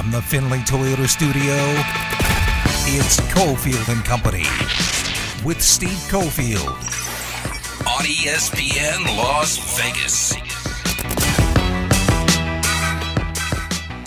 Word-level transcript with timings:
From 0.00 0.12
the 0.12 0.22
Findlay 0.22 0.60
Toyota 0.60 1.06
studio, 1.06 1.52
it's 2.88 3.20
Cofield 3.34 3.86
and 3.92 4.02
Company 4.02 4.44
with 5.44 5.60
Steve 5.60 5.90
Cofield 6.08 6.70
on 7.86 8.06
ESPN 8.06 9.04
Las 9.18 9.58
Vegas. 9.78 10.32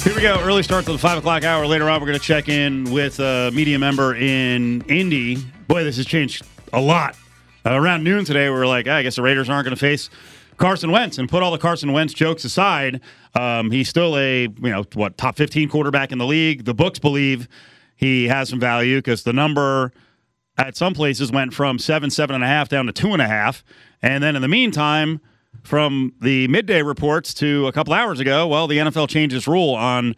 Here 0.04 0.16
we 0.16 0.22
go. 0.24 0.42
Early 0.42 0.64
start 0.64 0.86
to 0.86 0.94
the 0.94 0.98
five 0.98 1.20
o'clock 1.20 1.44
hour. 1.44 1.68
Later 1.68 1.88
on, 1.88 2.02
we're 2.02 2.08
going 2.08 2.20
to 2.20 2.26
check 2.26 2.50
in 2.50 2.92
with 2.92 3.20
a 3.20 3.52
media 3.54 3.78
member 3.78 4.16
in 4.16 4.82
Indy. 4.90 5.36
Boy, 5.68 5.84
this 5.84 5.98
has 5.98 6.08
changed 6.08 6.44
a 6.74 6.82
lot. 6.82 7.16
Uh, 7.64 7.80
around 7.80 8.04
noon 8.04 8.26
today, 8.26 8.50
we 8.50 8.56
were 8.56 8.66
like, 8.66 8.88
"Ah, 8.88 8.96
I 8.96 9.04
guess 9.04 9.18
the 9.18 9.22
Raiders 9.22 9.48
aren't 9.48 9.66
going 9.66 9.76
to 9.76 9.80
face 9.80 10.10
Carson 10.64 10.92
Wentz. 10.92 11.18
And 11.18 11.28
put 11.28 11.44
all 11.44 11.52
the 11.52 11.58
Carson 11.58 11.92
Wentz 11.92 12.14
jokes 12.14 12.46
aside, 12.46 13.02
um, 13.34 13.70
he's 13.70 13.90
still 13.90 14.18
a 14.18 14.44
you 14.44 14.52
know 14.62 14.86
what 14.94 15.18
top 15.18 15.36
fifteen 15.36 15.68
quarterback 15.68 16.14
in 16.14 16.20
the 16.20 16.26
league. 16.26 16.64
The 16.64 16.74
books 16.74 17.00
believe 17.00 17.50
he 17.98 18.30
has 18.30 18.48
some 18.48 18.62
value 18.62 19.00
because 19.00 19.24
the 19.24 19.34
number 19.34 19.92
at 20.58 20.78
some 20.78 20.94
places 20.94 21.34
went 21.34 21.54
from 21.54 21.80
seven, 21.80 22.10
seven 22.10 22.34
and 22.34 22.46
a 22.46 22.48
half 22.48 22.70
down 22.70 22.86
to 22.86 22.94
two 22.94 23.12
and 23.12 23.22
a 23.22 23.28
half. 23.28 23.62
And 24.02 24.24
then 24.24 24.38
in 24.38 24.42
the 24.42 24.48
meantime, 24.48 25.20
from 25.64 26.14
the 26.22 26.48
midday 26.48 26.82
reports 26.82 27.34
to 27.36 27.68
a 27.68 27.74
couple 27.74 27.94
hours 27.94 28.22
ago, 28.22 28.48
well, 28.48 28.66
the 28.66 28.78
NFL 28.78 29.10
changed 29.10 29.36
its 29.36 29.50
rule 29.50 29.76
on 29.76 30.16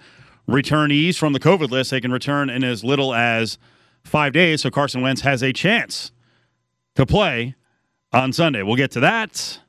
returnees 0.47 1.17
from 1.17 1.33
the 1.33 1.39
COVID 1.39 1.71
list. 1.71 1.89
They 1.89 2.01
can 2.01 2.11
return 2.11 2.51
in 2.51 2.63
as 2.63 2.83
little 2.83 3.15
as 3.15 3.57
five 4.03 4.31
days. 4.31 4.61
So 4.61 4.69
Carson 4.69 5.01
Wentz 5.01 5.21
has 5.21 5.41
a 5.41 5.51
chance 5.51 6.11
to 6.93 7.03
play 7.03 7.55
on 8.13 8.31
Sunday. 8.31 8.61
We'll 8.61 8.75
get 8.75 8.91
to 8.91 8.99
that. 8.99 9.61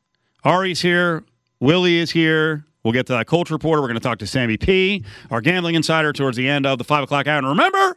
Ari's 0.44 0.80
here. 0.80 1.24
Willie 1.60 1.98
is 1.98 2.10
here. 2.10 2.64
We'll 2.84 2.92
get 2.92 3.06
to 3.06 3.14
that 3.14 3.26
Colts 3.26 3.50
reporter. 3.50 3.82
We're 3.82 3.88
going 3.88 3.98
to 3.98 4.04
talk 4.04 4.18
to 4.18 4.26
Sammy 4.26 4.56
P, 4.56 5.04
our 5.30 5.40
gambling 5.40 5.74
insider, 5.74 6.12
towards 6.12 6.36
the 6.36 6.48
end 6.48 6.66
of 6.66 6.78
the 6.78 6.84
five 6.84 7.02
o'clock 7.02 7.26
hour. 7.26 7.38
And 7.38 7.48
remember, 7.48 7.96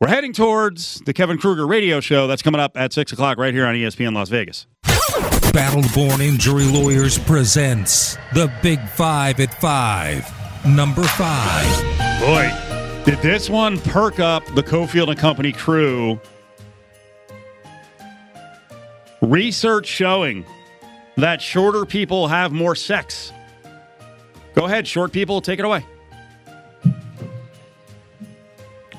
we're 0.00 0.08
heading 0.08 0.32
towards 0.32 1.00
the 1.00 1.12
Kevin 1.12 1.36
Kruger 1.36 1.66
radio 1.66 1.98
show 2.00 2.26
that's 2.28 2.42
coming 2.42 2.60
up 2.60 2.76
at 2.76 2.92
six 2.92 3.12
o'clock 3.12 3.38
right 3.38 3.52
here 3.52 3.66
on 3.66 3.74
ESPN 3.74 4.14
Las 4.14 4.28
Vegas. 4.28 4.66
Battleborn 5.52 6.20
Injury 6.20 6.66
Lawyers 6.66 7.18
presents 7.18 8.16
the 8.32 8.52
Big 8.62 8.80
Five 8.90 9.40
at 9.40 9.52
Five. 9.60 10.32
Number 10.64 11.02
five. 11.02 11.66
Boy, 12.20 13.04
did 13.04 13.18
this 13.20 13.50
one 13.50 13.80
perk 13.80 14.20
up 14.20 14.46
the 14.54 14.62
Cofield 14.62 15.08
and 15.08 15.18
Company 15.18 15.50
crew. 15.50 16.20
Research 19.20 19.86
showing 19.86 20.46
that 21.20 21.40
shorter 21.42 21.84
people 21.84 22.28
have 22.28 22.52
more 22.52 22.74
sex. 22.74 23.32
Go 24.54 24.64
ahead, 24.66 24.86
short 24.86 25.12
people, 25.12 25.40
take 25.40 25.58
it 25.58 25.64
away. 25.64 25.84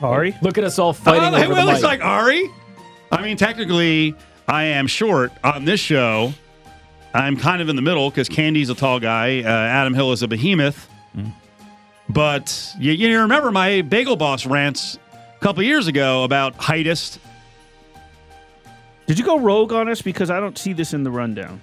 Ari? 0.01 0.35
Look 0.41 0.57
at 0.57 0.63
us 0.63 0.79
all 0.79 0.93
fighting 0.93 1.33
Oh, 1.33 1.43
over 1.43 1.53
well, 1.53 1.65
the 1.67 1.73
it's 1.73 1.81
mic. 1.81 1.89
like 1.89 2.01
Ari. 2.03 2.49
I 3.11 3.21
mean, 3.21 3.37
technically, 3.37 4.15
I 4.47 4.63
am 4.63 4.87
short 4.87 5.31
on 5.43 5.65
this 5.65 5.79
show. 5.79 6.33
I'm 7.13 7.37
kind 7.37 7.61
of 7.61 7.69
in 7.69 7.75
the 7.75 7.81
middle 7.81 8.09
because 8.09 8.29
Candy's 8.29 8.69
a 8.69 8.75
tall 8.75 8.99
guy. 8.99 9.41
Uh, 9.41 9.47
Adam 9.47 9.93
Hill 9.93 10.11
is 10.11 10.23
a 10.23 10.27
behemoth. 10.27 10.87
But 12.09 12.73
you, 12.79 12.91
you 12.93 13.19
remember 13.21 13.51
my 13.51 13.81
Bagel 13.83 14.15
Boss 14.15 14.45
rants 14.45 14.97
a 15.35 15.39
couple 15.39 15.61
years 15.63 15.87
ago 15.87 16.23
about 16.23 16.55
heightest. 16.55 17.19
Did 19.07 19.19
you 19.19 19.25
go 19.25 19.39
rogue 19.39 19.71
on 19.71 19.87
us? 19.89 20.01
Because 20.01 20.29
I 20.29 20.39
don't 20.39 20.57
see 20.57 20.73
this 20.73 20.93
in 20.93 21.03
the 21.03 21.11
rundown. 21.11 21.61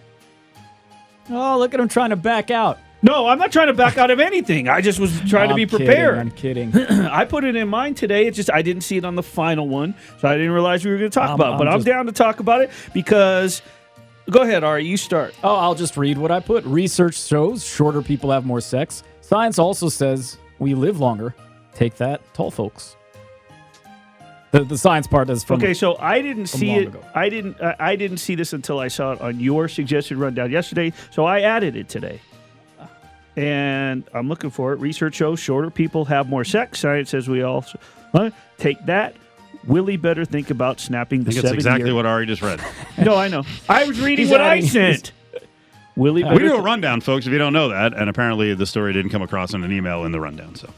Oh, 1.30 1.58
look 1.58 1.74
at 1.74 1.80
him 1.80 1.88
trying 1.88 2.10
to 2.10 2.16
back 2.16 2.50
out. 2.50 2.78
No, 3.00 3.28
I'm 3.28 3.38
not 3.38 3.52
trying 3.52 3.68
to 3.68 3.74
back 3.74 3.96
out 3.96 4.10
of 4.10 4.18
anything. 4.18 4.68
I 4.68 4.80
just 4.80 4.98
was 4.98 5.12
trying 5.20 5.48
to 5.48 5.52
I'm 5.52 5.56
be 5.56 5.66
kidding, 5.66 5.86
prepared. 5.86 6.18
I'm 6.18 6.30
kidding. 6.32 6.76
I 6.76 7.24
put 7.24 7.44
it 7.44 7.54
in 7.54 7.68
mine 7.68 7.94
today. 7.94 8.26
It's 8.26 8.34
just 8.36 8.50
I 8.52 8.60
didn't 8.62 8.82
see 8.82 8.96
it 8.96 9.04
on 9.04 9.14
the 9.14 9.22
final 9.22 9.68
one, 9.68 9.94
so 10.18 10.26
I 10.28 10.32
didn't 10.36 10.50
realize 10.50 10.84
we 10.84 10.90
were 10.90 10.98
going 10.98 11.10
to 11.10 11.14
talk 11.14 11.28
I'm- 11.28 11.34
about 11.36 11.55
it. 11.55 11.58
But 11.58 11.68
I'm 11.68 11.74
I'm 11.74 11.83
down 11.84 12.06
to 12.06 12.12
talk 12.12 12.40
about 12.40 12.62
it 12.62 12.70
because. 12.92 13.62
Go 14.30 14.42
ahead, 14.42 14.62
Ari. 14.62 14.84
You 14.84 14.98
start. 14.98 15.34
oh, 15.42 15.55
I'll 15.56 15.74
just 15.74 15.96
read 15.96 16.18
what 16.18 16.30
I 16.30 16.40
put. 16.40 16.62
Research 16.67 17.18
shows 17.18 17.64
shorter 17.64 18.02
people 18.02 18.30
have 18.30 18.44
more 18.44 18.61
sex. 18.61 19.02
Science 19.22 19.58
also 19.58 19.88
says 19.88 20.36
we 20.58 20.74
live 20.74 21.00
longer. 21.00 21.34
Take 21.72 21.94
that, 21.96 22.20
tall 22.34 22.50
folks. 22.50 22.94
The, 24.51 24.64
the 24.64 24.79
science 24.79 25.07
part 25.07 25.29
is 25.29 25.45
from 25.45 25.57
Okay, 25.59 25.75
so 25.75 25.97
I 25.98 26.23
didn't 26.23 26.47
see 26.47 26.73
it. 26.73 26.89
ago. 26.89 27.05
I 27.14 27.29
didn't. 27.29 27.61
Uh, 27.61 27.75
I 27.79 27.97
didn't 27.97 28.17
see 28.17 28.35
this 28.35 28.53
until 28.55 28.79
I 28.79 28.89
saw 28.89 29.13
it 29.13 29.20
on 29.20 29.41
your 29.41 29.69
suggested 29.69 30.17
rundown 30.17 30.51
yesterday. 30.51 30.92
So 31.11 31.25
I 31.27 31.41
added 31.42 31.77
it 31.77 31.89
today, 31.91 32.20
and 33.36 34.05
I'm 34.14 34.29
looking 34.29 34.51
for 34.51 34.73
it. 34.73 34.81
Research 34.81 35.14
shows 35.17 35.39
shorter 35.39 35.70
people 35.70 36.07
have 36.07 36.29
more 36.29 36.45
sex. 36.45 36.81
Science 36.81 37.11
says 37.11 37.29
we 37.29 37.42
all. 37.42 37.64
Huh? 38.13 38.31
Take 38.57 38.85
that. 38.86 39.14
Willie 39.67 39.97
better 39.98 40.25
think 40.25 40.51
about 40.51 40.80
snapping 40.80 41.20
I 41.20 41.25
the 41.25 41.33
think 41.33 41.45
it's 41.45 41.53
exactly 41.53 41.86
year. 41.86 41.95
what 41.95 42.07
Ari 42.07 42.27
just 42.27 42.41
read. 42.42 42.61
No, 42.98 43.17
I 43.17 43.29
know. 43.29 43.45
I 43.69 43.85
was 43.85 44.01
reading 44.01 44.25
He's 44.25 44.30
what 44.33 44.41
I 44.41 44.53
adding 44.57 44.63
his- 44.63 44.73
sent. 44.73 45.13
Willie, 45.95 46.23
we 46.25 46.39
do 46.39 46.55
a 46.55 46.61
rundown, 46.63 47.01
folks, 47.01 47.27
if 47.27 47.33
you 47.33 47.39
don't 47.39 47.53
know 47.53 47.69
that. 47.70 47.92
And 47.92 48.09
apparently 48.09 48.55
the 48.55 48.67
story 48.67 48.92
didn't 48.92 49.11
come 49.11 49.20
across 49.23 49.53
in 49.53 49.65
an 49.65 49.73
email 49.73 50.05
in 50.05 50.13
the 50.13 50.20
rundown. 50.20 50.55
So, 50.55 50.70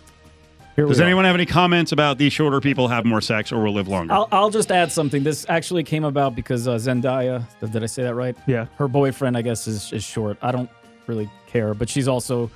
Here 0.81 0.87
we 0.87 0.93
does 0.93 1.01
are. 1.01 1.05
anyone 1.05 1.27
have 1.27 1.35
any 1.35 1.45
comments 1.45 1.93
about 1.93 2.17
these 2.17 2.33
shorter 2.33 2.59
people 2.59 2.89
have 2.89 3.05
more 3.05 3.21
sex 3.21 3.53
or 3.53 3.63
will 3.63 3.75
live 3.75 3.87
longer? 3.87 4.15
I'll, 4.15 4.29
I'll 4.33 4.49
just 4.49 4.73
add 4.73 4.91
something. 4.91 5.23
This 5.23 5.45
actually 5.51 5.85
came 5.85 6.05
about 6.05 6.35
because 6.35 6.67
uh, 6.67 6.77
Zendaya, 6.77 7.45
did 7.61 7.83
I 7.83 7.87
say 7.87 8.03
that 8.05 8.15
right? 8.15 8.35
Yeah. 8.47 8.65
Her 8.77 8.89
boyfriend, 8.89 9.37
I 9.37 9.43
guess, 9.43 9.67
is, 9.67 9.93
is 9.93 10.03
short. 10.03 10.39
I 10.41 10.53
don't 10.53 10.71
really 11.07 11.31
care, 11.47 11.75
but 11.75 11.91
she's 11.91 12.09
also, 12.09 12.51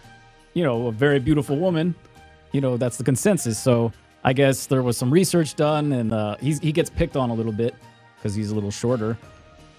you 0.55 0.65
know, 0.65 0.87
a 0.87 0.93
very 0.93 1.19
beautiful 1.19 1.59
woman. 1.59 1.95
You 2.53 2.63
know, 2.63 2.79
that's 2.79 2.97
the 2.97 3.05
consensus. 3.05 3.59
So 3.59 3.93
I 4.25 4.33
guess 4.33 4.65
there 4.67 4.83
was 4.83 4.97
some 4.97 5.11
research 5.11 5.55
done, 5.55 5.93
and 5.93 6.11
uh, 6.15 6.37
he's, 6.41 6.61
he 6.61 6.73
gets 6.73 6.89
picked 6.89 7.17
on 7.17 7.29
a 7.29 7.34
little 7.34 7.53
bit 7.53 7.75
because 8.17 8.34
he's 8.34 8.53
a 8.53 8.55
little 8.55 8.71
shorter, 8.71 9.19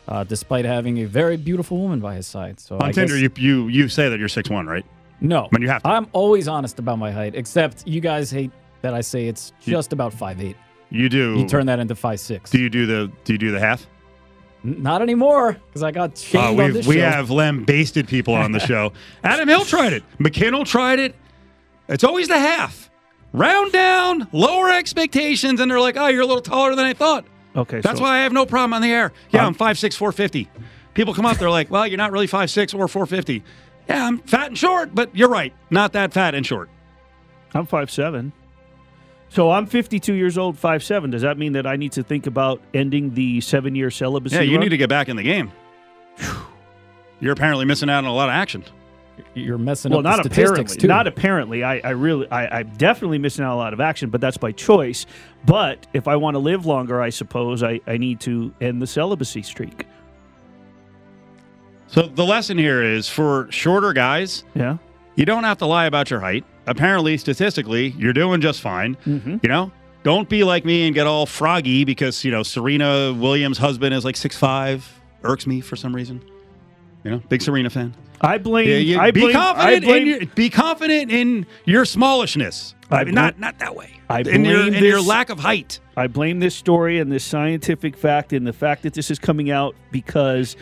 uh, 0.07 0.23
despite 0.23 0.66
having 0.66 1.00
a 1.00 1.05
very 1.05 1.35
beautiful 1.35 1.79
woman 1.79 2.00
by 2.00 2.13
his 2.13 2.28
side. 2.28 2.59
So 2.59 2.78
I 2.78 2.88
On 2.88 2.94
Tinder, 2.94 3.19
guess, 3.19 3.39
you, 3.39 3.63
you 3.63 3.67
you 3.69 3.89
say 3.89 4.07
that 4.07 4.19
you're 4.19 4.29
six 4.29 4.51
one, 4.51 4.67
right? 4.67 4.85
No, 5.21 5.47
But 5.51 5.61
you 5.61 5.69
have 5.69 5.81
to. 5.83 5.89
I'm 5.89 6.07
always 6.11 6.47
honest 6.47 6.79
about 6.79 6.99
my 6.99 7.11
height, 7.11 7.35
except 7.35 7.87
you 7.87 8.01
guys 8.01 8.29
hate 8.31 8.51
that 8.81 8.93
I 8.93 9.01
say 9.01 9.27
it's 9.27 9.53
just 9.61 9.93
about 9.93 10.13
five 10.13 10.41
eight. 10.41 10.55
You 10.89 11.09
do. 11.09 11.35
You 11.39 11.47
turn 11.47 11.65
that 11.67 11.79
into 11.79 11.95
five 11.95 12.19
six. 12.19 12.49
Do 12.51 12.59
you 12.59 12.69
do 12.69 12.85
the 12.85 13.11
Do 13.23 13.33
you 13.33 13.39
do 13.39 13.51
the 13.51 13.59
half? 13.59 13.87
N- 14.63 14.81
Not 14.83 15.01
anymore, 15.01 15.53
because 15.67 15.83
I 15.83 15.91
got 15.91 16.11
Uh, 16.11 16.15
shamed 16.15 16.43
on 16.45 16.55
we've, 16.65 16.73
this 16.73 16.87
we 16.87 16.95
show. 16.95 17.01
have 17.09 17.29
lambasted 17.31 18.07
people 18.07 18.33
on 18.33 18.51
the 18.51 18.59
show. 18.71 18.93
Adam 19.23 19.47
Hill 19.47 19.65
tried 19.65 19.93
it. 19.93 20.03
McKinnell 20.19 20.65
tried 20.65 20.99
it. 20.99 21.15
It's 21.87 22.03
always 22.03 22.27
the 22.27 22.39
half. 22.39 22.89
Round 23.33 23.71
down, 23.71 24.27
lower 24.31 24.69
expectations, 24.71 25.59
and 25.59 25.69
they're 25.69 25.79
like, 25.79 25.97
"Oh, 25.97 26.07
you're 26.07 26.21
a 26.21 26.25
little 26.25 26.41
taller 26.41 26.75
than 26.75 26.85
I 26.85 26.93
thought." 26.93 27.25
Okay, 27.55 27.79
That's 27.81 27.97
so, 27.99 28.03
why 28.03 28.17
I 28.19 28.23
have 28.23 28.31
no 28.33 28.45
problem 28.45 28.73
on 28.73 28.81
the 28.81 28.91
air. 28.91 29.11
Yeah, 29.31 29.41
Um, 29.41 29.47
I'm 29.47 29.53
five 29.53 29.77
six, 29.79 29.95
four 29.95 30.11
fifty. 30.11 30.49
People 30.93 31.13
come 31.13 31.25
up, 31.25 31.37
they're 31.37 31.49
like, 31.49 31.69
"Well, 31.71 31.85
you're 31.87 31.97
not 31.97 32.11
really 32.11 32.27
five 32.27 32.49
six 32.49 32.73
or 32.73 32.87
four 32.87 33.05
fifty. 33.05 33.43
Yeah, 33.88 34.06
I'm 34.07 34.18
fat 34.19 34.47
and 34.47 34.57
short, 34.57 34.96
but 34.96 35.16
you're 35.16 35.29
right, 35.29 35.53
not 35.69 35.94
that 35.94 36.13
fat 36.13 36.34
and 36.35 36.46
short. 36.46 36.69
I'm 37.53 37.66
five 37.66 37.90
seven. 37.91 38.34
So 39.29 39.51
I'm 39.51 39.66
52 39.66 40.13
years 40.13 40.38
old, 40.38 40.57
five 40.57 40.84
seven. 40.84 41.09
Does 41.12 41.22
that 41.23 41.38
mean 41.38 41.53
that 41.53 41.66
I 41.68 41.75
need 41.75 41.91
to 41.94 42.03
think 42.03 42.25
about 42.28 42.62
ending 42.73 43.13
the 43.13 43.41
seven 43.41 43.75
year 43.75 43.91
celibacy? 43.91 44.35
Yeah, 44.35 44.41
you 44.41 44.53
run? 44.53 44.62
need 44.62 44.69
to 44.69 44.78
get 44.78 44.90
back 44.90 45.09
in 45.09 45.16
the 45.18 45.23
game. 45.23 45.51
You're 47.19 47.34
apparently 47.34 47.66
missing 47.66 47.90
out 47.90 48.00
on 48.00 48.06
a 48.06 48.13
lot 48.13 48.29
of 48.29 48.34
action. 48.34 48.63
You're 49.34 49.57
messing 49.57 49.91
Well, 49.91 50.00
up 50.00 50.03
not 50.03 50.17
the 50.23 50.29
statistics 50.29 50.73
apparently. 50.73 50.78
too. 50.78 50.88
Not 50.88 51.07
apparently. 51.07 51.63
I, 51.63 51.79
I 51.84 51.90
really, 51.91 52.29
I, 52.29 52.59
I'm 52.59 52.69
definitely 52.75 53.17
missing 53.17 53.46
out 53.46 53.52
on 53.52 53.56
a 53.56 53.57
lot 53.57 53.73
of 53.73 53.79
action, 53.79 54.09
but 54.09 54.19
that's 54.19 54.38
by 54.38 54.52
choice. 54.52 55.06
But 55.46 55.88
if 55.94 56.07
I 56.09 56.17
want 56.17 56.35
to 56.35 56.40
live 56.40 56.66
longer, 56.66 57.02
I 57.02 57.09
suppose 57.09 57.63
I, 57.63 57.79
I 57.88 57.96
need 57.97 58.19
to 58.22 58.53
end 58.59 58.81
the 58.81 58.88
celibacy 58.88 59.41
streak. 59.41 59.88
So 61.88 62.03
the 62.03 62.25
lesson 62.25 62.57
here 62.57 62.81
is 62.84 63.07
for 63.07 63.47
shorter 63.51 63.94
guys, 63.94 64.44
Yeah. 64.56 64.78
you 65.16 65.25
don't 65.25 65.44
have 65.44 65.57
to 65.59 65.66
lie 65.66 65.85
about 65.85 66.09
your 66.09 66.20
height. 66.20 66.43
Apparently, 66.67 67.17
statistically, 67.17 67.93
you're 67.97 68.14
doing 68.14 68.41
just 68.41 68.59
fine. 68.61 68.97
Mhm. 69.05 69.40
You 69.43 69.49
know, 69.49 69.72
don't 70.03 70.28
be 70.28 70.43
like 70.43 70.66
me 70.66 70.87
and 70.87 70.96
get 70.96 71.05
all 71.08 71.26
froggy 71.26 71.84
because 71.85 72.23
you 72.26 72.32
know 72.32 72.43
Serena 72.43 73.14
Williams' 73.14 73.58
husband 73.59 73.93
is 73.93 74.03
like 74.03 74.16
six 74.16 74.35
five. 74.35 74.87
Irks 75.23 75.47
me 75.47 75.61
for 75.61 75.76
some 75.76 75.96
reason. 75.96 76.22
You 77.03 77.11
know, 77.11 77.22
big 77.29 77.41
Serena 77.41 77.70
fan. 77.70 77.93
I 78.22 78.40
blame. 78.40 78.67
Yeah, 78.67 78.78
you- 78.78 78.99
I 78.99 79.11
be 79.11 79.22
blame, 79.22 79.34
confident 79.34 79.84
I 79.84 79.85
blame, 79.88 80.02
in 80.02 80.08
your 80.08 80.20
be 80.34 80.49
confident 80.49 81.11
in 81.11 81.46
your 81.66 81.84
smallishness. 81.85 82.73
I 82.90 82.97
mean, 83.03 83.05
blame- 83.14 83.16
not 83.16 83.40
not 83.40 83.59
that 83.59 83.76
way. 83.76 83.90
I 84.09 84.22
in 84.22 84.43
your 84.43 84.61
blame 84.64 84.73
in 84.73 84.84
your 84.84 85.02
lack 85.02 85.29
of 85.29 85.40
height. 85.40 85.79
I 85.96 86.08
blame 86.08 86.40
this 86.40 86.55
story 86.55 86.99
and 86.99 87.11
this 87.11 87.23
scientific 87.23 87.96
fact 87.96 88.34
and 88.34 88.46
the 88.46 88.53
fact 88.53 88.84
that 88.84 88.93
this 88.96 89.11
is 89.11 89.20
coming 89.20 89.52
out 89.52 89.76
because 89.91 90.55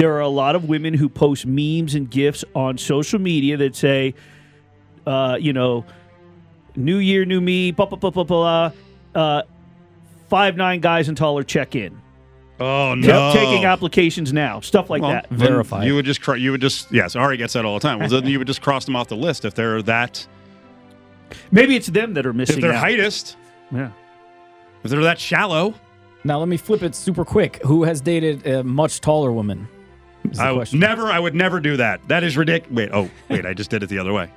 there 0.00 0.14
are 0.14 0.20
a 0.20 0.28
lot 0.28 0.56
of 0.56 0.64
women 0.66 0.94
who 0.94 1.10
post 1.10 1.44
memes 1.44 1.94
and 1.94 2.10
gifs 2.10 2.42
on 2.54 2.78
social 2.78 3.18
media 3.18 3.58
that 3.58 3.76
say, 3.76 4.14
uh, 5.06 5.36
you 5.38 5.52
know, 5.52 5.84
new 6.74 6.96
year, 6.96 7.26
new 7.26 7.38
me, 7.38 7.70
blah, 7.70 7.84
blah, 7.84 7.98
blah, 7.98 8.08
blah, 8.10 8.24
blah, 8.24 8.72
uh, 9.14 9.42
five, 10.30 10.56
nine 10.56 10.80
guys 10.80 11.08
and 11.08 11.18
taller 11.18 11.42
check 11.42 11.76
in. 11.76 12.00
Oh 12.58 12.94
Ta- 12.94 12.94
no! 12.94 13.32
Taking 13.34 13.66
applications 13.66 14.32
now, 14.32 14.60
stuff 14.60 14.88
like 14.88 15.02
Well, 15.02 15.10
that. 15.12 15.26
then 15.30 15.38
Verified. 15.38 15.86
You 15.86 15.94
would 15.96 16.04
just 16.06 16.22
cr- 16.22 16.36
you 16.36 16.50
would 16.50 16.60
just 16.62 16.90
yes. 16.92 17.14
Ari 17.16 17.36
gets 17.38 17.52
that 17.54 17.64
all 17.66 17.74
the 17.74 17.80
time. 17.80 17.98
Well, 17.98 18.08
then 18.08 18.26
you 18.26 18.38
would 18.38 18.46
just 18.46 18.60
cross 18.62 18.84
them 18.86 18.96
off 18.96 19.08
the 19.08 19.16
list 19.16 19.44
if 19.46 19.54
they're 19.54 19.80
that 19.82 20.26
Maybe 21.50 21.76
it's 21.76 21.86
them 21.88 22.14
that 22.14 22.24
are 22.26 22.30
If 22.30 22.36
missing 22.36 22.60
they're 22.60 22.72
out. 22.72 22.84
heightest, 22.84 23.36
Yeah. 23.72 23.90
if 24.82 24.90
they're 24.90 25.00
that 25.02 25.18
shallow, 25.18 25.74
Now 26.24 26.38
let 26.38 26.48
me 26.48 26.56
flip 26.58 26.82
it 26.82 26.94
super 26.94 27.24
quick. 27.24 27.60
Who 27.64 27.84
has 27.84 28.00
dated 28.02 28.46
a 28.46 28.62
much 28.64 29.00
taller 29.00 29.32
woman? 29.32 29.66
I 30.38 30.52
would 30.52 30.72
never. 30.72 31.06
I 31.06 31.18
would 31.18 31.34
never 31.34 31.60
do 31.60 31.76
that. 31.78 32.00
That 32.08 32.22
is 32.22 32.36
ridiculous. 32.36 32.74
Wait. 32.76 32.90
Oh, 32.92 33.10
wait. 33.28 33.44
I 33.46 33.54
just 33.54 33.70
did 33.70 33.82
it 33.82 33.88
the 33.88 33.98
other 33.98 34.12
way. 34.12 34.30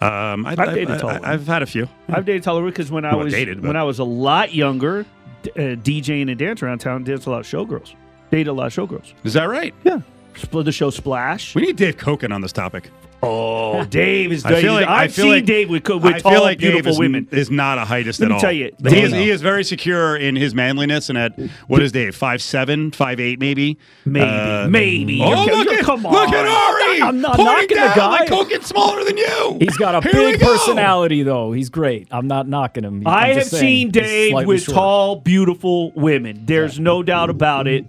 Um, 0.00 0.46
I, 0.46 0.52
I've 0.52 0.58
I- 0.60 0.74
dated 0.74 0.90
I- 0.92 0.98
tall 0.98 1.10
I. 1.10 1.32
I've 1.32 1.46
had 1.46 1.62
a 1.62 1.66
few. 1.66 1.88
I've 2.08 2.24
dated 2.24 2.44
taller 2.44 2.64
because 2.64 2.90
when 2.90 3.04
I 3.04 3.14
Well, 3.14 3.24
was 3.24 3.34
dated, 3.34 3.64
when 3.64 3.76
I 3.76 3.82
was 3.82 3.98
a 3.98 4.04
lot 4.04 4.54
younger, 4.54 5.00
uh, 5.44 5.48
DJing 5.58 6.30
and 6.30 6.38
dancing 6.38 6.68
around 6.68 6.78
town, 6.78 7.02
danced 7.04 7.26
a 7.26 7.30
lot 7.30 7.40
of 7.40 7.46
showgirls. 7.46 7.94
Dated 8.30 8.46
a 8.48 8.52
lot 8.52 8.66
of 8.66 8.72
showgirls. 8.74 9.12
Is 9.24 9.32
that 9.32 9.44
right? 9.48 9.74
Yeah. 9.84 10.00
Split 10.38 10.64
the 10.64 10.72
show 10.72 10.90
Splash. 10.90 11.54
We 11.54 11.62
need 11.62 11.76
Dave 11.76 11.96
Koken 11.96 12.32
on 12.32 12.40
this 12.40 12.52
topic. 12.52 12.90
Oh, 13.20 13.84
Dave 13.84 14.30
is. 14.30 14.44
I 14.44 14.60
feel 14.60 14.74
like 14.74 14.86
I've 14.86 14.98
I 15.00 15.08
feel 15.08 15.24
seen 15.24 15.32
like 15.32 15.44
Dave 15.44 15.68
with, 15.68 15.82
co- 15.82 15.98
I 15.98 16.20
feel 16.20 16.30
tall, 16.34 16.40
like 16.42 16.58
beautiful 16.58 16.92
is, 16.92 16.98
women. 17.00 17.26
is 17.32 17.50
not 17.50 17.76
a 17.76 17.84
heightest 17.84 18.20
Let 18.20 18.26
at 18.26 18.28
me 18.28 18.34
all. 18.34 18.40
tell 18.40 18.52
you, 18.52 18.72
he 18.88 19.00
is, 19.00 19.12
he 19.12 19.30
is 19.30 19.42
very 19.42 19.64
secure 19.64 20.14
in 20.16 20.36
his 20.36 20.54
manliness 20.54 21.08
and 21.08 21.18
at 21.18 21.36
what 21.66 21.82
is 21.82 21.90
Dave 21.90 22.14
five 22.14 22.40
seven, 22.40 22.92
five 22.92 23.18
eight, 23.18 23.40
maybe, 23.40 23.76
Maybe, 24.04 24.24
Uh, 24.24 24.68
maybe. 24.68 25.20
Oh, 25.20 25.44
You're- 25.46 25.56
look 25.56 25.66
at 25.66 25.84
come 25.84 26.06
on! 26.06 26.12
look 26.12 26.28
at 26.28 26.46
on. 26.46 26.74
Ari. 26.92 27.02
I'm 27.02 27.20
not 27.20 27.34
pointing 27.34 27.44
knocking 27.54 27.68
the 27.70 27.74
down 27.74 27.96
guy. 27.96 28.08
Like 28.20 28.28
Koken's 28.28 28.66
smaller 28.66 29.02
than 29.02 29.16
you. 29.16 29.56
He's 29.62 29.76
got 29.76 29.96
a 29.96 30.00
Here 30.08 30.12
big 30.12 30.40
personality, 30.40 31.24
though. 31.24 31.50
He's 31.50 31.70
great. 31.70 32.06
I'm 32.12 32.28
not 32.28 32.46
knocking 32.46 32.84
him. 32.84 33.02
I'm 33.04 33.08
I 33.12 33.28
have 33.32 33.46
seen 33.46 33.90
Dave 33.90 34.46
with 34.46 34.62
short. 34.62 34.74
tall, 34.76 35.16
beautiful 35.16 35.90
women. 35.96 36.42
There's 36.46 36.78
no 36.78 37.02
doubt 37.02 37.30
about 37.30 37.66
it. 37.66 37.84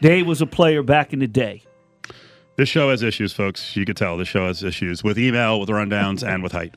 Dave 0.00 0.26
was 0.26 0.40
a 0.42 0.46
player 0.46 0.82
back 0.82 1.12
in 1.12 1.20
the 1.20 1.28
day. 1.28 1.62
This 2.62 2.68
show 2.68 2.90
has 2.90 3.02
issues, 3.02 3.32
folks. 3.32 3.74
You 3.74 3.84
could 3.84 3.96
tell 3.96 4.16
this 4.16 4.28
show 4.28 4.46
has 4.46 4.62
issues 4.62 5.02
with 5.02 5.18
email, 5.18 5.58
with 5.58 5.68
rundowns, 5.68 6.24
and 6.24 6.44
with 6.44 6.52
height. 6.52 6.72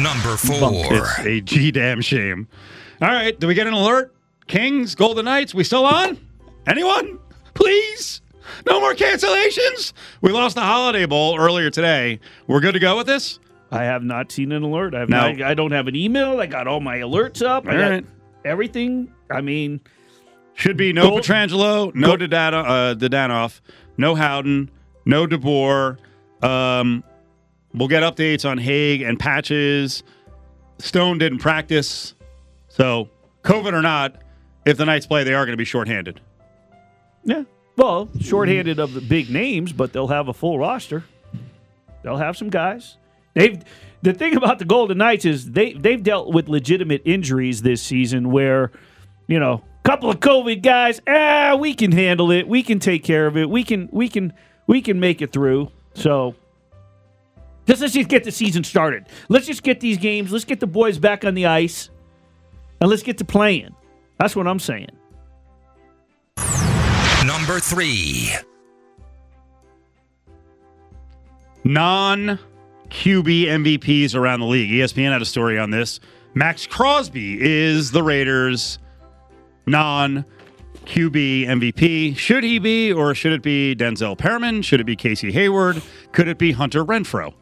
Number 0.00 0.36
four. 0.36 0.84
It's 1.18 1.26
a 1.26 1.40
g 1.40 1.72
damn 1.72 2.00
shame. 2.00 2.46
All 3.02 3.08
right, 3.08 3.36
do 3.40 3.48
we 3.48 3.54
get 3.54 3.66
an 3.66 3.72
alert? 3.72 4.14
Kings, 4.46 4.94
Golden 4.94 5.24
Knights, 5.24 5.52
we 5.52 5.64
still 5.64 5.84
on? 5.84 6.16
Anyone? 6.64 7.18
Please? 7.54 8.20
No 8.68 8.78
more 8.80 8.94
cancellations? 8.94 9.92
We 10.20 10.30
lost 10.30 10.54
the 10.54 10.60
Holiday 10.60 11.06
Bowl 11.06 11.36
earlier 11.36 11.68
today. 11.68 12.20
We're 12.46 12.60
good 12.60 12.74
to 12.74 12.78
go 12.78 12.96
with 12.96 13.08
this? 13.08 13.40
I 13.72 13.82
have 13.82 14.04
not 14.04 14.30
seen 14.30 14.52
an 14.52 14.62
alert. 14.62 14.94
I 14.94 15.00
have 15.00 15.08
No. 15.08 15.32
not, 15.32 15.42
I 15.42 15.54
don't 15.54 15.72
have 15.72 15.88
an 15.88 15.96
email. 15.96 16.38
I 16.38 16.46
got 16.46 16.68
all 16.68 16.78
my 16.78 16.98
alerts 16.98 17.44
up. 17.44 17.66
I 17.66 17.72
got 17.72 17.90
right. 17.90 18.06
everything. 18.44 19.12
I 19.28 19.40
mean, 19.40 19.80
Should 20.54 20.76
be 20.76 20.92
no 20.92 21.02
Gold- 21.10 21.22
Pietrangelo, 21.24 21.92
no 21.96 22.16
Dodano, 22.16 22.64
uh, 22.64 22.94
Dadonov, 22.94 23.60
no 23.96 24.14
Howden, 24.14 24.70
no 25.04 25.26
DeBoer. 25.26 25.98
Um, 26.42 27.02
we'll 27.74 27.88
get 27.88 28.02
updates 28.02 28.48
on 28.48 28.58
Hague 28.58 29.02
and 29.02 29.18
Patches. 29.18 30.02
Stone 30.78 31.18
didn't 31.18 31.38
practice. 31.38 32.14
So, 32.68 33.08
COVID 33.42 33.72
or 33.72 33.82
not, 33.82 34.22
if 34.66 34.76
the 34.76 34.84
Knights 34.84 35.06
play, 35.06 35.24
they 35.24 35.32
are 35.32 35.44
going 35.44 35.54
to 35.54 35.56
be 35.56 35.64
shorthanded. 35.64 36.20
yeah. 37.24 37.44
Well, 37.76 38.08
shorthanded 38.20 38.78
of 38.78 38.94
the 38.94 39.02
big 39.02 39.28
names, 39.28 39.70
but 39.70 39.92
they'll 39.92 40.08
have 40.08 40.28
a 40.28 40.32
full 40.32 40.58
roster. 40.58 41.04
They'll 42.02 42.16
have 42.16 42.34
some 42.36 42.48
guys. 42.48 42.96
They've 43.34 43.62
the 44.00 44.14
thing 44.14 44.34
about 44.34 44.58
the 44.58 44.64
Golden 44.64 44.96
Knights 44.96 45.26
is 45.26 45.50
they 45.50 45.74
they've 45.74 46.02
dealt 46.02 46.32
with 46.32 46.48
legitimate 46.48 47.02
injuries 47.04 47.60
this 47.60 47.82
season 47.82 48.30
where, 48.30 48.70
you 49.26 49.38
know, 49.38 49.62
couple 49.86 50.10
of 50.10 50.18
COVID 50.18 50.62
guys, 50.62 51.00
ah, 51.06 51.56
we 51.58 51.72
can 51.72 51.92
handle 51.92 52.32
it. 52.32 52.48
We 52.48 52.64
can 52.64 52.80
take 52.80 53.04
care 53.04 53.28
of 53.28 53.36
it. 53.36 53.48
We 53.48 53.62
can 53.62 53.88
we 53.92 54.08
can 54.08 54.32
we 54.66 54.82
can 54.82 54.98
make 54.98 55.22
it 55.22 55.32
through. 55.32 55.70
So 55.94 56.34
just 57.66 57.80
let's 57.80 57.94
just 57.94 58.08
get 58.08 58.24
the 58.24 58.32
season 58.32 58.64
started. 58.64 59.06
Let's 59.28 59.46
just 59.46 59.62
get 59.62 59.78
these 59.78 59.96
games. 59.96 60.32
Let's 60.32 60.44
get 60.44 60.58
the 60.58 60.66
boys 60.66 60.98
back 60.98 61.24
on 61.24 61.34
the 61.34 61.46
ice. 61.46 61.90
And 62.80 62.90
let's 62.90 63.04
get 63.04 63.18
to 63.18 63.24
playing. 63.24 63.74
That's 64.18 64.34
what 64.34 64.48
I'm 64.48 64.58
saying. 64.58 64.90
Number 67.24 67.60
three. 67.60 68.30
non 71.62 72.40
QB 72.90 73.44
MVPs 73.44 74.16
around 74.16 74.40
the 74.40 74.46
league. 74.46 74.70
ESPN 74.70 75.12
had 75.12 75.22
a 75.22 75.26
story 75.26 75.58
on 75.58 75.70
this. 75.70 76.00
Maxx 76.34 76.66
Crosby 76.66 77.38
is 77.40 77.92
the 77.92 78.02
Raiders' 78.02 78.78
non 79.66 80.24
QB 80.86 81.46
MVP. 81.46 82.16
Should 82.16 82.44
he 82.44 82.58
be, 82.58 82.92
or 82.92 83.14
should 83.14 83.32
it 83.32 83.42
be 83.42 83.74
Denzel 83.74 84.16
Perryman? 84.16 84.62
Should 84.62 84.80
it 84.80 84.84
be 84.84 84.96
Casey 84.96 85.32
Hayward? 85.32 85.82
Could 86.12 86.28
it 86.28 86.38
be 86.38 86.52
Hunter 86.52 86.84
Renfrow? 86.84 87.34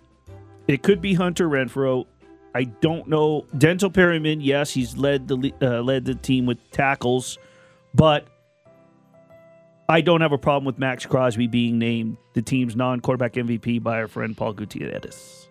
It 0.67 0.83
could 0.83 1.01
be 1.01 1.15
Hunter 1.15 1.49
Renfrow. 1.49 2.07
I 2.55 2.65
don't 2.65 3.09
know. 3.09 3.47
Denzel 3.57 3.93
Perryman, 3.93 4.41
yes, 4.41 4.73
he's 4.73 4.97
led 4.97 5.29
the 5.29 5.53
uh, 5.61 5.83
led 5.83 6.05
the 6.05 6.15
team 6.15 6.47
with 6.47 6.59
tackles, 6.71 7.39
but 7.93 8.27
I 9.89 10.01
don't 10.01 10.23
have 10.23 10.33
a 10.33 10.39
problem 10.39 10.65
with 10.65 10.79
Maxx 10.79 11.05
Crosby 11.05 11.47
being 11.47 11.79
named 11.79 12.17
the 12.33 12.41
team's 12.41 12.75
non-quarterback 12.75 13.35
MVP 13.35 13.83
by 13.83 13.99
our 13.99 14.09
friend 14.09 14.37
Paul 14.37 14.55
Gutierrez. 14.55 15.49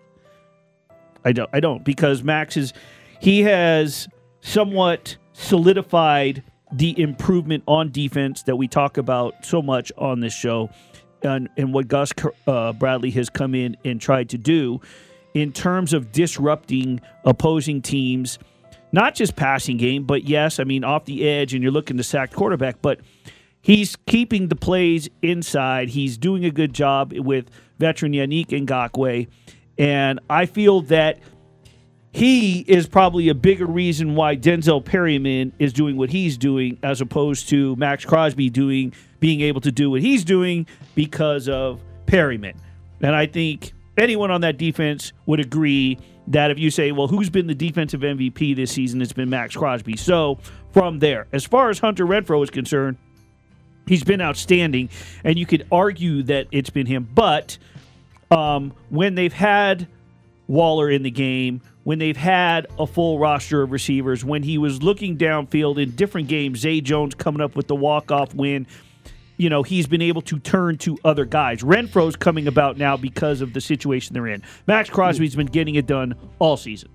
I 1.24 1.32
don't. 1.32 1.50
I 1.52 1.60
don't 1.60 1.84
because 1.84 2.22
Max 2.22 2.56
is 2.56 2.72
he 3.20 3.42
has 3.42 4.08
somewhat 4.40 5.16
solidified 5.32 6.42
the 6.76 7.00
improvement 7.00 7.62
on 7.68 7.90
defense 7.90 8.42
that 8.42 8.56
we 8.56 8.66
talk 8.66 8.96
about 8.98 9.44
so 9.44 9.62
much 9.62 9.92
on 9.96 10.20
this 10.20 10.34
show, 10.34 10.70
and 11.22 11.48
and 11.56 11.72
what 11.72 11.88
Gus 11.88 12.12
uh, 12.46 12.72
Bradley 12.72 13.10
has 13.12 13.30
come 13.30 13.54
in 13.54 13.76
and 13.84 14.00
tried 14.00 14.28
to 14.30 14.38
do 14.38 14.80
in 15.34 15.52
terms 15.52 15.92
of 15.92 16.12
disrupting 16.12 17.00
opposing 17.24 17.80
teams, 17.82 18.38
not 18.92 19.14
just 19.14 19.36
passing 19.36 19.76
game, 19.76 20.04
but 20.04 20.24
yes, 20.24 20.58
I 20.58 20.64
mean 20.64 20.84
off 20.84 21.04
the 21.04 21.28
edge, 21.28 21.54
and 21.54 21.62
you're 21.62 21.72
looking 21.72 21.96
to 21.96 22.04
sack 22.04 22.32
quarterback, 22.32 22.82
but 22.82 23.00
he's 23.62 23.96
keeping 24.06 24.48
the 24.48 24.56
plays 24.56 25.08
inside. 25.22 25.90
He's 25.90 26.18
doing 26.18 26.44
a 26.44 26.50
good 26.50 26.72
job 26.72 27.12
with 27.12 27.50
veteran 27.78 28.12
Yannick 28.12 28.48
Ngakoue, 28.48 29.28
and 29.78 30.20
I 30.28 30.46
feel 30.46 30.82
that 30.82 31.18
he 32.14 32.60
is 32.60 32.86
probably 32.86 33.28
a 33.28 33.34
bigger 33.34 33.66
reason 33.66 34.14
why 34.14 34.36
Denzel 34.36 34.84
Perryman 34.84 35.52
is 35.58 35.72
doing 35.72 35.96
what 35.96 36.10
he's 36.10 36.38
doing 36.38 36.78
as 36.84 37.00
opposed 37.00 37.48
to 37.48 37.74
Maxx 37.74 38.04
Crosby 38.04 38.48
doing 38.50 38.92
being 39.18 39.40
able 39.40 39.60
to 39.62 39.72
do 39.72 39.90
what 39.90 40.00
he's 40.00 40.24
doing 40.24 40.64
because 40.94 41.48
of 41.48 41.80
Perryman. 42.06 42.54
And 43.00 43.16
I 43.16 43.26
think 43.26 43.72
anyone 43.98 44.30
on 44.30 44.42
that 44.42 44.58
defense 44.58 45.12
would 45.26 45.40
agree 45.40 45.98
that 46.28 46.52
if 46.52 46.58
you 46.58 46.70
say, 46.70 46.92
well, 46.92 47.08
who's 47.08 47.30
been 47.30 47.48
the 47.48 47.54
defensive 47.54 48.02
MVP 48.02 48.54
this 48.54 48.70
season? 48.70 49.02
It's 49.02 49.12
been 49.12 49.28
Maxx 49.28 49.56
Crosby. 49.56 49.96
So 49.96 50.38
from 50.72 51.00
there, 51.00 51.26
as 51.32 51.44
far 51.44 51.68
as 51.68 51.80
Hunter 51.80 52.06
Renfrow 52.06 52.44
is 52.44 52.50
concerned, 52.50 52.96
he's 53.88 54.04
been 54.04 54.20
outstanding, 54.20 54.88
and 55.24 55.36
you 55.36 55.46
could 55.46 55.66
argue 55.72 56.22
that 56.22 56.46
it's 56.52 56.70
been 56.70 56.86
him. 56.86 57.08
But 57.12 57.58
um, 58.30 58.72
when 58.88 59.16
they've 59.16 59.32
had 59.32 59.88
Waller 60.46 60.88
in 60.88 61.02
the 61.02 61.10
game, 61.10 61.60
when 61.84 61.98
they've 61.98 62.16
had 62.16 62.66
a 62.78 62.86
full 62.86 63.18
roster 63.18 63.62
of 63.62 63.70
receivers, 63.70 64.24
when 64.24 64.42
he 64.42 64.58
was 64.58 64.82
looking 64.82 65.16
downfield 65.16 65.80
in 65.80 65.92
different 65.92 66.28
games, 66.28 66.60
Zay 66.60 66.80
Jones 66.80 67.14
coming 67.14 67.40
up 67.40 67.54
with 67.54 67.68
the 67.68 67.74
walk-off 67.74 68.34
win, 68.34 68.66
you 69.36 69.50
know, 69.50 69.62
he's 69.62 69.86
been 69.86 70.02
able 70.02 70.22
to 70.22 70.38
turn 70.38 70.78
to 70.78 70.96
other 71.04 71.24
guys. 71.24 71.62
Renfrow's 71.62 72.16
coming 72.16 72.46
about 72.46 72.78
now 72.78 72.96
because 72.96 73.40
of 73.40 73.52
the 73.52 73.60
situation 73.60 74.14
they're 74.14 74.28
in. 74.28 74.42
Maxx 74.66 74.90
Crosby's 74.90 75.36
been 75.36 75.46
getting 75.46 75.74
it 75.74 75.86
done 75.86 76.14
all 76.38 76.56
season. 76.56 76.88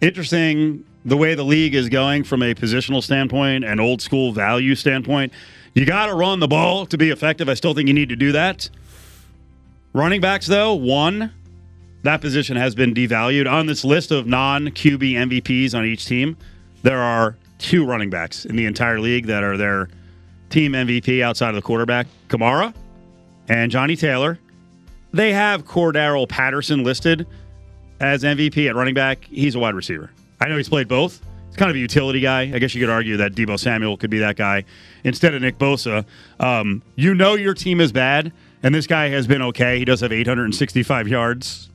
Interesting 0.00 0.84
the 1.04 1.16
way 1.16 1.34
the 1.34 1.44
league 1.44 1.74
is 1.74 1.88
going 1.88 2.24
from 2.24 2.42
a 2.42 2.54
positional 2.54 3.02
standpoint 3.02 3.64
and 3.64 3.80
old 3.80 4.02
school 4.02 4.32
value 4.32 4.74
standpoint. 4.74 5.32
You 5.74 5.84
got 5.86 6.06
to 6.06 6.14
run 6.14 6.40
the 6.40 6.48
ball 6.48 6.86
to 6.86 6.98
be 6.98 7.10
effective. 7.10 7.48
I 7.48 7.54
still 7.54 7.74
think 7.74 7.88
you 7.88 7.94
need 7.94 8.08
to 8.08 8.16
do 8.16 8.32
that. 8.32 8.68
Running 9.92 10.20
backs, 10.20 10.46
though, 10.46 10.74
one, 10.74 11.32
that 12.02 12.20
position 12.20 12.56
has 12.56 12.74
been 12.74 12.94
devalued. 12.94 13.50
On 13.50 13.66
this 13.66 13.84
list 13.84 14.10
of 14.10 14.26
non 14.26 14.68
QB 14.68 15.12
MVPs 15.12 15.74
on 15.74 15.84
each 15.84 16.06
team, 16.06 16.36
there 16.82 17.00
are 17.00 17.36
two 17.58 17.84
running 17.84 18.10
backs 18.10 18.44
in 18.44 18.56
the 18.56 18.66
entire 18.66 19.00
league 19.00 19.26
that 19.26 19.42
are 19.42 19.56
their 19.56 19.88
team 20.50 20.72
MVP 20.72 21.22
outside 21.22 21.50
of 21.50 21.54
the 21.56 21.62
quarterback 21.62 22.06
Kamara 22.28 22.72
and 23.48 23.70
Johnny 23.70 23.96
Taylor. 23.96 24.38
They 25.12 25.32
have 25.32 25.64
Cordarrelle 25.64 26.28
Patterson 26.28 26.84
listed 26.84 27.26
as 28.00 28.22
MVP 28.22 28.68
at 28.68 28.76
running 28.76 28.94
back. 28.94 29.24
He's 29.24 29.54
a 29.54 29.58
wide 29.58 29.74
receiver. 29.74 30.10
I 30.40 30.48
know 30.48 30.56
he's 30.56 30.68
played 30.68 30.86
both. 30.88 31.20
He's 31.48 31.56
kind 31.56 31.70
of 31.70 31.76
a 31.76 31.80
utility 31.80 32.20
guy. 32.20 32.42
I 32.42 32.58
guess 32.58 32.74
you 32.74 32.80
could 32.80 32.92
argue 32.92 33.16
that 33.16 33.32
Deebo 33.32 33.58
Samuel 33.58 33.96
could 33.96 34.10
be 34.10 34.18
that 34.18 34.36
guy 34.36 34.64
instead 35.04 35.34
of 35.34 35.42
Nick 35.42 35.58
Bosa. 35.58 36.04
Um, 36.38 36.82
you 36.94 37.14
know 37.14 37.34
your 37.34 37.54
team 37.54 37.80
is 37.80 37.90
bad, 37.90 38.32
and 38.62 38.74
this 38.74 38.86
guy 38.86 39.08
has 39.08 39.26
been 39.26 39.42
okay. 39.42 39.78
He 39.78 39.84
does 39.84 40.00
have 40.00 40.12
865 40.12 41.08
yards, 41.08 41.67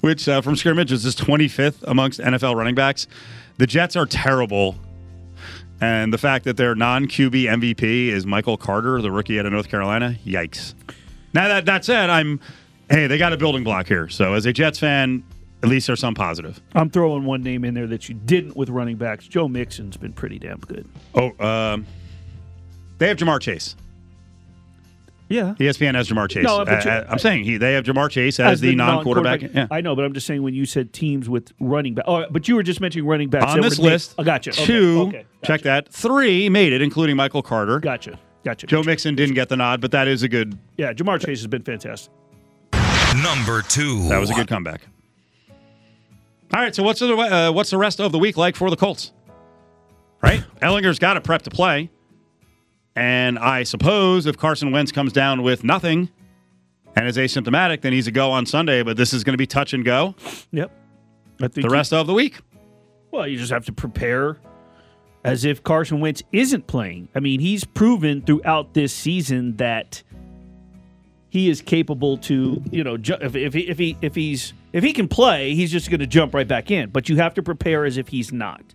which 0.00 0.28
uh, 0.28 0.40
from 0.40 0.56
scrimmage 0.56 0.92
is 0.92 1.02
his 1.02 1.16
25th 1.16 1.82
amongst 1.84 2.20
NFL 2.20 2.54
running 2.56 2.74
backs. 2.74 3.06
The 3.58 3.66
Jets 3.66 3.96
are 3.96 4.06
terrible. 4.06 4.76
And 5.80 6.12
the 6.12 6.18
fact 6.18 6.44
that 6.44 6.56
their 6.56 6.74
non 6.74 7.06
QB 7.06 7.44
MVP 7.44 8.08
is 8.08 8.24
Michael 8.24 8.56
Carter, 8.56 9.02
the 9.02 9.10
rookie 9.10 9.38
out 9.38 9.46
of 9.46 9.52
North 9.52 9.68
Carolina, 9.68 10.16
yikes. 10.24 10.74
Now 11.34 11.48
that 11.48 11.66
that 11.66 11.84
said, 11.84 12.10
I'm 12.10 12.40
hey, 12.88 13.06
they 13.06 13.18
got 13.18 13.32
a 13.32 13.36
building 13.36 13.64
block 13.64 13.86
here. 13.88 14.08
So 14.08 14.34
as 14.34 14.46
a 14.46 14.52
Jets 14.52 14.78
fan, 14.78 15.24
at 15.62 15.68
least 15.68 15.86
there's 15.86 16.00
some 16.00 16.14
positive. 16.14 16.60
I'm 16.74 16.90
throwing 16.90 17.24
one 17.24 17.42
name 17.42 17.64
in 17.64 17.74
there 17.74 17.86
that 17.88 18.08
you 18.08 18.14
didn't 18.14 18.56
with 18.56 18.68
running 18.68 18.96
backs. 18.96 19.26
Joe 19.26 19.48
Mixon's 19.48 19.96
been 19.96 20.12
pretty 20.12 20.38
damn 20.38 20.58
good. 20.58 20.88
Oh, 21.14 21.32
um, 21.44 21.86
they 22.98 23.08
have 23.08 23.16
Ja'Marr 23.16 23.40
Chase. 23.40 23.74
Yeah. 25.28 25.54
ESPN 25.58 25.94
has 25.94 26.08
Ja'Marr 26.08 26.28
Chase. 26.28 26.44
No, 26.44 26.64
but 26.64 26.86
Uh, 26.86 27.04
I'm 27.08 27.18
saying 27.18 27.44
he 27.44 27.56
they 27.56 27.72
have 27.72 27.84
Ja'Marr 27.84 28.10
Chase 28.10 28.38
as, 28.38 28.60
the, 28.60 28.74
non-quarterback. 28.74 29.42
Yeah. 29.42 29.66
I 29.70 29.80
know, 29.80 29.96
but 29.96 30.04
I'm 30.04 30.12
just 30.12 30.26
saying 30.26 30.42
when 30.42 30.54
you 30.54 30.66
said 30.66 30.92
teams 30.92 31.28
with 31.28 31.52
running 31.60 31.94
back. 31.94 32.04
Oh, 32.06 32.26
but 32.30 32.46
you 32.46 32.54
were 32.56 32.62
just 32.62 32.80
mentioning 32.80 33.06
running 33.06 33.30
backs 33.30 33.52
On 33.52 33.60
this 33.60 33.78
list, 33.78 34.14
I 34.18 34.22
gotcha. 34.22 34.50
Okay, 34.50 34.64
two, 34.66 35.00
okay, 35.08 35.24
check 35.42 35.62
gotcha. 35.62 35.84
that. 35.86 35.92
Three 35.92 36.48
made 36.48 36.72
it, 36.72 36.82
including 36.82 37.16
Michael 37.16 37.42
Carter. 37.42 37.80
Gotcha. 37.80 38.18
Gotcha. 38.44 38.66
Joe 38.66 38.82
Mixon 38.82 39.14
didn't 39.14 39.34
get 39.34 39.48
the 39.48 39.56
nod, 39.56 39.80
but 39.80 39.90
that 39.92 40.06
is 40.06 40.22
a 40.22 40.28
good. 40.28 40.58
Yeah, 40.76 40.92
Ja'Marr 40.92 41.18
Chase 41.24 41.40
has 41.40 41.46
been 41.46 41.62
fantastic. 41.62 42.12
Number 43.22 43.62
two. 43.62 44.06
That 44.08 44.18
was 44.18 44.28
a 44.30 44.34
good 44.34 44.48
comeback. 44.48 44.82
All 46.52 46.60
right, 46.60 46.74
so 46.74 46.82
what's 46.82 47.00
the 47.00 47.14
uh, 47.16 47.50
what's 47.52 47.70
the 47.70 47.78
rest 47.78 48.00
of 48.00 48.12
the 48.12 48.18
week 48.18 48.36
like 48.36 48.54
for 48.56 48.68
the 48.70 48.76
Colts? 48.76 49.12
Right, 50.22 50.44
Ehlinger's 50.62 50.98
got 50.98 51.14
to 51.14 51.20
prep 51.20 51.42
to 51.42 51.50
play, 51.50 51.90
and 52.96 53.38
I 53.38 53.62
suppose 53.64 54.26
if 54.26 54.36
Carson 54.38 54.70
Wentz 54.70 54.92
comes 54.92 55.12
down 55.12 55.42
with 55.42 55.64
nothing 55.64 56.08
and 56.96 57.06
is 57.08 57.16
asymptomatic, 57.16 57.80
then 57.80 57.92
he's 57.92 58.06
a 58.06 58.12
go 58.12 58.30
on 58.30 58.46
Sunday. 58.46 58.82
But 58.82 58.96
this 58.96 59.12
is 59.12 59.24
going 59.24 59.34
to 59.34 59.38
be 59.38 59.46
touch 59.46 59.72
and 59.72 59.84
go 59.84 60.14
Yep. 60.52 60.70
The 61.38 61.50
you- 61.62 61.68
rest 61.68 61.92
of 61.92 62.06
the 62.06 62.14
week. 62.14 62.38
Well, 63.10 63.26
you 63.28 63.36
just 63.38 63.50
have 63.52 63.64
to 63.66 63.72
prepare 63.72 64.38
as 65.24 65.44
if 65.44 65.62
Carson 65.62 66.00
Wentz 66.00 66.22
isn't 66.32 66.66
playing. 66.66 67.08
I 67.14 67.20
mean, 67.20 67.40
he's 67.40 67.64
proven 67.64 68.22
throughout 68.22 68.74
this 68.74 68.92
season 68.92 69.56
that 69.56 70.02
he 71.30 71.48
is 71.48 71.60
capable 71.62 72.18
to, 72.18 72.62
you 72.70 72.84
know, 72.84 72.96
ju- 72.96 73.16
if, 73.20 73.34
if 73.34 73.54
he 73.54 73.60
if 73.68 73.78
he 73.78 73.96
if 74.02 74.14
he's 74.14 74.52
if 74.72 74.84
he 74.84 74.92
can 74.92 75.08
play, 75.08 75.54
he's 75.54 75.70
just 75.72 75.90
going 75.90 76.00
to 76.00 76.06
jump 76.06 76.34
right 76.34 76.46
back 76.46 76.70
in. 76.70 76.90
But 76.90 77.08
you 77.08 77.16
have 77.16 77.34
to 77.34 77.42
prepare 77.42 77.84
as 77.84 77.96
if 77.96 78.08
he's 78.08 78.32
not. 78.32 78.73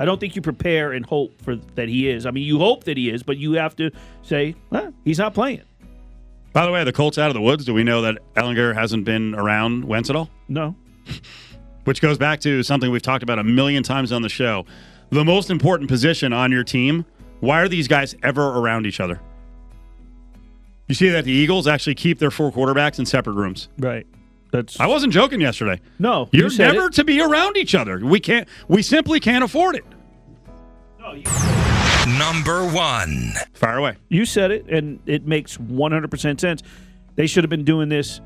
I 0.00 0.06
don't 0.06 0.18
think 0.18 0.34
you 0.34 0.40
prepare 0.40 0.92
and 0.92 1.04
hope 1.04 1.42
for 1.42 1.56
that 1.74 1.90
he 1.90 2.08
is. 2.08 2.24
I 2.24 2.30
mean, 2.30 2.44
you 2.44 2.58
hope 2.58 2.84
that 2.84 2.96
he 2.96 3.10
is, 3.10 3.22
but 3.22 3.36
you 3.36 3.52
have 3.52 3.76
to 3.76 3.90
say, 4.22 4.54
huh, 4.72 4.92
he's 5.04 5.18
not 5.18 5.34
playing. 5.34 5.60
By 6.54 6.64
the 6.64 6.72
way, 6.72 6.82
the 6.84 6.92
Colts 6.92 7.18
out 7.18 7.28
of 7.28 7.34
the 7.34 7.40
woods. 7.42 7.66
Do 7.66 7.74
we 7.74 7.84
know 7.84 8.00
that 8.00 8.16
Ehlinger 8.34 8.74
hasn't 8.74 9.04
been 9.04 9.34
around 9.34 9.84
Wentz 9.84 10.08
at 10.08 10.16
all? 10.16 10.30
No. 10.48 10.74
which 11.84 12.00
goes 12.00 12.16
back 12.16 12.40
to 12.40 12.62
something 12.62 12.90
we've 12.90 13.02
talked 13.02 13.22
about 13.22 13.38
a 13.38 13.44
million 13.44 13.82
times 13.82 14.10
on 14.10 14.22
the 14.22 14.30
show. 14.30 14.64
The 15.10 15.22
most 15.24 15.50
important 15.50 15.90
position 15.90 16.32
on 16.32 16.50
your 16.50 16.64
team, 16.64 17.04
why 17.40 17.60
are 17.60 17.68
these 17.68 17.86
guys 17.86 18.14
ever 18.22 18.58
around 18.58 18.86
each 18.86 19.00
other? 19.00 19.20
You 20.88 20.94
see 20.94 21.10
that 21.10 21.26
the 21.26 21.32
Eagles 21.32 21.66
actually 21.66 21.96
keep 21.96 22.18
their 22.18 22.30
four 22.30 22.50
quarterbacks 22.50 22.98
in 22.98 23.04
separate 23.04 23.34
rooms. 23.34 23.68
Right. 23.78 24.06
That's 24.52 24.78
I 24.80 24.86
wasn't 24.86 25.12
joking 25.12 25.40
yesterday. 25.40 25.80
no. 25.98 26.28
You're 26.32 26.48
you 26.48 26.58
never 26.58 26.86
it. 26.86 26.94
to 26.94 27.04
be 27.04 27.20
around 27.20 27.56
each 27.56 27.74
other. 27.74 27.98
We 28.04 28.20
can't 28.20 28.48
we 28.68 28.82
simply 28.82 29.20
can't 29.20 29.44
afford 29.44 29.76
it. 29.76 29.84
No, 30.98 31.12
you- 31.12 31.24
Number 32.18 32.64
one. 32.66 33.32
Fire 33.54 33.76
away. 33.76 33.96
You 34.08 34.24
said 34.24 34.50
it, 34.50 34.66
and 34.68 35.00
it 35.06 35.26
makes 35.26 35.56
100% 35.58 36.40
sense. 36.40 36.62
They 37.14 37.26
should 37.26 37.44
have 37.44 37.50
been 37.50 37.64
doing 37.64 37.88
this 37.88 38.20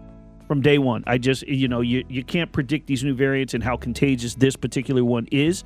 from 0.47 0.63
day 0.63 0.79
one. 0.79 1.05
I 1.07 1.19
just, 1.19 1.47
you 1.47 1.69
know, 1.69 1.81
you, 1.81 2.05
you 2.09 2.23
can't 2.25 2.51
predict 2.53 2.87
these 2.87 3.03
new 3.05 3.15
variants 3.15 3.53
and 3.55 3.63
how 3.63 3.77
contagious 3.77 4.35
this 4.37 4.57
particular 4.57 5.05
one 5.05 5.27
is, 5.33 5.65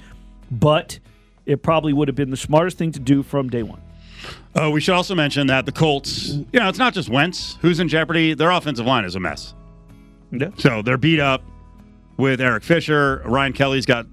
but 0.50 0.98
it 1.46 1.62
probably 1.62 1.92
would 1.92 2.08
have 2.08 2.14
been 2.16 2.30
the 2.30 2.36
smartest 2.36 2.78
thing 2.78 2.92
to 2.92 3.00
do 3.00 3.22
from 3.22 3.48
day 3.50 3.62
one. 3.62 3.80
Uh, 4.54 4.70
we 4.70 4.80
should 4.80 4.94
also 4.94 5.14
mention 5.14 5.46
that 5.48 5.64
the 5.66 5.72
Colts, 5.72 6.28
you 6.28 6.46
know, 6.60 6.68
it's 6.68 6.78
not 6.78 6.94
just 6.94 7.08
Wentz 7.08 7.56
who's 7.60 7.78
in 7.80 7.88
jeopardy. 7.88 8.34
Their 8.34 8.50
offensive 8.50 8.86
line 8.86 9.04
is 9.04 9.14
a 9.14 9.20
mess. 9.20 9.54
Yeah. 10.30 10.50
So 10.58 10.82
they're 10.82 10.99
beat 10.99 11.20
up 11.20 11.42
with 12.16 12.40
Eric 12.40 12.64
Fisher. 12.64 13.23
Ryan 13.25 13.52
Kelly's 13.52 13.87
got 13.87 14.06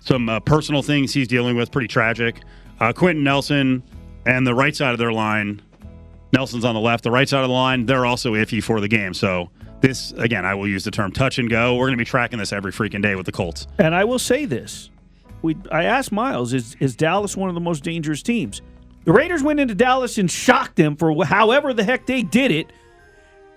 some 0.00 0.28
uh, 0.28 0.40
personal 0.40 0.82
things 0.82 1.12
he's 1.12 1.28
dealing 1.28 1.56
with, 1.56 1.70
pretty 1.70 1.88
tragic. 1.88 2.40
Uh, 2.80 2.92
Quenton 2.92 3.24
Nelson 3.24 3.82
and 4.24 4.46
the 4.46 4.54
right 4.54 4.74
side 4.74 4.92
of 4.92 4.98
their 4.98 5.12
line, 5.12 5.62
Nelson's 6.32 6.64
on 6.64 6.74
the 6.74 6.80
left. 6.80 7.04
The 7.04 7.10
right 7.10 7.28
side 7.28 7.42
of 7.42 7.48
the 7.48 7.54
line, 7.54 7.86
they're 7.86 8.06
also 8.06 8.34
iffy 8.34 8.62
for 8.62 8.80
the 8.80 8.88
game. 8.88 9.14
So 9.14 9.50
this, 9.80 10.12
again, 10.12 10.44
I 10.44 10.54
will 10.54 10.68
use 10.68 10.84
the 10.84 10.90
term 10.90 11.12
touch 11.12 11.38
and 11.38 11.48
go. 11.48 11.76
We're 11.76 11.86
going 11.86 11.98
to 11.98 12.02
be 12.02 12.04
tracking 12.04 12.38
this 12.38 12.52
every 12.52 12.72
freaking 12.72 13.02
day 13.02 13.14
with 13.14 13.26
the 13.26 13.32
Colts. 13.32 13.66
And 13.78 13.94
I 13.94 14.04
will 14.04 14.18
say 14.18 14.44
this. 14.44 14.90
We 15.42 15.56
I 15.70 15.84
asked 15.84 16.12
Miles, 16.12 16.52
is 16.52 16.76
is 16.80 16.96
Dallas 16.96 17.36
one 17.36 17.48
of 17.48 17.54
the 17.54 17.60
most 17.60 17.84
dangerous 17.84 18.22
teams? 18.22 18.62
The 19.04 19.12
Raiders 19.12 19.42
went 19.42 19.60
into 19.60 19.74
Dallas 19.74 20.18
and 20.18 20.30
shocked 20.30 20.76
them 20.76 20.96
for 20.96 21.24
however 21.24 21.72
the 21.72 21.84
heck 21.84 22.06
they 22.06 22.22
did 22.22 22.50
it. 22.50 22.72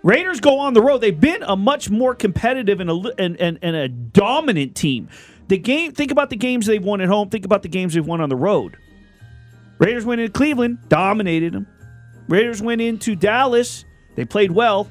Raiders 0.03 0.39
go 0.39 0.59
on 0.59 0.73
the 0.73 0.81
road. 0.81 0.99
They've 0.99 1.19
been 1.19 1.43
a 1.43 1.55
much 1.55 1.89
more 1.89 2.15
competitive 2.15 2.79
and 2.79 2.89
a 2.89 2.93
and, 3.17 3.39
and, 3.39 3.59
and 3.61 3.75
a 3.75 3.89
dominant 3.89 4.75
team. 4.75 5.09
The 5.47 5.57
game. 5.57 5.91
Think 5.91 6.11
about 6.11 6.29
the 6.29 6.35
games 6.35 6.65
they've 6.65 6.83
won 6.83 7.01
at 7.01 7.09
home. 7.09 7.29
Think 7.29 7.45
about 7.45 7.63
the 7.63 7.69
games 7.69 7.93
they've 7.93 8.05
won 8.05 8.21
on 8.21 8.29
the 8.29 8.35
road. 8.35 8.77
Raiders 9.77 10.05
went 10.05 10.21
into 10.21 10.31
Cleveland, 10.31 10.79
dominated 10.89 11.53
them. 11.53 11.67
Raiders 12.27 12.61
went 12.61 12.81
into 12.81 13.15
Dallas. 13.15 13.85
They 14.15 14.25
played 14.25 14.51
well, 14.51 14.89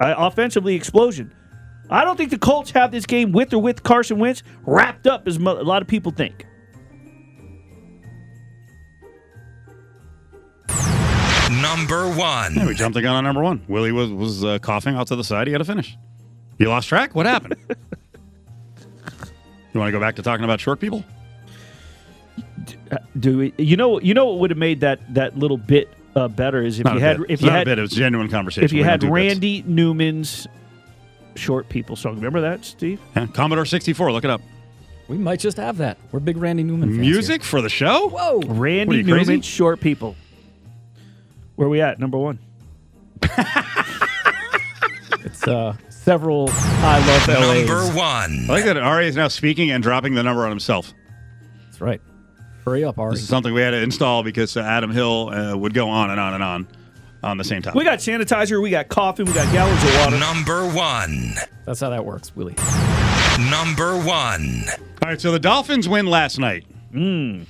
uh, 0.00 0.14
offensively 0.16 0.74
explosion. 0.74 1.34
I 1.90 2.04
don't 2.04 2.16
think 2.16 2.30
the 2.30 2.38
Colts 2.38 2.70
have 2.72 2.90
this 2.90 3.06
game 3.06 3.32
with 3.32 3.52
or 3.54 3.58
with 3.58 3.82
Carson 3.82 4.18
Wentz 4.18 4.42
wrapped 4.66 5.06
up 5.06 5.26
as 5.26 5.36
a 5.36 5.40
lot 5.40 5.80
of 5.80 5.88
people 5.88 6.12
think. 6.12 6.46
Number 11.50 12.08
one. 12.08 12.54
Yeah, 12.54 12.66
we 12.66 12.74
jumped 12.74 12.94
the 12.94 13.02
gun 13.02 13.14
on 13.14 13.24
number 13.24 13.42
one. 13.42 13.62
Willie 13.68 13.92
was, 13.92 14.10
was 14.12 14.44
uh, 14.44 14.58
coughing 14.58 14.94
out 14.94 15.06
to 15.08 15.16
the 15.16 15.24
side. 15.24 15.46
He 15.46 15.52
had 15.52 15.58
to 15.58 15.64
finish. 15.64 15.96
You 16.58 16.68
lost 16.68 16.88
track? 16.88 17.14
What 17.14 17.24
happened? 17.26 17.56
you 19.72 19.80
want 19.80 19.88
to 19.88 19.92
go 19.92 20.00
back 20.00 20.16
to 20.16 20.22
talking 20.22 20.44
about 20.44 20.60
short 20.60 20.80
people? 20.80 21.04
Do 23.18 23.38
we, 23.38 23.54
you 23.58 23.76
know? 23.76 24.00
You 24.00 24.14
know 24.14 24.26
what 24.26 24.38
would 24.40 24.50
have 24.50 24.58
made 24.58 24.80
that 24.80 25.14
that 25.14 25.38
little 25.38 25.56
bit 25.56 25.88
uh, 26.14 26.28
better 26.28 26.62
is 26.62 26.78
if 26.78 26.84
Not 26.84 26.94
you 26.94 26.98
a 26.98 27.02
had 27.02 27.16
bit. 27.18 27.24
if 27.24 27.30
It's 27.34 27.42
you 27.42 27.48
not 27.48 27.58
had 27.58 27.66
a 27.66 27.70
bit. 27.70 27.78
It 27.78 27.82
was 27.82 27.90
genuine 27.92 28.28
conversation. 28.28 28.64
if 28.64 28.72
you 28.72 28.78
We 28.82 28.84
had 28.84 29.00
do 29.00 29.06
bits. 29.06 29.12
Randy 29.14 29.62
Newman's 29.66 30.46
short 31.34 31.68
people 31.68 31.96
song. 31.96 32.16
Remember 32.16 32.40
that, 32.42 32.64
Steve? 32.64 33.00
Yeah, 33.16 33.26
Commodore 33.26 33.64
64. 33.64 34.12
Look 34.12 34.24
it 34.24 34.30
up. 34.30 34.40
We 35.08 35.16
might 35.18 35.40
just 35.40 35.56
have 35.56 35.78
that. 35.78 35.96
We're 36.12 36.20
big 36.20 36.36
Randy 36.36 36.62
Newman 36.62 36.90
fans. 36.90 36.98
Music 37.00 37.42
for 37.42 37.62
the 37.62 37.68
show? 37.70 38.08
Whoa. 38.08 38.40
Randy 38.46 38.86
What 38.86 38.94
are 38.96 38.98
you, 38.98 39.04
crazy? 39.14 39.32
Newman's 39.32 39.46
short 39.46 39.80
people. 39.80 40.16
Where 41.58 41.68
we 41.68 41.80
at? 41.80 41.98
Number 41.98 42.16
one. 42.16 42.38
It's 45.24 45.42
uh, 45.48 45.76
several 45.88 46.48
I 46.52 47.04
love 47.04 47.26
LA's. 47.26 47.68
Number 47.68 47.98
one. 47.98 48.44
I 48.44 48.46
like 48.48 48.64
that 48.64 48.76
Ari 48.76 49.08
is 49.08 49.16
now 49.16 49.26
speaking 49.26 49.72
and 49.72 49.82
dropping 49.82 50.14
the 50.14 50.22
number 50.22 50.44
on 50.44 50.50
himself. 50.50 50.94
That's 51.64 51.80
right. 51.80 52.00
Hurry 52.64 52.84
up, 52.84 52.96
Ari. 53.00 53.14
This 53.14 53.22
is 53.22 53.28
something 53.28 53.52
we 53.52 53.60
had 53.60 53.72
to 53.72 53.82
install 53.82 54.22
because 54.22 54.56
uh, 54.56 54.60
Adam 54.60 54.92
Hill 54.92 55.30
uh, 55.30 55.56
would 55.56 55.74
go 55.74 55.88
on 55.88 56.10
and 56.10 56.20
on 56.20 56.34
and 56.34 56.44
on 56.44 56.68
on 57.24 57.38
the 57.38 57.44
same 57.44 57.60
topic. 57.60 57.76
We 57.76 57.82
got 57.82 57.98
sanitizer. 57.98 58.62
We 58.62 58.70
got 58.70 58.86
coffee. 58.86 59.24
We 59.24 59.32
got 59.32 59.52
gallons 59.52 59.82
of 59.82 59.94
water. 59.96 60.16
Number 60.20 60.64
one. 60.64 61.34
That's 61.66 61.80
how 61.80 61.90
that 61.90 62.04
works, 62.04 62.36
Willie. 62.36 62.54
Number 63.50 63.96
one. 63.96 64.62
All 65.02 65.08
right, 65.08 65.20
so 65.20 65.32
the 65.32 65.40
Dolphins 65.40 65.88
win 65.88 66.06
last 66.06 66.38
night. 66.38 66.66
Hmm. 66.92 67.42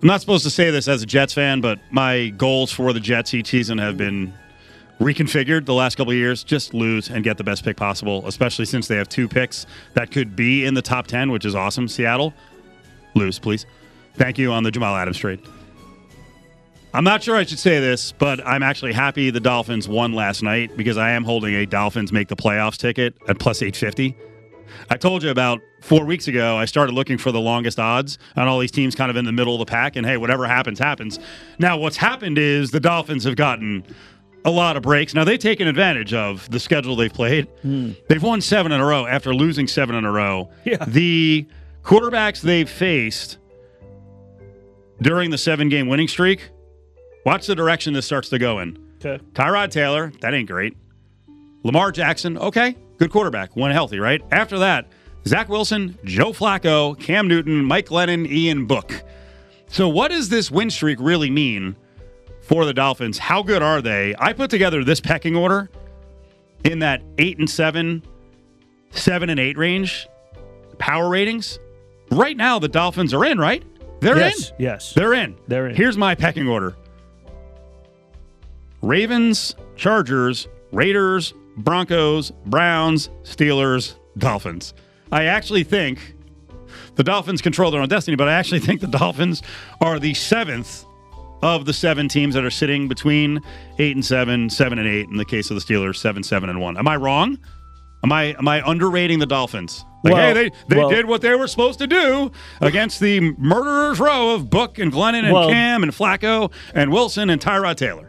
I'm 0.00 0.06
not 0.06 0.20
supposed 0.20 0.44
to 0.44 0.50
say 0.50 0.70
this 0.70 0.86
as 0.86 1.02
a 1.02 1.06
Jets 1.06 1.34
fan, 1.34 1.60
but 1.60 1.80
my 1.90 2.28
goals 2.28 2.70
for 2.70 2.92
the 2.92 3.00
Jets 3.00 3.34
each 3.34 3.48
season 3.48 3.78
have 3.78 3.96
been 3.96 4.32
reconfigured 5.00 5.64
the 5.64 5.74
last 5.74 5.96
couple 5.96 6.12
of 6.12 6.16
years. 6.16 6.44
Just 6.44 6.72
lose 6.72 7.10
and 7.10 7.24
get 7.24 7.36
the 7.36 7.42
best 7.42 7.64
pick 7.64 7.76
possible, 7.76 8.24
especially 8.28 8.64
since 8.64 8.86
they 8.86 8.94
have 8.96 9.08
two 9.08 9.26
picks 9.26 9.66
that 9.94 10.12
could 10.12 10.36
be 10.36 10.64
in 10.64 10.74
the 10.74 10.82
top 10.82 11.08
10, 11.08 11.32
which 11.32 11.44
is 11.44 11.56
awesome. 11.56 11.88
Seattle, 11.88 12.32
lose, 13.14 13.40
please. 13.40 13.66
Thank 14.14 14.38
you 14.38 14.52
on 14.52 14.62
the 14.62 14.70
Jamal 14.70 14.94
Adams 14.94 15.18
trade. 15.18 15.40
I'm 16.94 17.04
not 17.04 17.24
sure 17.24 17.36
I 17.36 17.42
should 17.44 17.58
say 17.58 17.80
this, 17.80 18.12
but 18.12 18.44
I'm 18.46 18.62
actually 18.62 18.92
happy 18.92 19.30
the 19.30 19.40
Dolphins 19.40 19.88
won 19.88 20.12
last 20.12 20.44
night 20.44 20.76
because 20.76 20.96
I 20.96 21.10
am 21.10 21.24
holding 21.24 21.54
a 21.54 21.66
Dolphins 21.66 22.12
make 22.12 22.28
the 22.28 22.36
playoffs 22.36 22.76
ticket 22.76 23.16
at 23.28 23.40
plus 23.40 23.62
850. 23.62 24.16
I 24.90 24.96
told 24.96 25.22
you 25.22 25.30
about 25.30 25.60
four 25.80 26.04
weeks 26.04 26.28
ago, 26.28 26.56
I 26.56 26.64
started 26.64 26.92
looking 26.92 27.18
for 27.18 27.32
the 27.32 27.40
longest 27.40 27.78
odds 27.78 28.18
on 28.36 28.48
all 28.48 28.58
these 28.58 28.70
teams 28.70 28.94
kind 28.94 29.10
of 29.10 29.16
in 29.16 29.24
the 29.24 29.32
middle 29.32 29.54
of 29.54 29.58
the 29.60 29.70
pack. 29.70 29.96
And 29.96 30.06
hey, 30.06 30.16
whatever 30.16 30.46
happens, 30.46 30.78
happens. 30.78 31.18
Now, 31.58 31.76
what's 31.78 31.96
happened 31.96 32.38
is 32.38 32.70
the 32.70 32.80
Dolphins 32.80 33.24
have 33.24 33.36
gotten 33.36 33.84
a 34.44 34.50
lot 34.50 34.76
of 34.76 34.82
breaks. 34.82 35.14
Now, 35.14 35.24
they've 35.24 35.38
taken 35.38 35.68
advantage 35.68 36.14
of 36.14 36.48
the 36.50 36.60
schedule 36.60 36.96
they've 36.96 37.12
played. 37.12 37.46
Hmm. 37.62 37.92
They've 38.08 38.22
won 38.22 38.40
seven 38.40 38.72
in 38.72 38.80
a 38.80 38.86
row 38.86 39.06
after 39.06 39.34
losing 39.34 39.66
seven 39.66 39.94
in 39.94 40.04
a 40.04 40.12
row. 40.12 40.50
Yeah. 40.64 40.84
The 40.86 41.46
quarterbacks 41.82 42.40
they've 42.40 42.68
faced 42.68 43.38
during 45.00 45.30
the 45.30 45.38
seven 45.38 45.68
game 45.68 45.88
winning 45.88 46.08
streak, 46.08 46.50
watch 47.24 47.46
the 47.46 47.54
direction 47.54 47.92
this 47.94 48.06
starts 48.06 48.28
to 48.30 48.38
go 48.38 48.58
in. 48.60 48.78
Okay. 48.96 49.22
Tyrod 49.32 49.70
Taylor, 49.70 50.12
that 50.20 50.34
ain't 50.34 50.48
great. 50.48 50.76
Lamar 51.62 51.92
Jackson, 51.92 52.38
okay, 52.38 52.76
good 52.98 53.10
quarterback, 53.10 53.56
when 53.56 53.70
healthy, 53.72 53.98
right? 53.98 54.22
After 54.30 54.58
that, 54.58 54.86
Zach 55.26 55.48
Wilson, 55.48 55.98
Joe 56.04 56.32
Flacco, 56.32 56.98
Cam 56.98 57.28
Newton, 57.28 57.64
Mike 57.64 57.86
Glennon, 57.86 58.26
Ian 58.30 58.66
Book. 58.66 59.02
So, 59.66 59.88
what 59.88 60.08
does 60.10 60.28
this 60.28 60.50
win 60.50 60.70
streak 60.70 60.98
really 61.00 61.30
mean 61.30 61.76
for 62.48 62.64
the 62.64 62.72
Dolphins. 62.72 63.18
How 63.18 63.42
good 63.42 63.62
are 63.62 63.82
they? 63.82 64.14
I 64.18 64.32
put 64.32 64.48
together 64.48 64.82
this 64.82 65.00
pecking 65.00 65.36
order 65.36 65.68
in 66.64 66.78
that 66.78 67.02
eight 67.18 67.38
and 67.38 67.48
seven, 67.48 68.02
seven 68.90 69.28
and 69.28 69.38
eight 69.38 69.58
range 69.58 70.08
power 70.78 71.10
ratings. 71.10 71.58
Right 72.10 72.36
now, 72.36 72.58
the 72.58 72.68
Dolphins 72.68 73.12
are 73.12 73.22
in, 73.24 73.36
right? 73.38 73.62
They're 74.00 74.16
Yes, 74.16 74.48
in. 74.50 74.56
yes. 74.60 74.92
They're 74.94 75.12
in. 75.12 75.36
They're 75.46 75.66
in. 75.68 75.74
Here's 75.76 75.98
my 75.98 76.14
pecking 76.14 76.48
order 76.48 76.74
Ravens, 78.80 79.54
Chargers, 79.76 80.48
Raiders, 80.72 81.34
Broncos, 81.58 82.30
Browns, 82.46 83.08
Steelers, 83.22 83.94
Dolphins. 84.16 84.74
I 85.12 85.24
actually 85.24 85.64
think 85.64 86.14
the 86.96 87.04
Dolphins 87.04 87.40
control 87.42 87.70
their 87.70 87.80
own 87.80 87.88
destiny, 87.88 88.16
but 88.16 88.28
I 88.28 88.32
actually 88.34 88.60
think 88.66 88.80
the 88.80 88.86
Dolphins 88.86 89.42
are 89.80 89.98
the 89.98 90.14
seventh 90.14 90.84
of 91.42 91.64
the 91.66 91.72
seven 91.72 92.08
teams 92.08 92.34
that 92.34 92.44
are 92.44 92.50
sitting 92.50 92.88
between 92.88 93.40
eight 93.78 93.94
and 93.94 94.04
seven, 94.04 94.50
seven 94.50 94.78
and 94.78 94.88
eight. 94.88 95.08
In 95.08 95.16
the 95.16 95.24
case 95.24 95.50
of 95.50 95.54
the 95.54 95.60
Steelers, 95.62 95.96
seven, 95.96 96.22
seven 96.22 96.48
and 96.50 96.60
one. 96.60 96.76
Am 96.76 96.88
I 96.88 96.96
wrong? 96.96 97.38
Am 98.04 98.12
I 98.12 98.34
am 98.38 98.46
I 98.48 98.62
underrating 98.68 99.18
the 99.18 99.26
Dolphins? 99.26 99.84
Like, 100.04 100.14
Well- 100.14 100.34
hey, 100.34 100.48
they 100.48 100.50
they 100.68 100.76
well- 100.76 100.88
did 100.90 101.06
what 101.06 101.20
they 101.20 101.34
were 101.34 101.48
supposed 101.48 101.78
to 101.80 101.86
do 101.86 102.30
against 102.60 103.00
the 103.00 103.20
murderers 103.38 103.98
row 104.00 104.34
of 104.34 104.48
Book 104.50 104.78
and 104.78 104.92
Glennon 104.92 105.24
and 105.24 105.32
Well- 105.32 105.48
Cam 105.48 105.82
and 105.82 105.92
Flacco 105.92 106.52
and 106.74 106.92
Wilson 106.92 107.30
and 107.30 107.40
Tyrod 107.40 107.76
Taylor. 107.76 108.07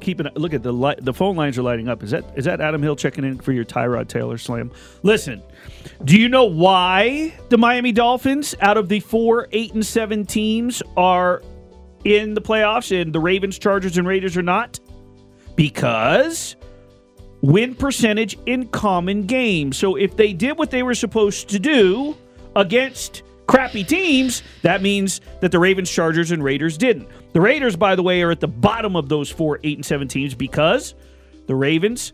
Keep 0.00 0.20
an 0.20 0.28
look 0.34 0.54
at 0.54 0.62
the 0.62 0.72
li- 0.72 0.96
the 0.98 1.12
phone 1.12 1.36
lines 1.36 1.58
are 1.58 1.62
lighting 1.62 1.88
up. 1.88 2.02
Is 2.02 2.10
that 2.10 2.24
is 2.36 2.44
that 2.44 2.60
Adam 2.60 2.82
Hill 2.82 2.96
checking 2.96 3.24
in 3.24 3.38
for 3.38 3.52
your 3.52 3.64
Tyrod 3.64 4.08
Taylor 4.08 4.38
slam? 4.38 4.70
Listen, 5.02 5.42
do 6.04 6.18
you 6.18 6.28
know 6.28 6.44
why 6.44 7.34
the 7.48 7.58
Miami 7.58 7.92
Dolphins, 7.92 8.54
out 8.60 8.76
of 8.76 8.88
the 8.88 9.00
four 9.00 9.48
eight 9.52 9.74
and 9.74 9.84
seven 9.84 10.24
teams, 10.24 10.82
are 10.96 11.42
in 12.04 12.34
the 12.34 12.40
playoffs 12.40 12.98
and 12.98 13.12
the 13.12 13.20
Ravens, 13.20 13.58
Chargers, 13.58 13.98
and 13.98 14.06
Raiders 14.06 14.36
are 14.36 14.42
not? 14.42 14.80
Because 15.56 16.56
win 17.42 17.74
percentage 17.74 18.36
in 18.46 18.68
common 18.68 19.22
games. 19.26 19.76
So 19.76 19.96
if 19.96 20.16
they 20.16 20.32
did 20.32 20.58
what 20.58 20.70
they 20.70 20.82
were 20.82 20.94
supposed 20.94 21.48
to 21.50 21.58
do 21.58 22.16
against 22.54 23.22
crappy 23.46 23.84
teams, 23.84 24.42
that 24.62 24.82
means 24.82 25.20
that 25.40 25.52
the 25.52 25.58
Ravens, 25.58 25.90
Chargers, 25.90 26.30
and 26.30 26.42
Raiders 26.42 26.76
didn't. 26.76 27.08
The 27.32 27.40
Raiders, 27.40 27.76
by 27.76 27.94
the 27.94 28.02
way, 28.02 28.22
are 28.22 28.30
at 28.30 28.40
the 28.40 28.48
bottom 28.48 28.96
of 28.96 29.08
those 29.08 29.30
four 29.30 29.60
eight 29.62 29.78
and 29.78 29.84
seven 29.84 30.08
teams 30.08 30.34
because 30.34 30.94
the 31.46 31.54
Ravens 31.54 32.12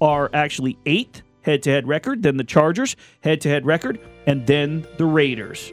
are 0.00 0.30
actually 0.32 0.78
eighth 0.86 1.22
head 1.42 1.62
to 1.64 1.70
head 1.70 1.86
record, 1.86 2.22
then 2.22 2.36
the 2.36 2.44
Chargers 2.44 2.96
head 3.20 3.40
to 3.42 3.48
head 3.48 3.66
record, 3.66 4.00
and 4.26 4.46
then 4.46 4.86
the 4.96 5.06
Raiders. 5.06 5.72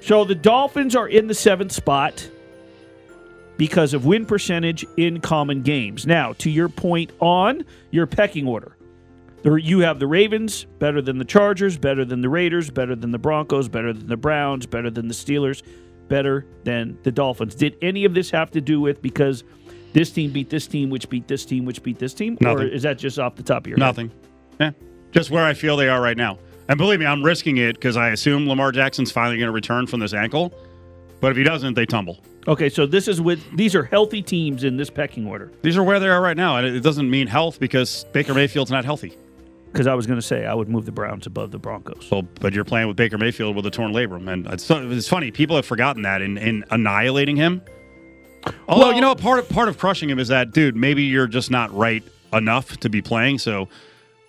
So 0.00 0.24
the 0.24 0.34
Dolphins 0.34 0.94
are 0.94 1.08
in 1.08 1.26
the 1.26 1.34
seventh 1.34 1.72
spot 1.72 2.28
because 3.56 3.92
of 3.92 4.06
win 4.06 4.24
percentage 4.24 4.86
in 4.96 5.20
common 5.20 5.62
games. 5.62 6.06
Now, 6.06 6.32
to 6.34 6.50
your 6.50 6.68
point 6.68 7.10
on 7.20 7.64
your 7.90 8.06
pecking 8.06 8.46
order, 8.46 8.77
you 9.44 9.80
have 9.80 9.98
the 9.98 10.06
Ravens 10.06 10.66
better 10.78 11.00
than 11.00 11.18
the 11.18 11.24
Chargers, 11.24 11.76
better 11.78 12.04
than 12.04 12.20
the 12.20 12.28
Raiders, 12.28 12.70
better 12.70 12.94
than 12.96 13.12
the 13.12 13.18
Broncos, 13.18 13.68
better 13.68 13.92
than 13.92 14.06
the 14.06 14.16
Browns, 14.16 14.66
better 14.66 14.90
than 14.90 15.08
the 15.08 15.14
Steelers, 15.14 15.62
better 16.08 16.46
than 16.64 16.98
the 17.02 17.12
Dolphins. 17.12 17.54
Did 17.54 17.76
any 17.82 18.04
of 18.04 18.14
this 18.14 18.30
have 18.30 18.50
to 18.52 18.60
do 18.60 18.80
with 18.80 19.00
because 19.00 19.44
this 19.92 20.10
team 20.10 20.32
beat 20.32 20.50
this 20.50 20.66
team, 20.66 20.90
which 20.90 21.08
beat 21.08 21.28
this 21.28 21.44
team, 21.44 21.64
which 21.64 21.82
beat 21.82 21.98
this 21.98 22.14
team? 22.14 22.36
Or 22.44 22.62
is 22.62 22.82
that 22.82 22.98
just 22.98 23.18
off 23.18 23.36
the 23.36 23.42
top 23.42 23.62
of 23.62 23.66
your 23.68 23.76
head? 23.76 23.84
Nothing. 23.84 24.10
Yeah. 24.60 24.72
Just 25.12 25.30
where 25.30 25.44
I 25.44 25.54
feel 25.54 25.76
they 25.76 25.88
are 25.88 26.00
right 26.00 26.16
now. 26.16 26.38
And 26.68 26.76
believe 26.76 27.00
me, 27.00 27.06
I'm 27.06 27.22
risking 27.22 27.56
it 27.56 27.74
because 27.76 27.96
I 27.96 28.10
assume 28.10 28.46
Lamar 28.46 28.72
Jackson's 28.72 29.10
finally 29.10 29.38
going 29.38 29.46
to 29.46 29.52
return 29.52 29.86
from 29.86 30.00
this 30.00 30.12
ankle. 30.12 30.52
But 31.20 31.30
if 31.30 31.36
he 31.36 31.42
doesn't, 31.42 31.74
they 31.74 31.86
tumble. 31.86 32.18
Okay, 32.46 32.68
so 32.68 32.86
this 32.86 33.08
is 33.08 33.20
with 33.20 33.40
these 33.56 33.74
are 33.74 33.84
healthy 33.84 34.22
teams 34.22 34.64
in 34.64 34.76
this 34.76 34.90
pecking 34.90 35.26
order. 35.26 35.50
These 35.62 35.76
are 35.76 35.82
where 35.82 35.98
they 35.98 36.08
are 36.08 36.20
right 36.20 36.36
now. 36.36 36.56
And 36.56 36.66
it 36.66 36.80
doesn't 36.80 37.08
mean 37.08 37.26
health 37.26 37.58
because 37.58 38.04
Baker 38.12 38.34
Mayfield's 38.34 38.70
not 38.70 38.84
healthy. 38.84 39.16
Because 39.72 39.86
I 39.86 39.94
was 39.94 40.06
going 40.06 40.18
to 40.18 40.26
say 40.26 40.46
I 40.46 40.54
would 40.54 40.68
move 40.68 40.86
the 40.86 40.92
Browns 40.92 41.26
above 41.26 41.50
the 41.50 41.58
Broncos. 41.58 42.08
Well, 42.10 42.22
but 42.40 42.52
you're 42.54 42.64
playing 42.64 42.88
with 42.88 42.96
Baker 42.96 43.18
Mayfield 43.18 43.54
with 43.54 43.66
a 43.66 43.70
torn 43.70 43.92
labrum, 43.92 44.26
and 44.32 44.46
it's, 44.46 44.68
it's 44.70 45.08
funny. 45.08 45.30
People 45.30 45.56
have 45.56 45.66
forgotten 45.66 46.02
that 46.02 46.22
in, 46.22 46.38
in 46.38 46.64
annihilating 46.70 47.36
him. 47.36 47.60
Although 48.68 48.86
Well- 48.86 48.94
you 48.94 49.00
know, 49.00 49.14
part 49.14 49.38
of 49.40 49.48
part 49.48 49.68
of 49.68 49.78
crushing 49.78 50.08
him 50.08 50.18
is 50.18 50.28
that, 50.28 50.52
dude, 50.52 50.74
maybe 50.76 51.02
you're 51.04 51.26
just 51.26 51.50
not 51.50 51.72
right 51.74 52.02
enough 52.32 52.76
to 52.78 52.88
be 52.88 53.02
playing. 53.02 53.38
So 53.38 53.68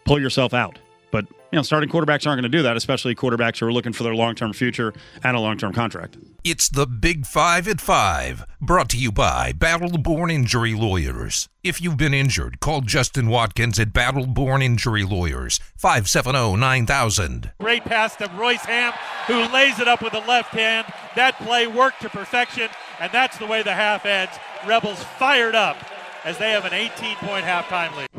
pull 0.05 0.19
yourself 0.19 0.53
out. 0.53 0.77
But 1.11 1.25
you 1.51 1.57
know, 1.57 1.63
starting 1.63 1.89
quarterbacks 1.89 2.27
aren't 2.27 2.41
going 2.41 2.43
to 2.43 2.49
do 2.49 2.61
that, 2.63 2.77
especially 2.77 3.15
quarterbacks 3.15 3.59
who 3.59 3.65
are 3.65 3.73
looking 3.73 3.93
for 3.93 4.03
their 4.03 4.15
long 4.15 4.35
term 4.35 4.53
future 4.53 4.93
and 5.23 5.35
a 5.35 5.39
long 5.39 5.57
term 5.57 5.73
contract. 5.73 6.17
It's 6.43 6.69
the 6.69 6.85
Big 6.85 7.25
Five 7.25 7.67
at 7.67 7.81
Five, 7.81 8.45
brought 8.61 8.89
to 8.89 8.97
you 8.97 9.11
by 9.11 9.51
Battle 9.53 9.97
Born 9.97 10.29
Injury 10.29 10.73
Lawyers. 10.73 11.49
If 11.63 11.81
you've 11.81 11.97
been 11.97 12.13
injured, 12.13 12.59
call 12.59 12.81
Justin 12.81 13.27
Watkins 13.27 13.79
at 13.79 13.91
Battle 13.91 14.25
Born 14.27 14.61
Injury 14.61 15.03
Lawyers, 15.03 15.59
570 15.75 16.55
9000. 16.55 17.51
Great 17.59 17.83
pass 17.83 18.15
to 18.17 18.29
Royce 18.37 18.63
Hamm, 18.65 18.93
who 19.27 19.51
lays 19.53 19.79
it 19.79 19.87
up 19.87 20.01
with 20.01 20.13
the 20.13 20.19
left 20.21 20.53
hand. 20.53 20.87
That 21.15 21.37
play 21.39 21.67
worked 21.67 22.01
to 22.01 22.09
perfection, 22.09 22.69
and 22.99 23.11
that's 23.11 23.37
the 23.37 23.47
way 23.47 23.63
the 23.63 23.73
half 23.73 24.05
ends. 24.05 24.33
Rebels 24.67 25.03
fired 25.03 25.55
up 25.55 25.77
as 26.23 26.37
they 26.37 26.51
have 26.51 26.65
an 26.65 26.73
18 26.73 27.15
point 27.17 27.45
halftime 27.45 27.95
lead. 27.97 28.09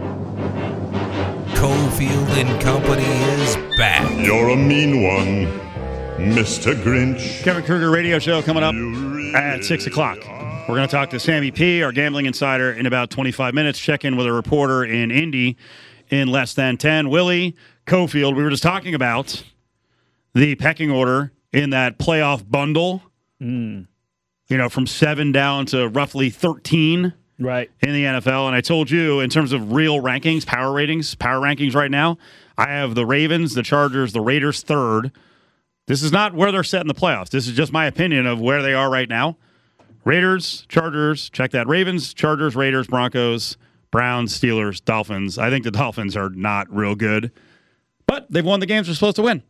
Cofield 2.00 2.28
and 2.28 2.62
Company 2.62 3.02
is 3.02 3.56
back. 3.76 4.10
You're 4.24 4.48
a 4.48 4.56
mean 4.56 5.02
one, 5.02 5.44
Mr. 6.16 6.74
Grinch. 6.74 7.42
Kevin 7.42 7.62
Kruger 7.62 7.90
radio 7.90 8.18
show 8.18 8.40
coming 8.40 8.62
up 8.62 8.72
You 8.72 9.36
at 9.36 9.62
six 9.66 9.86
o'clock. 9.86 10.16
We're 10.66 10.76
going 10.76 10.88
to 10.88 10.90
talk 10.90 11.10
to 11.10 11.20
Sammy 11.20 11.50
P, 11.50 11.82
our 11.82 11.92
gambling 11.92 12.24
insider, 12.24 12.72
in 12.72 12.86
about 12.86 13.10
25 13.10 13.52
minutes. 13.52 13.78
Check 13.78 14.06
in 14.06 14.16
with 14.16 14.26
a 14.26 14.32
reporter 14.32 14.82
in 14.82 15.10
Indy 15.10 15.58
in 16.08 16.28
less 16.28 16.54
than 16.54 16.78
10. 16.78 17.10
Willie 17.10 17.54
Cofield, 17.86 18.34
we 18.34 18.44
were 18.44 18.50
just 18.50 18.62
talking 18.62 18.94
about 18.94 19.44
the 20.34 20.54
pecking 20.54 20.90
order 20.90 21.32
in 21.52 21.68
that 21.68 21.98
playoff 21.98 22.50
bundle, 22.50 23.02
mm. 23.42 23.86
you 24.48 24.56
know, 24.56 24.70
from 24.70 24.86
seven 24.86 25.32
down 25.32 25.66
to 25.66 25.86
roughly 25.88 26.30
13 26.30 27.12
Right. 27.40 27.70
in 27.80 27.92
the 27.92 28.04
NFL. 28.04 28.46
And 28.46 28.54
I 28.54 28.60
told 28.60 28.90
you, 28.90 29.20
in 29.20 29.30
terms 29.30 29.52
of 29.52 29.72
real 29.72 30.00
rankings, 30.00 30.46
power 30.46 30.72
ratings, 30.72 31.14
power 31.14 31.40
rankings 31.40 31.74
right 31.74 31.90
now, 31.90 32.18
I 32.58 32.68
have 32.68 32.94
the 32.94 33.06
Ravens, 33.06 33.54
the 33.54 33.62
Chargers, 33.62 34.12
the 34.12 34.20
Raiders 34.20 34.62
third. 34.62 35.10
This 35.86 36.02
is 36.02 36.12
not 36.12 36.34
where 36.34 36.52
they're 36.52 36.62
set 36.62 36.82
in 36.82 36.86
the 36.86 36.94
playoffs. 36.94 37.30
This 37.30 37.48
is 37.48 37.56
just 37.56 37.72
my 37.72 37.86
opinion 37.86 38.26
of 38.26 38.40
where 38.40 38.62
they 38.62 38.74
are 38.74 38.90
right 38.90 39.08
now. 39.08 39.38
Raiders, 40.04 40.66
Chargers, 40.68 41.30
check 41.30 41.50
that. 41.52 41.66
Ravens, 41.66 42.14
Chargers, 42.14 42.54
Raiders, 42.54 42.86
Broncos, 42.86 43.56
Browns, 43.90 44.38
Steelers, 44.38 44.84
Dolphins. 44.84 45.38
I 45.38 45.50
think 45.50 45.64
the 45.64 45.70
Dolphins 45.70 46.16
are 46.16 46.30
not 46.30 46.72
real 46.74 46.94
good, 46.94 47.32
but 48.06 48.30
they've 48.30 48.44
won 48.44 48.60
the 48.60 48.66
games 48.66 48.86
they're 48.86 48.94
supposed 48.94 49.16
to 49.16 49.22
win. 49.22 49.42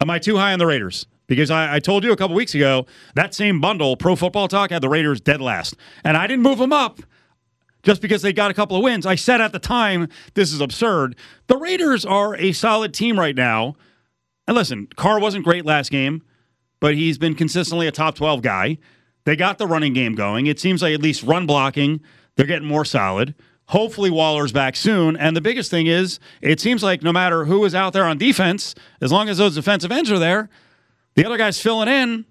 Am 0.00 0.10
I 0.10 0.18
too 0.18 0.36
high 0.36 0.52
on 0.52 0.58
the 0.58 0.66
Raiders? 0.66 1.06
Because 1.28 1.50
I, 1.50 1.76
I 1.76 1.78
told 1.78 2.02
you 2.02 2.10
a 2.10 2.16
couple 2.16 2.34
weeks 2.34 2.54
ago 2.54 2.86
that 3.14 3.34
same 3.34 3.60
bundle, 3.60 3.96
Pro 3.96 4.16
Football 4.16 4.48
Talk, 4.48 4.70
had 4.70 4.82
the 4.82 4.88
Raiders 4.88 5.20
dead 5.20 5.40
last. 5.40 5.76
And 6.02 6.16
I 6.16 6.26
didn't 6.26 6.42
move 6.42 6.58
them 6.58 6.72
up 6.72 7.00
just 7.82 8.02
because 8.02 8.22
they 8.22 8.32
got 8.32 8.50
a 8.50 8.54
couple 8.54 8.76
of 8.76 8.82
wins. 8.82 9.06
I 9.06 9.14
said 9.14 9.40
at 9.40 9.52
the 9.52 9.58
time, 9.58 10.08
this 10.34 10.52
is 10.52 10.60
absurd. 10.60 11.14
The 11.46 11.56
Raiders 11.56 12.04
are 12.04 12.34
a 12.36 12.52
solid 12.52 12.92
team 12.92 13.18
right 13.18 13.36
now. 13.36 13.76
And 14.46 14.56
listen, 14.56 14.88
Carr 14.96 15.20
wasn't 15.20 15.44
great 15.44 15.64
last 15.64 15.90
game, 15.90 16.22
but 16.80 16.94
he's 16.94 17.18
been 17.18 17.34
consistently 17.34 17.86
a 17.86 17.92
top 17.92 18.14
12 18.14 18.42
guy. 18.42 18.78
They 19.24 19.36
got 19.36 19.58
the 19.58 19.66
running 19.66 19.92
game 19.92 20.14
going. 20.14 20.46
It 20.46 20.58
seems 20.58 20.82
like 20.82 20.94
at 20.94 21.02
least 21.02 21.22
run 21.22 21.46
blocking, 21.46 22.00
they're 22.36 22.46
getting 22.46 22.66
more 22.66 22.84
solid. 22.84 23.34
Hopefully, 23.66 24.10
Waller's 24.10 24.52
back 24.52 24.74
soon. 24.74 25.14
And 25.18 25.36
the 25.36 25.42
biggest 25.42 25.70
thing 25.70 25.86
is, 25.86 26.18
it 26.40 26.58
seems 26.60 26.82
like 26.82 27.02
no 27.02 27.12
matter 27.12 27.44
who 27.44 27.62
is 27.66 27.74
out 27.74 27.92
there 27.92 28.04
on 28.04 28.16
defense, 28.16 28.74
as 29.02 29.12
long 29.12 29.28
as 29.28 29.36
those 29.36 29.56
defensive 29.56 29.92
ends 29.92 30.10
are 30.10 30.18
there, 30.18 30.48
the 31.18 31.26
other 31.26 31.36
guys 31.36 31.60
filling 31.60 31.88
in 31.88 32.24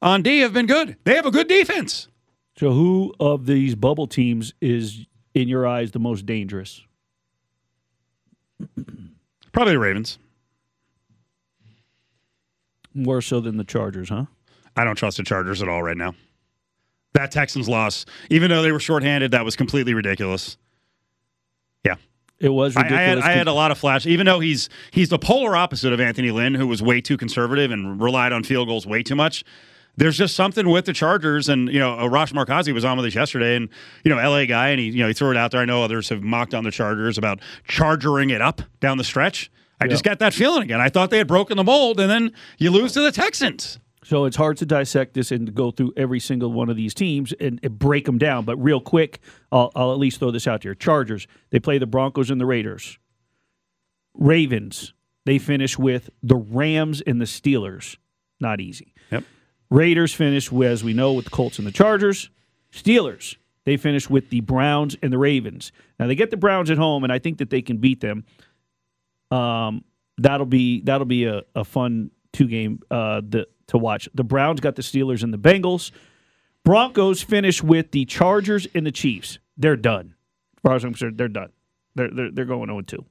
on 0.00 0.22
D 0.22 0.40
have 0.40 0.52
been 0.52 0.66
good. 0.66 0.96
They 1.02 1.16
have 1.16 1.26
a 1.26 1.30
good 1.32 1.48
defense. 1.48 2.06
So, 2.56 2.70
who 2.70 3.12
of 3.18 3.46
these 3.46 3.74
bubble 3.74 4.06
teams 4.06 4.54
is, 4.60 5.06
in 5.34 5.48
your 5.48 5.66
eyes, 5.66 5.90
the 5.90 5.98
most 5.98 6.24
dangerous? 6.24 6.82
Probably 9.52 9.72
the 9.72 9.78
Ravens. 9.80 10.18
More 12.94 13.20
so 13.20 13.40
than 13.40 13.56
the 13.56 13.64
Chargers, 13.64 14.08
huh? 14.08 14.26
I 14.76 14.84
don't 14.84 14.94
trust 14.94 15.16
the 15.16 15.24
Chargers 15.24 15.60
at 15.60 15.68
all 15.68 15.82
right 15.82 15.96
now. 15.96 16.14
That 17.14 17.32
Texans 17.32 17.68
loss, 17.68 18.06
even 18.30 18.50
though 18.50 18.62
they 18.62 18.70
were 18.70 18.78
shorthanded, 18.78 19.32
that 19.32 19.44
was 19.44 19.56
completely 19.56 19.94
ridiculous. 19.94 20.56
Yeah. 21.84 21.96
It 22.40 22.50
was 22.50 22.76
I, 22.76 22.80
I 22.80 22.82
ridiculous. 22.84 23.24
had 23.24 23.32
I 23.32 23.36
had 23.36 23.48
a 23.48 23.52
lot 23.52 23.70
of 23.70 23.78
flash. 23.78 24.06
Even 24.06 24.26
though 24.26 24.40
he's 24.40 24.68
he's 24.92 25.08
the 25.08 25.18
polar 25.18 25.56
opposite 25.56 25.92
of 25.92 26.00
Anthony 26.00 26.30
Lynn, 26.30 26.54
who 26.54 26.66
was 26.66 26.82
way 26.82 27.00
too 27.00 27.16
conservative 27.16 27.70
and 27.70 28.00
relied 28.00 28.32
on 28.32 28.44
field 28.44 28.68
goals 28.68 28.86
way 28.86 29.02
too 29.02 29.16
much. 29.16 29.44
There's 29.96 30.16
just 30.16 30.36
something 30.36 30.68
with 30.68 30.84
the 30.84 30.92
Chargers, 30.92 31.48
and 31.48 31.68
you 31.72 31.80
know, 31.80 31.94
uh, 31.94 32.04
Arash 32.04 32.32
Markazi 32.32 32.72
was 32.72 32.84
on 32.84 32.96
with 32.96 33.06
us 33.06 33.16
yesterday, 33.16 33.56
and 33.56 33.68
you 34.04 34.14
know, 34.14 34.16
LA 34.16 34.44
guy, 34.44 34.68
and 34.68 34.78
he 34.78 34.90
you 34.90 34.98
know 35.00 35.08
he 35.08 35.12
threw 35.14 35.32
it 35.32 35.36
out 35.36 35.50
there. 35.50 35.60
I 35.60 35.64
know 35.64 35.82
others 35.82 36.08
have 36.10 36.22
mocked 36.22 36.54
on 36.54 36.62
the 36.62 36.70
Chargers 36.70 37.18
about 37.18 37.40
chargering 37.66 38.30
it 38.30 38.40
up 38.40 38.62
down 38.78 38.98
the 38.98 39.04
stretch. 39.04 39.50
I 39.80 39.86
just 39.88 40.04
got 40.04 40.18
that 40.20 40.34
feeling 40.34 40.62
again. 40.62 40.80
I 40.80 40.88
thought 40.88 41.10
they 41.10 41.18
had 41.18 41.28
broken 41.28 41.56
the 41.56 41.64
mold, 41.64 41.98
and 41.98 42.10
then 42.10 42.32
you 42.58 42.70
lose 42.70 42.92
to 42.92 43.00
the 43.00 43.12
Texans. 43.12 43.78
So 44.08 44.24
it's 44.24 44.36
hard 44.36 44.56
to 44.56 44.64
dissect 44.64 45.12
this 45.12 45.30
and 45.32 45.54
go 45.54 45.70
through 45.70 45.92
every 45.94 46.18
single 46.18 46.50
one 46.50 46.70
of 46.70 46.76
these 46.76 46.94
teams 46.94 47.34
and, 47.34 47.60
and 47.62 47.78
break 47.78 48.06
them 48.06 48.16
down. 48.16 48.46
But 48.46 48.56
real 48.56 48.80
quick, 48.80 49.20
I'll, 49.52 49.70
I'll 49.76 49.92
at 49.92 49.98
least 49.98 50.18
throw 50.18 50.30
this 50.30 50.46
out 50.46 50.62
here. 50.62 50.74
Chargers, 50.74 51.26
they 51.50 51.60
play 51.60 51.76
the 51.76 51.86
Broncos 51.86 52.30
and 52.30 52.40
the 52.40 52.46
Raiders. 52.46 52.98
Ravens, 54.14 54.94
they 55.26 55.36
finish 55.36 55.78
with 55.78 56.08
the 56.22 56.36
Rams 56.36 57.02
and 57.02 57.20
the 57.20 57.26
Steelers. 57.26 57.98
Not 58.40 58.62
easy. 58.62 58.94
Yep. 59.10 59.24
Raiders 59.70 60.14
finish, 60.14 60.50
with, 60.50 60.70
as 60.70 60.82
we 60.82 60.94
know, 60.94 61.12
with 61.12 61.26
the 61.26 61.30
Colts 61.30 61.58
and 61.58 61.66
the 61.66 61.72
Chargers. 61.72 62.30
Steelers, 62.72 63.36
they 63.66 63.76
finish 63.76 64.08
with 64.08 64.30
the 64.30 64.40
Browns 64.40 64.96
and 65.02 65.12
the 65.12 65.18
Ravens. 65.18 65.70
Now 66.00 66.06
they 66.06 66.14
get 66.14 66.30
the 66.30 66.38
Browns 66.38 66.70
at 66.70 66.78
home, 66.78 67.04
and 67.04 67.12
I 67.12 67.18
think 67.18 67.36
that 67.38 67.50
they 67.50 67.60
can 67.60 67.76
beat 67.76 68.00
them. 68.00 68.24
Um, 69.30 69.84
that'll 70.16 70.46
be 70.46 70.80
that'll 70.80 71.04
be 71.04 71.26
a, 71.26 71.42
a 71.54 71.62
fun 71.62 72.10
two 72.32 72.46
game 72.46 72.80
uh, 72.90 73.20
the, 73.28 73.46
to 73.68 73.78
watch. 73.78 74.08
The 74.14 74.24
Browns 74.24 74.60
got 74.60 74.76
the 74.76 74.82
Steelers 74.82 75.22
and 75.22 75.32
the 75.32 75.38
Bengals. 75.38 75.90
Broncos 76.64 77.22
finish 77.22 77.62
with 77.62 77.92
the 77.92 78.04
Chargers 78.04 78.66
and 78.74 78.84
the 78.84 78.92
Chiefs. 78.92 79.38
They're 79.56 79.76
done. 79.76 80.14
As 80.56 80.60
far 80.62 80.74
as 80.74 80.84
I'm 80.84 80.90
concerned, 80.90 81.18
they're 81.18 81.28
done. 81.28 81.50
They're 81.94 82.10
they're, 82.10 82.30
they're 82.30 82.44
going 82.44 82.68
0 82.68 82.82
2. 82.82 83.04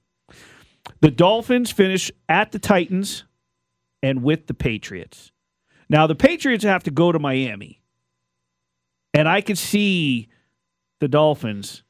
The 1.01 1.11
Dolphins 1.11 1.71
finish 1.71 2.11
at 2.29 2.51
the 2.51 2.59
Titans 2.59 3.23
and 4.03 4.23
with 4.23 4.47
the 4.47 4.53
Patriots. 4.53 5.31
Now 5.89 6.07
the 6.07 6.15
Patriots 6.15 6.63
have 6.63 6.83
to 6.83 6.91
go 6.91 7.11
to 7.11 7.19
Miami. 7.19 7.81
And 9.13 9.27
I 9.27 9.41
could 9.41 9.57
see 9.57 10.29
the 10.99 11.07
Dolphins 11.07 11.83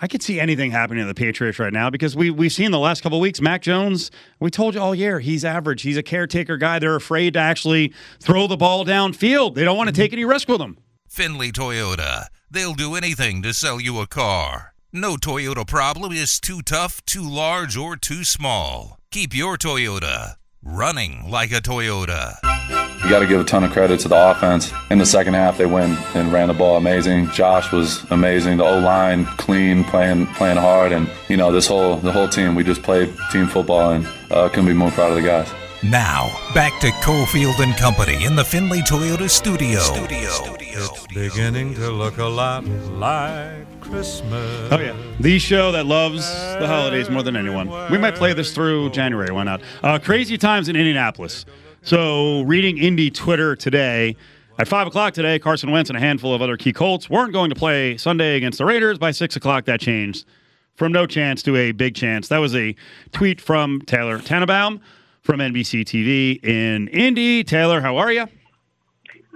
I 0.00 0.06
could 0.06 0.22
see 0.22 0.38
anything 0.38 0.70
happening 0.70 1.02
to 1.02 1.08
the 1.08 1.14
Patriots 1.14 1.58
right 1.58 1.72
now 1.72 1.90
because 1.90 2.14
we 2.14 2.30
we've 2.30 2.52
seen 2.52 2.70
the 2.70 2.78
last 2.78 3.02
couple 3.02 3.18
weeks. 3.18 3.40
Mac 3.40 3.62
Jones, 3.62 4.10
we 4.38 4.50
told 4.50 4.74
you 4.74 4.80
all 4.80 4.94
year 4.94 5.18
he's 5.18 5.44
average. 5.44 5.82
He's 5.82 5.96
a 5.96 6.02
caretaker 6.02 6.56
guy. 6.56 6.78
They're 6.78 6.94
afraid 6.94 7.34
to 7.34 7.40
actually 7.40 7.92
throw 8.20 8.46
the 8.46 8.56
ball 8.56 8.84
downfield. 8.84 9.54
They 9.54 9.64
don't 9.64 9.76
want 9.76 9.88
to 9.88 9.94
take 9.94 10.12
any 10.12 10.24
risk 10.24 10.48
with 10.48 10.60
him. 10.60 10.78
Findlay 11.08 11.50
Toyota. 11.50 12.26
They'll 12.50 12.74
do 12.74 12.94
anything 12.94 13.42
to 13.42 13.52
sell 13.52 13.80
you 13.80 13.98
a 13.98 14.06
car. 14.06 14.72
No 14.92 15.16
Toyota 15.16 15.66
problem 15.66 16.12
is 16.12 16.40
too 16.40 16.62
tough, 16.62 17.04
too 17.04 17.28
large, 17.28 17.76
or 17.76 17.96
too 17.96 18.24
small. 18.24 18.98
Keep 19.10 19.34
your 19.34 19.56
Toyota 19.56 20.36
running 20.62 21.28
like 21.28 21.50
a 21.50 21.60
Toyota. 21.60 22.36
You 22.68 23.08
got 23.08 23.20
to 23.20 23.26
give 23.26 23.40
a 23.40 23.44
ton 23.44 23.64
of 23.64 23.70
credit 23.70 24.00
to 24.00 24.08
the 24.08 24.30
offense. 24.30 24.70
In 24.90 24.98
the 24.98 25.06
second 25.06 25.34
half, 25.34 25.56
they 25.56 25.66
went 25.66 25.98
and 26.14 26.30
ran 26.32 26.48
the 26.48 26.54
ball 26.54 26.76
amazing. 26.76 27.30
Josh 27.30 27.72
was 27.72 28.04
amazing. 28.10 28.58
The 28.58 28.64
O 28.64 28.80
line 28.80 29.24
clean, 29.24 29.82
playing 29.84 30.26
playing 30.26 30.58
hard, 30.58 30.92
and 30.92 31.08
you 31.28 31.36
know 31.36 31.50
this 31.50 31.66
whole 31.66 31.96
the 31.96 32.12
whole 32.12 32.28
team. 32.28 32.54
We 32.54 32.64
just 32.64 32.82
played 32.82 33.14
team 33.32 33.46
football, 33.46 33.92
and 33.92 34.06
uh, 34.30 34.48
couldn't 34.50 34.66
be 34.66 34.74
more 34.74 34.90
proud 34.90 35.10
of 35.10 35.16
the 35.16 35.22
guys. 35.22 35.50
Now, 35.82 36.28
back 36.54 36.78
to 36.80 36.88
Cofield 37.02 37.60
and 37.60 37.74
Company 37.76 38.24
in 38.24 38.34
the 38.34 38.44
Findlay 38.44 38.80
Toyota 38.80 39.30
studio. 39.30 39.78
Studio. 39.78 40.28
studio. 40.30 40.58
It's 40.80 41.06
beginning 41.06 41.74
to 41.76 41.90
look 41.90 42.18
a 42.18 42.24
lot 42.24 42.64
like 42.64 43.80
Christmas. 43.80 44.72
Oh 44.72 44.78
yeah, 44.80 44.96
the 45.20 45.38
show 45.38 45.72
that 45.72 45.86
loves 45.86 46.28
the 46.58 46.66
holidays 46.66 47.08
more 47.08 47.22
than 47.22 47.36
anyone. 47.36 47.68
We 47.90 47.96
might 47.96 48.16
play 48.16 48.32
this 48.32 48.52
through 48.52 48.90
January. 48.90 49.30
Why 49.30 49.44
not? 49.44 49.62
Uh, 49.82 49.98
crazy 49.98 50.36
times 50.36 50.68
in 50.68 50.76
Indianapolis. 50.76 51.46
So, 51.82 52.42
reading 52.42 52.76
Indy 52.78 53.10
Twitter 53.10 53.54
today. 53.54 54.16
At 54.58 54.66
5 54.66 54.88
o'clock 54.88 55.14
today, 55.14 55.38
Carson 55.38 55.70
Wentz 55.70 55.88
and 55.88 55.96
a 55.96 56.00
handful 56.00 56.34
of 56.34 56.42
other 56.42 56.56
key 56.56 56.72
Colts 56.72 57.08
weren't 57.08 57.32
going 57.32 57.48
to 57.50 57.54
play 57.54 57.96
Sunday 57.96 58.36
against 58.36 58.58
the 58.58 58.64
Raiders. 58.64 58.98
By 58.98 59.12
6 59.12 59.36
o'clock, 59.36 59.66
that 59.66 59.80
changed 59.80 60.26
from 60.74 60.90
no 60.90 61.06
chance 61.06 61.42
to 61.44 61.54
a 61.54 61.70
big 61.70 61.94
chance. 61.94 62.26
That 62.28 62.38
was 62.38 62.56
a 62.56 62.74
tweet 63.12 63.40
from 63.40 63.80
Taylor 63.82 64.18
Tannenbaum 64.18 64.80
from 65.22 65.38
NBC 65.38 65.82
TV 65.84 66.44
in 66.44 66.88
Indy. 66.88 67.44
Taylor, 67.44 67.80
how 67.80 67.98
are 67.98 68.10
you? 68.10 68.26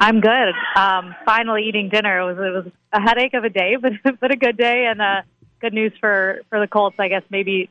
I'm 0.01 0.21
good. 0.21 0.55
Um, 0.75 1.15
finally 1.25 1.63
eating 1.63 1.89
dinner. 1.89 2.19
It 2.19 2.35
was 2.35 2.39
it 2.39 2.65
was 2.65 2.73
a 2.93 3.01
headache 3.01 3.35
of 3.35 3.45
a 3.45 3.51
day, 3.51 3.77
but 3.81 3.93
but 4.21 4.33
a 4.33 4.37
good 4.37 4.57
day 4.57 4.87
and 4.87 5.01
uh, 5.01 5.23
good 5.61 5.73
news 5.73 5.93
for 6.01 6.43
for 6.49 6.59
the 6.59 6.67
Colts. 6.67 6.97
I 6.99 7.07
guess 7.07 7.23
maybe 7.31 7.71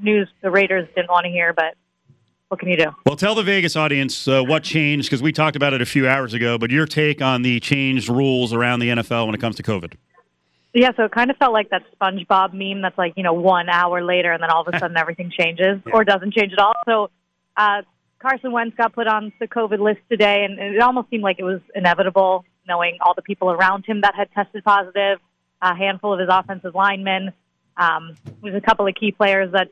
news 0.00 0.28
the 0.40 0.50
Raiders 0.50 0.88
didn't 0.94 1.10
want 1.10 1.24
to 1.24 1.30
hear, 1.30 1.52
but 1.52 1.74
what 2.48 2.60
can 2.60 2.68
you 2.68 2.76
do? 2.76 2.86
Well, 3.04 3.16
tell 3.16 3.34
the 3.34 3.42
Vegas 3.42 3.74
audience 3.76 4.28
uh, 4.28 4.42
what 4.42 4.62
changed 4.62 5.08
because 5.08 5.22
we 5.22 5.32
talked 5.32 5.56
about 5.56 5.72
it 5.72 5.82
a 5.82 5.86
few 5.86 6.08
hours 6.08 6.32
ago. 6.32 6.58
But 6.58 6.70
your 6.70 6.86
take 6.86 7.20
on 7.20 7.42
the 7.42 7.58
changed 7.60 8.08
rules 8.08 8.52
around 8.52 8.80
the 8.80 8.88
NFL 8.88 9.26
when 9.26 9.34
it 9.34 9.40
comes 9.40 9.56
to 9.56 9.62
COVID? 9.62 9.94
Yeah, 10.72 10.90
so 10.96 11.04
it 11.04 11.12
kind 11.12 11.30
of 11.30 11.36
felt 11.38 11.52
like 11.52 11.70
that 11.70 11.82
SpongeBob 11.98 12.52
meme 12.52 12.82
that's 12.82 12.98
like 12.98 13.14
you 13.16 13.22
know 13.22 13.32
one 13.32 13.68
hour 13.68 14.04
later 14.04 14.32
and 14.32 14.42
then 14.42 14.50
all 14.50 14.62
of 14.62 14.72
a 14.72 14.78
sudden 14.78 14.96
everything 14.96 15.32
changes 15.36 15.80
or 15.92 16.04
doesn't 16.04 16.34
change 16.34 16.52
at 16.52 16.58
all. 16.58 16.74
So 16.84 17.10
uh, 17.56 17.82
Carson 18.18 18.52
Wentz 18.52 18.76
got 18.76 18.92
put 18.92 19.06
on 19.06 19.32
the 19.40 19.48
COVID 19.48 19.78
list 19.78 20.00
today, 20.10 20.44
and 20.44 20.58
it 20.58 20.80
almost 20.80 21.10
seemed 21.10 21.22
like 21.22 21.38
it 21.38 21.44
was 21.44 21.60
inevitable, 21.74 22.44
knowing 22.68 22.98
all 23.00 23.14
the 23.14 23.22
people 23.22 23.50
around 23.50 23.86
him 23.86 24.02
that 24.02 24.14
had 24.14 24.30
tested 24.32 24.64
positive, 24.64 25.18
a 25.62 25.74
handful 25.74 26.12
of 26.12 26.20
his 26.20 26.28
offensive 26.30 26.74
linemen. 26.74 27.32
Um, 27.76 28.14
there's 28.42 28.56
a 28.56 28.60
couple 28.60 28.86
of 28.86 28.94
key 28.94 29.12
players 29.12 29.52
that 29.52 29.68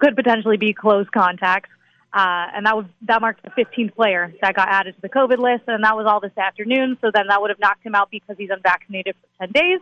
could 0.00 0.16
potentially 0.16 0.56
be 0.56 0.72
close 0.72 1.06
contacts. 1.14 1.70
Uh, 2.12 2.46
and 2.54 2.64
that 2.64 2.74
was 2.74 2.86
that 3.02 3.20
marked 3.20 3.42
the 3.42 3.50
15th 3.50 3.94
player 3.94 4.32
that 4.40 4.54
got 4.54 4.68
added 4.68 4.94
to 4.94 5.00
the 5.02 5.10
COVID 5.10 5.38
list, 5.38 5.64
and 5.66 5.84
that 5.84 5.94
was 5.94 6.06
all 6.06 6.20
this 6.20 6.36
afternoon. 6.38 6.96
So 7.02 7.10
then 7.12 7.26
that 7.28 7.40
would 7.40 7.50
have 7.50 7.58
knocked 7.58 7.84
him 7.84 7.94
out 7.94 8.10
because 8.10 8.36
he's 8.38 8.48
unvaccinated 8.50 9.14
for 9.20 9.46
10 9.46 9.52
days. 9.52 9.80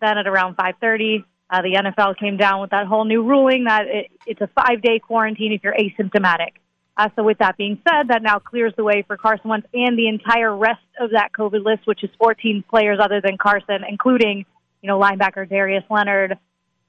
Then 0.00 0.16
at 0.16 0.26
around 0.26 0.56
5:30, 0.56 1.24
uh, 1.50 1.62
the 1.62 1.74
NFL 1.74 2.18
came 2.18 2.38
down 2.38 2.62
with 2.62 2.70
that 2.70 2.86
whole 2.86 3.04
new 3.04 3.22
ruling 3.22 3.64
that 3.64 3.86
it, 3.86 4.10
it's 4.26 4.40
a 4.40 4.48
five-day 4.48 5.00
quarantine 5.00 5.52
if 5.52 5.62
you're 5.62 5.74
asymptomatic. 5.74 6.52
Uh, 6.96 7.08
so 7.14 7.22
with 7.22 7.38
that 7.38 7.56
being 7.58 7.80
said, 7.86 8.08
that 8.08 8.22
now 8.22 8.38
clears 8.38 8.72
the 8.76 8.84
way 8.84 9.02
for 9.06 9.16
Carson 9.16 9.50
Wentz 9.50 9.66
and 9.74 9.98
the 9.98 10.08
entire 10.08 10.56
rest 10.56 10.80
of 10.98 11.10
that 11.10 11.32
COVID 11.32 11.64
list, 11.64 11.86
which 11.86 12.02
is 12.04 12.10
14 12.18 12.64
players 12.70 12.98
other 13.02 13.20
than 13.20 13.36
Carson, 13.36 13.84
including 13.86 14.46
you 14.80 14.86
know 14.86 14.98
linebacker 14.98 15.46
Darius 15.46 15.84
Leonard, 15.90 16.38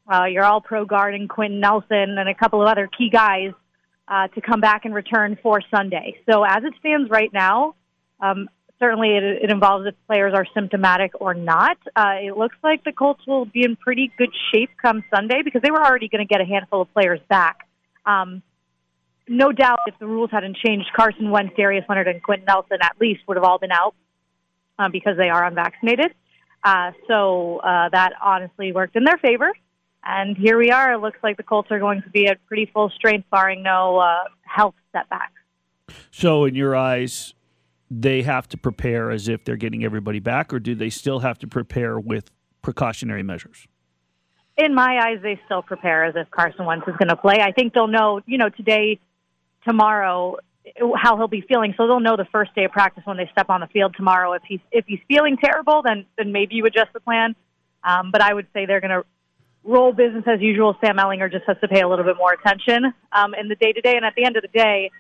uh, 0.10 0.26
your 0.26 0.46
All-Pro 0.46 0.86
guard 0.86 1.14
and 1.14 1.28
Quenton 1.28 1.60
Nelson, 1.60 2.18
and 2.18 2.30
a 2.30 2.36
couple 2.36 2.62
of 2.62 2.70
other 2.70 2.88
key 2.88 3.10
guys 3.10 3.52
uh, 4.08 4.28
to 4.30 4.42
come 4.42 4.62
back 4.62 4.86
and 4.86 4.94
return 4.94 5.38
for 5.42 5.62
Sunday. 5.74 6.18
So 6.30 6.44
as 6.44 6.64
it 6.64 6.74
stands 6.80 7.10
right 7.10 7.32
now, 7.34 7.76
um, 8.20 8.50
certainly 8.80 9.10
it, 9.10 9.24
it 9.24 9.52
involves 9.52 9.88
if 9.88 9.96
players 10.08 10.34
are 10.36 10.46
symptomatic 10.54 11.12
or 11.20 11.34
not. 11.34 11.78
Uh, 11.96 12.16
it 12.22 12.38
looks 12.38 12.56
like 12.64 12.84
the 12.84 12.92
Colts 12.92 13.26
will 13.28 13.46
be 13.46 13.64
in 13.64 13.76
pretty 13.76 14.12
good 14.18 14.30
shape 14.54 14.70
come 14.82 15.04
Sunday 15.14 15.42
because 15.44 15.62
they 15.62 15.72
were 15.72 15.84
already 15.84 16.08
going 16.08 16.26
to 16.26 16.32
get 16.32 16.42
a 16.42 16.46
handful 16.46 16.82
of 16.82 16.94
players 16.94 17.20
back. 17.30 17.68
Um, 18.06 18.44
no 19.28 19.52
doubt, 19.52 19.80
if 19.88 19.98
the 20.00 20.06
rules 20.06 20.30
hadn't 20.32 20.58
changed, 20.58 20.88
Carson 20.96 21.32
Wentz, 21.32 21.54
Darius 21.58 21.86
Leonard, 21.90 22.08
and 22.08 22.22
Quenton 22.22 22.46
Nelson 22.46 22.78
at 22.82 22.96
least 23.02 23.22
would 23.28 23.38
have 23.38 23.44
all 23.44 23.58
been 23.58 23.72
out 23.72 23.96
uh, 24.78 24.90
because 24.90 25.18
they 25.18 25.30
are 25.30 25.46
unvaccinated. 25.46 26.14
Uh, 26.64 26.92
so 27.08 27.58
uh, 27.58 27.90
that 27.90 28.14
honestly 28.22 28.72
worked 28.72 28.96
in 28.96 29.04
their 29.04 29.18
favor. 29.18 29.52
And 30.06 30.38
here 30.38 30.58
we 30.58 30.72
are. 30.72 30.94
It 30.94 31.00
looks 31.00 31.18
like 31.24 31.38
the 31.38 31.44
Colts 31.44 31.72
are 31.72 31.80
going 31.80 32.04
to 32.04 32.10
be 32.10 32.28
at 32.28 32.46
pretty 32.46 32.70
full 32.72 32.90
strength, 32.92 33.28
barring 33.32 33.64
no 33.64 33.98
uh, 33.98 34.26
health 34.44 34.76
setbacks. 34.92 35.34
So, 36.12 36.46
in 36.46 36.54
your 36.54 36.76
eyes, 36.76 37.34
they 37.90 38.22
have 38.22 38.48
to 38.50 38.58
prepare 38.58 39.10
as 39.10 39.28
if 39.28 39.44
they're 39.44 39.56
getting 39.56 39.84
everybody 39.84 40.20
back, 40.20 40.54
or 40.54 40.60
do 40.60 40.76
they 40.76 40.90
still 40.90 41.20
have 41.20 41.40
to 41.40 41.48
prepare 41.48 42.00
with 42.00 42.30
precautionary 42.62 43.24
measures? 43.24 43.68
In 44.58 44.74
my 44.74 45.00
eyes, 45.00 45.20
they 45.22 45.40
still 45.46 45.62
prepare 45.62 46.06
as 46.06 46.16
if 46.16 46.30
Carson 46.32 46.66
Wentz 46.66 46.88
is 46.88 46.96
going 46.98 47.10
to 47.10 47.16
play. 47.16 47.40
I 47.42 47.52
think 47.52 47.74
they'll 47.74 47.88
know, 47.88 48.22
you 48.26 48.38
know, 48.38 48.50
today, 48.50 49.00
tomorrow, 49.66 50.38
how 50.96 51.18
he'll 51.18 51.28
be 51.28 51.42
feeling. 51.42 51.74
So 51.78 51.88
they'll 51.88 52.00
know 52.00 52.16
the 52.16 52.28
first 52.32 52.56
day 52.56 52.66
of 52.66 52.72
practice 52.72 53.06
when 53.06 53.18
they 53.18 53.30
step 53.32 53.50
on 53.50 53.62
the 53.62 53.68
field 53.68 53.96
tomorrow. 53.98 54.34
If 54.34 54.44
he's 54.48 54.62
if 54.72 54.86
he's 54.88 55.02
feeling 55.08 55.38
terrible, 55.38 55.82
then 55.84 56.06
then 56.18 56.32
maybe 56.32 56.56
you 56.56 56.66
adjust 56.66 56.94
the 56.94 57.00
plan. 57.00 57.36
Um, 57.84 58.12
but 58.12 58.22
I 58.22 58.34
would 58.34 58.48
say 58.54 58.66
they're 58.66 58.82
going 58.82 58.92
to 58.92 59.06
roll 59.66 59.92
business 59.92 60.24
as 60.28 60.40
usual. 60.42 60.78
Sam 60.80 60.98
Ehlinger 60.98 61.32
just 61.32 61.46
has 61.46 61.58
to 61.62 61.68
pay 61.68 61.82
a 61.82 61.88
little 61.88 62.06
bit 62.06 62.18
more 62.18 62.34
attention 62.34 62.94
um, 63.12 63.34
in 63.34 63.50
the 63.50 63.56
day 63.56 63.74
to 63.74 63.82
day. 63.82 63.96
And 63.96 64.06
at 64.06 64.14
the 64.16 64.24
end 64.24 64.38
of 64.38 64.44
the 64.44 64.48
day, 64.48 64.92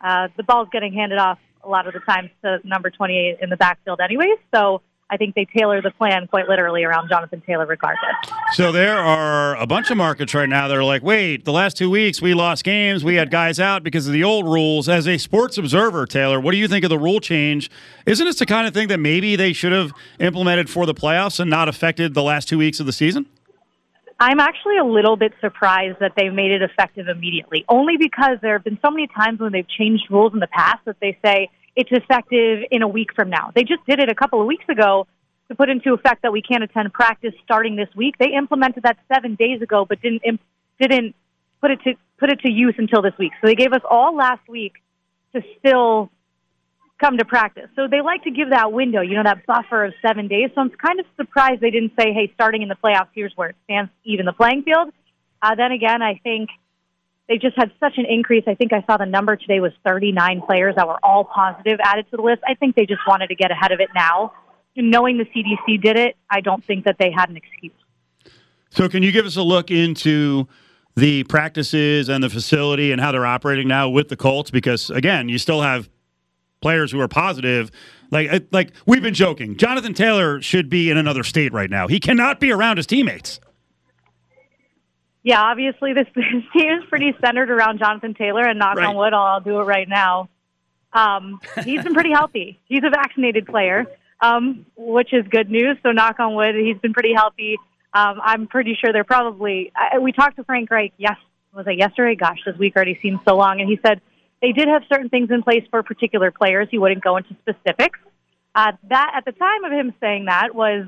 uh, 0.00 0.28
the 0.36 0.42
ball's 0.42 0.68
getting 0.72 0.92
handed 0.92 1.18
off 1.18 1.38
a 1.64 1.68
lot 1.68 1.86
of 1.86 1.92
the 1.92 2.00
times 2.00 2.30
to 2.42 2.58
number 2.64 2.90
28 2.90 3.38
in 3.40 3.50
the 3.50 3.56
backfield, 3.56 4.00
anyways. 4.00 4.38
So 4.54 4.82
I 5.10 5.18
think 5.18 5.34
they 5.34 5.44
tailor 5.44 5.82
the 5.82 5.90
plan 5.90 6.26
quite 6.26 6.48
literally 6.48 6.84
around 6.84 7.08
Jonathan 7.10 7.42
Taylor, 7.46 7.66
regardless. 7.66 8.14
So 8.54 8.72
there 8.72 8.96
are 8.98 9.54
a 9.56 9.66
bunch 9.66 9.90
of 9.90 9.98
markets 9.98 10.34
right 10.34 10.48
now 10.48 10.68
that 10.68 10.76
are 10.76 10.82
like, 10.82 11.02
wait, 11.02 11.44
the 11.44 11.52
last 11.52 11.76
two 11.76 11.90
weeks 11.90 12.22
we 12.22 12.32
lost 12.32 12.64
games, 12.64 13.04
we 13.04 13.16
had 13.16 13.30
guys 13.30 13.60
out 13.60 13.82
because 13.82 14.06
of 14.06 14.14
the 14.14 14.24
old 14.24 14.46
rules. 14.46 14.88
As 14.88 15.06
a 15.06 15.18
sports 15.18 15.58
observer, 15.58 16.06
Taylor, 16.06 16.40
what 16.40 16.52
do 16.52 16.56
you 16.56 16.66
think 16.66 16.82
of 16.84 16.88
the 16.88 16.98
rule 16.98 17.20
change? 17.20 17.70
Isn't 18.06 18.24
this 18.24 18.38
the 18.38 18.46
kind 18.46 18.66
of 18.66 18.72
thing 18.72 18.88
that 18.88 18.98
maybe 18.98 19.36
they 19.36 19.52
should 19.52 19.72
have 19.72 19.92
implemented 20.18 20.70
for 20.70 20.86
the 20.86 20.94
playoffs 20.94 21.38
and 21.38 21.50
not 21.50 21.68
affected 21.68 22.14
the 22.14 22.22
last 22.22 22.48
two 22.48 22.56
weeks 22.56 22.80
of 22.80 22.86
the 22.86 22.92
season? 22.92 23.26
I'm 24.22 24.38
actually 24.38 24.78
a 24.78 24.84
little 24.84 25.16
bit 25.16 25.32
surprised 25.40 25.98
that 25.98 26.12
they've 26.16 26.32
made 26.32 26.52
it 26.52 26.62
effective 26.62 27.08
immediately, 27.08 27.64
only 27.68 27.96
because 27.96 28.38
there 28.40 28.52
have 28.52 28.62
been 28.62 28.78
so 28.80 28.88
many 28.88 29.08
times 29.08 29.40
when 29.40 29.50
they've 29.50 29.68
changed 29.68 30.04
rules 30.10 30.32
in 30.32 30.38
the 30.38 30.46
past 30.46 30.78
that 30.84 30.94
they 31.00 31.18
say 31.24 31.50
it's 31.74 31.90
effective 31.90 32.62
in 32.70 32.82
a 32.82 32.88
week 32.88 33.08
from 33.16 33.30
now. 33.30 33.50
They 33.52 33.64
just 33.64 33.84
did 33.84 33.98
it 33.98 34.08
a 34.08 34.14
couple 34.14 34.40
of 34.40 34.46
weeks 34.46 34.64
ago 34.68 35.08
to 35.48 35.56
put 35.56 35.68
into 35.68 35.92
effect 35.92 36.22
that 36.22 36.32
we 36.32 36.40
can't 36.40 36.62
attend 36.62 36.92
practice 36.92 37.34
starting 37.42 37.74
this 37.74 37.88
week. 37.96 38.14
They 38.20 38.32
implemented 38.38 38.84
that 38.84 38.96
seven 39.12 39.34
days 39.34 39.60
ago, 39.60 39.84
but 39.88 40.00
didn't 40.00 40.22
imp- 40.24 40.40
didn't 40.80 41.16
put 41.60 41.72
it 41.72 41.80
to 41.82 41.94
put 42.18 42.30
it 42.30 42.38
to 42.42 42.52
use 42.52 42.76
until 42.78 43.02
this 43.02 43.14
week. 43.18 43.32
So 43.40 43.48
they 43.48 43.56
gave 43.56 43.72
us 43.72 43.82
all 43.90 44.14
last 44.14 44.48
week 44.48 44.74
to 45.34 45.42
still 45.58 46.12
come 47.02 47.18
to 47.18 47.24
practice. 47.24 47.68
So 47.74 47.88
they 47.90 48.00
like 48.00 48.22
to 48.24 48.30
give 48.30 48.50
that 48.50 48.72
window, 48.72 49.00
you 49.00 49.14
know, 49.14 49.24
that 49.24 49.44
buffer 49.44 49.84
of 49.86 49.94
seven 50.00 50.28
days. 50.28 50.50
So 50.54 50.60
I'm 50.60 50.70
kind 50.70 51.00
of 51.00 51.06
surprised 51.16 51.60
they 51.60 51.70
didn't 51.70 51.92
say, 51.98 52.12
hey, 52.12 52.30
starting 52.34 52.62
in 52.62 52.68
the 52.68 52.76
playoffs, 52.76 53.08
here's 53.14 53.32
where 53.34 53.50
it 53.50 53.56
stands, 53.64 53.90
even 54.04 54.24
the 54.24 54.32
playing 54.32 54.62
field. 54.62 54.92
Uh, 55.42 55.54
then 55.56 55.72
again, 55.72 56.00
I 56.00 56.20
think 56.22 56.50
they 57.28 57.38
just 57.38 57.56
had 57.56 57.72
such 57.80 57.98
an 57.98 58.06
increase. 58.06 58.44
I 58.46 58.54
think 58.54 58.72
I 58.72 58.84
saw 58.86 58.96
the 58.96 59.06
number 59.06 59.36
today 59.36 59.58
was 59.58 59.72
39 59.84 60.42
players 60.46 60.76
that 60.76 60.86
were 60.86 60.98
all 61.02 61.24
positive 61.24 61.80
added 61.82 62.06
to 62.10 62.16
the 62.16 62.22
list. 62.22 62.42
I 62.46 62.54
think 62.54 62.76
they 62.76 62.86
just 62.86 63.00
wanted 63.06 63.28
to 63.28 63.34
get 63.34 63.50
ahead 63.50 63.72
of 63.72 63.80
it 63.80 63.88
now. 63.94 64.32
Knowing 64.76 65.18
the 65.18 65.24
CDC 65.24 65.82
did 65.82 65.98
it, 65.98 66.16
I 66.30 66.40
don't 66.40 66.64
think 66.64 66.84
that 66.84 66.96
they 66.98 67.10
had 67.10 67.28
an 67.28 67.36
excuse. 67.36 67.72
So, 68.70 68.88
can 68.88 69.02
you 69.02 69.12
give 69.12 69.26
us 69.26 69.36
a 69.36 69.42
look 69.42 69.70
into 69.70 70.48
the 70.94 71.24
practices 71.24 72.08
and 72.08 72.24
the 72.24 72.30
facility 72.30 72.90
and 72.90 72.98
how 72.98 73.12
they're 73.12 73.26
operating 73.26 73.68
now 73.68 73.90
with 73.90 74.08
the 74.08 74.16
Colts? 74.16 74.50
Because 74.50 74.88
again, 74.88 75.28
you 75.28 75.36
still 75.36 75.60
have 75.60 75.90
players 76.62 76.90
who 76.92 77.00
are 77.00 77.08
positive. 77.08 77.70
Like, 78.10 78.46
like 78.52 78.72
we've 78.86 79.02
been 79.02 79.14
joking, 79.14 79.56
Jonathan 79.56 79.92
Taylor 79.94 80.40
should 80.40 80.68
be 80.70 80.90
in 80.90 80.96
another 80.96 81.22
state 81.24 81.52
right 81.52 81.68
now. 81.70 81.88
He 81.88 82.00
cannot 82.00 82.40
be 82.40 82.50
around 82.52 82.76
his 82.78 82.86
teammates. 82.86 83.40
Yeah, 85.22 85.40
obviously 85.42 85.92
this, 85.92 86.06
this 86.14 86.24
team 86.56 86.72
is 86.78 86.84
pretty 86.88 87.14
centered 87.24 87.50
around 87.50 87.78
Jonathan 87.78 88.14
Taylor, 88.14 88.42
and 88.42 88.58
knock 88.58 88.76
Right. 88.76 88.86
on 88.86 88.96
wood, 88.96 89.12
I'll, 89.14 89.22
I'll 89.34 89.40
do 89.40 89.60
it 89.60 89.64
right 89.64 89.88
now. 89.88 90.28
Um, 90.92 91.40
he's 91.64 91.82
been 91.82 91.94
pretty 91.94 92.12
healthy. 92.12 92.60
He's 92.66 92.82
a 92.84 92.90
vaccinated 92.90 93.46
player, 93.46 93.86
um, 94.20 94.66
which 94.76 95.14
is 95.14 95.26
good 95.30 95.50
news. 95.50 95.78
So 95.82 95.90
knock 95.90 96.20
on 96.20 96.34
wood, 96.34 96.54
he's 96.54 96.76
been 96.82 96.92
pretty 96.92 97.14
healthy. 97.14 97.56
Um, 97.94 98.20
I'm 98.22 98.46
pretty 98.46 98.76
sure 98.78 98.92
they're 98.92 99.02
probably. 99.04 99.72
I, 99.74 99.98
we 100.00 100.12
talked 100.12 100.36
to 100.36 100.44
Frank 100.44 100.70
Reich. 100.70 100.92
Yes, 100.98 101.16
was 101.54 101.66
it 101.66 101.78
yesterday? 101.78 102.14
Gosh, 102.14 102.40
this 102.44 102.58
week 102.58 102.76
already 102.76 102.98
seems 103.00 103.20
so 103.26 103.36
long. 103.36 103.60
And 103.62 103.70
he 103.70 103.78
said 103.82 104.02
they 104.42 104.52
did 104.52 104.68
have 104.68 104.82
certain 104.92 105.08
things 105.08 105.30
in 105.30 105.42
place 105.42 105.64
for 105.70 105.82
particular 105.82 106.30
players. 106.30 106.68
He 106.70 106.78
wouldn't 106.78 107.02
go 107.02 107.16
into 107.16 107.34
specifics. 107.40 107.98
Uh, 108.54 108.72
that 108.90 109.12
at 109.16 109.24
the 109.24 109.32
time 109.32 109.64
of 109.64 109.72
him 109.72 109.94
saying 110.00 110.26
that 110.26 110.54
was 110.54 110.86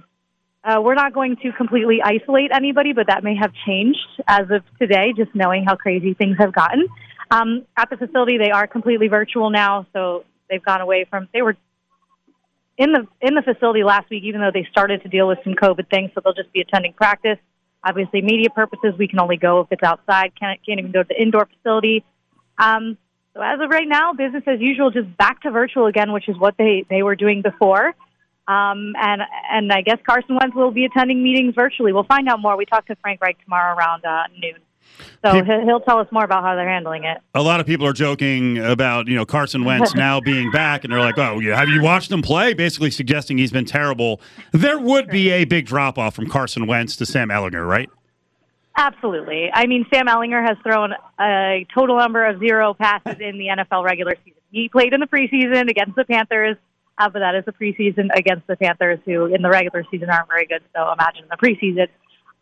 uh, 0.64 0.80
we're 0.82 0.94
not 0.94 1.12
going 1.12 1.36
to 1.36 1.52
completely 1.52 2.00
isolate 2.02 2.50
anybody, 2.52 2.92
but 2.92 3.06
that 3.06 3.22
may 3.22 3.36
have 3.36 3.52
changed 3.66 3.98
as 4.26 4.50
of 4.50 4.62
today, 4.78 5.12
just 5.16 5.34
knowing 5.34 5.64
how 5.64 5.76
crazy 5.76 6.14
things 6.14 6.36
have 6.38 6.52
gotten. 6.52 6.86
Um, 7.30 7.66
at 7.76 7.90
the 7.90 7.96
facility, 7.96 8.38
they 8.38 8.50
are 8.50 8.66
completely 8.66 9.08
virtual 9.08 9.50
now, 9.50 9.86
so 9.92 10.24
they've 10.50 10.62
gone 10.62 10.80
away 10.80 11.06
from. 11.08 11.28
They 11.32 11.42
were 11.42 11.56
in 12.76 12.92
the 12.92 13.06
in 13.20 13.34
the 13.34 13.42
facility 13.42 13.84
last 13.84 14.10
week, 14.10 14.24
even 14.24 14.40
though 14.40 14.50
they 14.52 14.66
started 14.70 15.02
to 15.02 15.08
deal 15.08 15.28
with 15.28 15.38
some 15.44 15.54
COVID 15.54 15.88
things, 15.90 16.10
so 16.14 16.20
they'll 16.24 16.34
just 16.34 16.52
be 16.52 16.60
attending 16.60 16.92
practice. 16.92 17.38
Obviously, 17.86 18.22
media 18.22 18.48
purposes, 18.50 18.94
we 18.98 19.06
can 19.06 19.20
only 19.20 19.36
go 19.36 19.60
if 19.60 19.68
it's 19.70 19.82
outside. 19.82 20.32
Can't 20.38 20.58
can't 20.66 20.80
even 20.80 20.92
go 20.92 21.02
to 21.02 21.08
the 21.08 21.20
indoor 21.20 21.46
facility. 21.46 22.04
Um, 22.58 22.96
so 23.34 23.42
as 23.42 23.60
of 23.60 23.68
right 23.68 23.88
now, 23.88 24.12
business 24.12 24.44
as 24.46 24.60
usual, 24.60 24.90
just 24.90 25.14
back 25.16 25.42
to 25.42 25.50
virtual 25.50 25.86
again, 25.86 26.12
which 26.12 26.28
is 26.28 26.38
what 26.38 26.56
they 26.56 26.86
they 26.88 27.02
were 27.02 27.16
doing 27.16 27.42
before. 27.42 27.94
Um, 28.46 28.92
and 28.96 29.22
and 29.50 29.72
I 29.72 29.80
guess 29.80 29.98
Carson 30.06 30.36
Wentz 30.40 30.54
will 30.54 30.70
be 30.70 30.84
attending 30.84 31.22
meetings 31.22 31.54
virtually. 31.54 31.92
We'll 31.92 32.04
find 32.04 32.28
out 32.28 32.40
more. 32.40 32.56
We 32.56 32.66
talk 32.66 32.86
to 32.86 32.96
Frank 32.96 33.20
Reich 33.20 33.42
tomorrow 33.42 33.76
around 33.76 34.04
uh, 34.04 34.24
noon, 34.38 34.58
so 35.24 35.42
he'll, 35.42 35.64
he'll 35.64 35.80
tell 35.80 35.98
us 35.98 36.06
more 36.12 36.24
about 36.24 36.44
how 36.44 36.54
they're 36.54 36.68
handling 36.68 37.04
it. 37.04 37.18
A 37.34 37.42
lot 37.42 37.58
of 37.58 37.66
people 37.66 37.86
are 37.86 37.92
joking 37.92 38.58
about 38.58 39.08
you 39.08 39.16
know 39.16 39.24
Carson 39.24 39.64
Wentz 39.64 39.94
now 39.96 40.20
being 40.20 40.50
back, 40.50 40.84
and 40.84 40.92
they're 40.92 41.00
like, 41.00 41.18
"Oh, 41.18 41.40
yeah, 41.40 41.58
have 41.58 41.70
you 41.70 41.82
watched 41.82 42.12
him 42.12 42.22
play?" 42.22 42.54
Basically 42.54 42.90
suggesting 42.90 43.38
he's 43.38 43.52
been 43.52 43.64
terrible. 43.64 44.20
There 44.52 44.78
would 44.78 45.08
be 45.08 45.30
a 45.30 45.44
big 45.44 45.66
drop 45.66 45.98
off 45.98 46.14
from 46.14 46.28
Carson 46.28 46.66
Wentz 46.66 46.94
to 46.96 47.06
Sam 47.06 47.30
Ehlinger, 47.30 47.66
right? 47.66 47.90
Absolutely. 48.76 49.50
I 49.52 49.66
mean, 49.66 49.86
Sam 49.92 50.06
Ehlinger 50.06 50.42
has 50.44 50.56
thrown 50.64 50.92
a 51.20 51.66
total 51.72 51.98
number 51.98 52.26
of 52.26 52.40
zero 52.40 52.74
passes 52.74 53.16
in 53.20 53.38
the 53.38 53.46
NFL 53.46 53.84
regular 53.84 54.16
season. 54.24 54.40
He 54.50 54.68
played 54.68 54.92
in 54.92 55.00
the 55.00 55.06
preseason 55.06 55.68
against 55.70 55.94
the 55.94 56.04
Panthers, 56.04 56.56
uh, 56.98 57.08
but 57.08 57.20
that 57.20 57.36
is 57.36 57.44
the 57.44 57.52
preseason 57.52 58.08
against 58.14 58.46
the 58.48 58.56
Panthers, 58.56 58.98
who 59.04 59.26
in 59.26 59.42
the 59.42 59.48
regular 59.48 59.84
season 59.90 60.10
aren't 60.10 60.28
very 60.28 60.46
good. 60.46 60.62
So 60.74 60.92
imagine 60.92 61.26
the 61.30 61.36
preseason. 61.36 61.88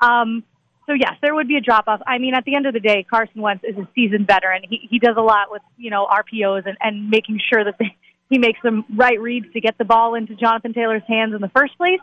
Um, 0.01 0.42
so 0.87 0.95
yes, 0.95 1.14
there 1.23 1.35
would 1.35 1.49
be 1.49 1.57
a 1.57 1.61
drop 1.61 1.85
off. 1.87 2.01
I 2.07 2.18
mean, 2.18 2.35
at 2.35 2.45
the 2.45 2.55
end 2.55 2.66
of 2.66 2.73
the 2.73 2.81
day, 2.81 3.07
Carson 3.09 3.40
Wentz 3.40 3.62
is 3.64 3.77
a 3.77 3.87
seasoned 3.95 4.27
veteran. 4.27 4.62
He 4.68 4.88
he 4.90 4.99
does 4.99 5.16
a 5.16 5.23
lot 5.23 5.51
with 5.51 5.62
you 5.77 5.90
know 5.90 6.07
RPOs 6.07 6.66
and 6.66 6.77
and 6.81 7.11
making 7.11 7.40
sure 7.53 7.62
that 7.62 7.77
they, 7.79 7.97
he 8.31 8.38
makes 8.38 8.59
the 8.62 8.83
right 8.97 9.21
reads 9.21 9.53
to 9.53 9.61
get 9.61 9.77
the 9.79 9.85
ball 9.85 10.14
into 10.14 10.35
Jonathan 10.35 10.73
Taylor's 10.73 11.03
hands 11.07 11.35
in 11.35 11.40
the 11.40 11.51
first 11.55 11.77
place. 11.77 12.01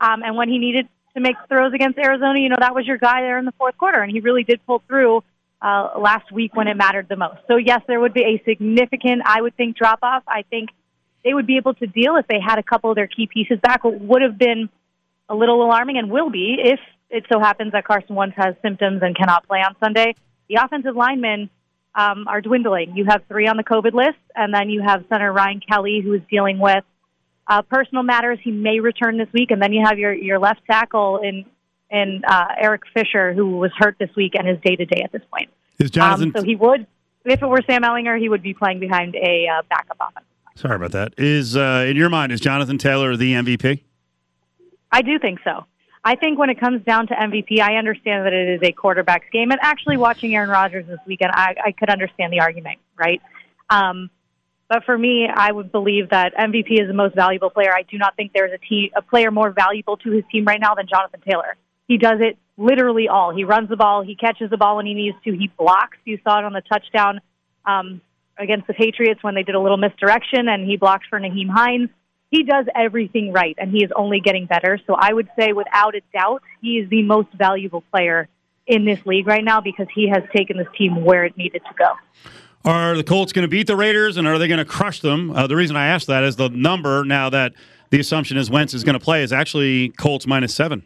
Um, 0.00 0.22
and 0.22 0.36
when 0.36 0.48
he 0.48 0.58
needed 0.58 0.88
to 1.14 1.20
make 1.20 1.36
throws 1.48 1.72
against 1.74 1.98
Arizona, 1.98 2.38
you 2.38 2.48
know 2.48 2.56
that 2.58 2.74
was 2.74 2.86
your 2.86 2.98
guy 2.98 3.22
there 3.22 3.38
in 3.38 3.44
the 3.44 3.52
fourth 3.52 3.76
quarter, 3.76 4.00
and 4.00 4.10
he 4.10 4.20
really 4.20 4.44
did 4.44 4.64
pull 4.66 4.82
through 4.86 5.22
uh, 5.62 5.90
last 5.98 6.30
week 6.32 6.54
when 6.54 6.68
it 6.68 6.76
mattered 6.76 7.08
the 7.08 7.16
most. 7.16 7.38
So 7.48 7.56
yes, 7.56 7.80
there 7.86 8.00
would 8.00 8.14
be 8.14 8.22
a 8.22 8.42
significant, 8.48 9.22
I 9.24 9.40
would 9.40 9.56
think, 9.56 9.76
drop 9.76 10.00
off. 10.02 10.22
I 10.26 10.42
think 10.42 10.70
they 11.24 11.34
would 11.34 11.46
be 11.46 11.56
able 11.56 11.74
to 11.74 11.86
deal 11.86 12.16
if 12.16 12.26
they 12.26 12.40
had 12.40 12.58
a 12.58 12.62
couple 12.62 12.90
of 12.90 12.96
their 12.96 13.06
key 13.06 13.28
pieces 13.32 13.58
back. 13.60 13.84
What 13.84 14.00
would 14.00 14.22
have 14.22 14.38
been 14.38 14.68
a 15.28 15.34
little 15.34 15.64
alarming 15.64 15.98
and 15.98 16.10
will 16.10 16.30
be 16.30 16.56
if 16.58 16.80
it 17.10 17.24
so 17.30 17.40
happens 17.40 17.72
that 17.72 17.84
Carson 17.84 18.14
Wentz 18.14 18.36
has 18.36 18.54
symptoms 18.62 19.02
and 19.02 19.16
cannot 19.16 19.46
play 19.46 19.58
on 19.58 19.76
Sunday. 19.80 20.14
The 20.48 20.56
offensive 20.56 20.96
linemen 20.96 21.50
um, 21.94 22.26
are 22.28 22.40
dwindling. 22.40 22.96
You 22.96 23.04
have 23.08 23.22
three 23.28 23.46
on 23.46 23.56
the 23.56 23.64
COVID 23.64 23.92
list, 23.92 24.18
and 24.34 24.54
then 24.54 24.70
you 24.70 24.82
have 24.82 25.04
center 25.08 25.32
Ryan 25.32 25.60
Kelly, 25.60 26.00
who 26.02 26.12
is 26.14 26.22
dealing 26.30 26.58
with 26.58 26.84
uh, 27.50 27.62
personal 27.62 28.04
matters. 28.04 28.38
He 28.42 28.52
may 28.52 28.78
return 28.78 29.18
this 29.18 29.28
week, 29.34 29.50
and 29.50 29.60
then 29.60 29.72
you 29.72 29.84
have 29.84 29.98
your 29.98 30.14
your 30.14 30.38
left 30.38 30.60
tackle 30.70 31.18
in 31.18 31.44
in 31.90 32.22
uh, 32.26 32.46
Eric 32.56 32.82
Fisher, 32.94 33.34
who 33.34 33.58
was 33.58 33.72
hurt 33.76 33.96
this 33.98 34.10
week 34.16 34.34
and 34.36 34.48
is 34.48 34.56
day 34.64 34.76
to 34.76 34.86
day 34.86 35.02
at 35.02 35.10
this 35.10 35.22
point. 35.30 35.50
Is 35.78 35.90
Jonathan? 35.90 36.28
Um, 36.28 36.34
so 36.36 36.44
he 36.44 36.54
would, 36.54 36.86
if 37.24 37.42
it 37.42 37.46
were 37.46 37.60
Sam 37.68 37.82
Ehlinger, 37.82 38.18
he 38.20 38.28
would 38.28 38.42
be 38.42 38.54
playing 38.54 38.78
behind 38.78 39.16
a 39.16 39.48
uh, 39.48 39.62
backup 39.68 39.96
offense. 40.00 40.26
sorry 40.54 40.76
about 40.76 40.92
that. 40.92 41.14
Is 41.18 41.56
uh, 41.56 41.84
in 41.88 41.96
your 41.96 42.08
mind 42.08 42.30
is 42.30 42.40
Jonathan 42.40 42.78
Taylor 42.78 43.16
the 43.16 43.32
MVP? 43.32 43.82
I 44.92 45.02
do 45.02 45.18
think 45.18 45.40
so. 45.42 45.66
I 46.04 46.14
think 46.14 46.38
when 46.38 46.48
it 46.48 46.58
comes 46.58 46.82
down 46.84 47.08
to 47.08 47.14
MVP, 47.14 47.60
I 47.60 47.74
understand 47.74 48.24
that 48.24 48.32
it 48.32 48.48
is 48.48 48.60
a 48.62 48.72
quarterback's 48.72 49.28
game. 49.32 49.50
And 49.50 49.60
actually, 49.60 49.96
watching 49.96 50.34
Aaron 50.34 50.48
Rodgers 50.48 50.86
this 50.86 51.00
weekend, 51.06 51.32
I, 51.34 51.54
I 51.66 51.72
could 51.72 51.90
understand 51.90 52.32
the 52.32 52.40
argument, 52.40 52.78
right? 52.96 53.20
Um, 53.68 54.08
but 54.70 54.84
for 54.84 54.96
me, 54.96 55.28
I 55.28 55.52
would 55.52 55.70
believe 55.70 56.08
that 56.10 56.34
MVP 56.34 56.80
is 56.80 56.88
the 56.88 56.94
most 56.94 57.14
valuable 57.14 57.50
player. 57.50 57.74
I 57.74 57.82
do 57.82 57.98
not 57.98 58.16
think 58.16 58.32
there's 58.32 58.52
a, 58.52 58.58
te- 58.58 58.90
a 58.96 59.02
player 59.02 59.30
more 59.30 59.50
valuable 59.50 59.98
to 59.98 60.10
his 60.10 60.24
team 60.32 60.46
right 60.46 60.60
now 60.60 60.74
than 60.74 60.86
Jonathan 60.88 61.20
Taylor. 61.28 61.56
He 61.86 61.98
does 61.98 62.20
it 62.20 62.38
literally 62.56 63.08
all. 63.08 63.34
He 63.34 63.44
runs 63.44 63.68
the 63.68 63.76
ball, 63.76 64.02
he 64.02 64.14
catches 64.14 64.48
the 64.48 64.56
ball 64.56 64.76
when 64.76 64.86
he 64.86 64.94
needs 64.94 65.18
to, 65.24 65.32
he 65.32 65.50
blocks. 65.58 65.98
You 66.06 66.18
saw 66.24 66.38
it 66.38 66.44
on 66.44 66.54
the 66.54 66.62
touchdown 66.62 67.20
um, 67.66 68.00
against 68.38 68.66
the 68.66 68.74
Patriots 68.74 69.22
when 69.22 69.34
they 69.34 69.42
did 69.42 69.56
a 69.56 69.60
little 69.60 69.76
misdirection, 69.76 70.48
and 70.48 70.66
he 70.66 70.78
blocked 70.78 71.06
for 71.10 71.20
Nyheim 71.20 71.50
Hines 71.50 71.90
he 72.30 72.44
does 72.44 72.64
everything 72.74 73.32
right 73.32 73.56
and 73.58 73.70
he 73.70 73.84
is 73.84 73.90
only 73.94 74.20
getting 74.20 74.46
better. 74.46 74.78
So 74.86 74.94
I 74.94 75.12
would 75.12 75.28
say 75.38 75.52
without 75.52 75.94
a 75.94 76.00
doubt, 76.12 76.42
he 76.62 76.78
is 76.78 76.88
the 76.88 77.02
most 77.02 77.28
valuable 77.34 77.82
player 77.90 78.28
in 78.66 78.84
this 78.84 79.04
league 79.04 79.26
right 79.26 79.44
now 79.44 79.60
because 79.60 79.88
he 79.92 80.08
has 80.08 80.22
taken 80.34 80.56
this 80.56 80.68
team 80.78 81.04
where 81.04 81.24
it 81.24 81.36
needed 81.36 81.62
to 81.68 81.74
go. 81.76 81.92
Are 82.64 82.94
the 82.96 83.04
Colts 83.04 83.32
going 83.32 83.44
to 83.44 83.48
beat 83.48 83.66
the 83.66 83.76
Raiders 83.76 84.16
and 84.18 84.26
are 84.28 84.38
they 84.38 84.46
going 84.48 84.58
to 84.58 84.64
crush 84.66 85.00
them? 85.00 85.30
Uh, 85.30 85.46
the 85.46 85.56
reason 85.56 85.76
I 85.76 85.86
asked 85.86 86.08
that 86.08 86.22
is 86.24 86.36
the 86.36 86.50
number 86.50 87.04
now 87.04 87.30
that 87.30 87.52
the 87.90 88.00
assumption 88.00 88.36
is 88.36 88.50
Wentz 88.50 88.74
is 88.74 88.84
going 88.84 88.98
to 88.98 89.04
play 89.04 89.22
is 89.22 89.32
actually 89.32 89.90
Colts 89.90 90.26
minus 90.26 90.54
seven. 90.54 90.82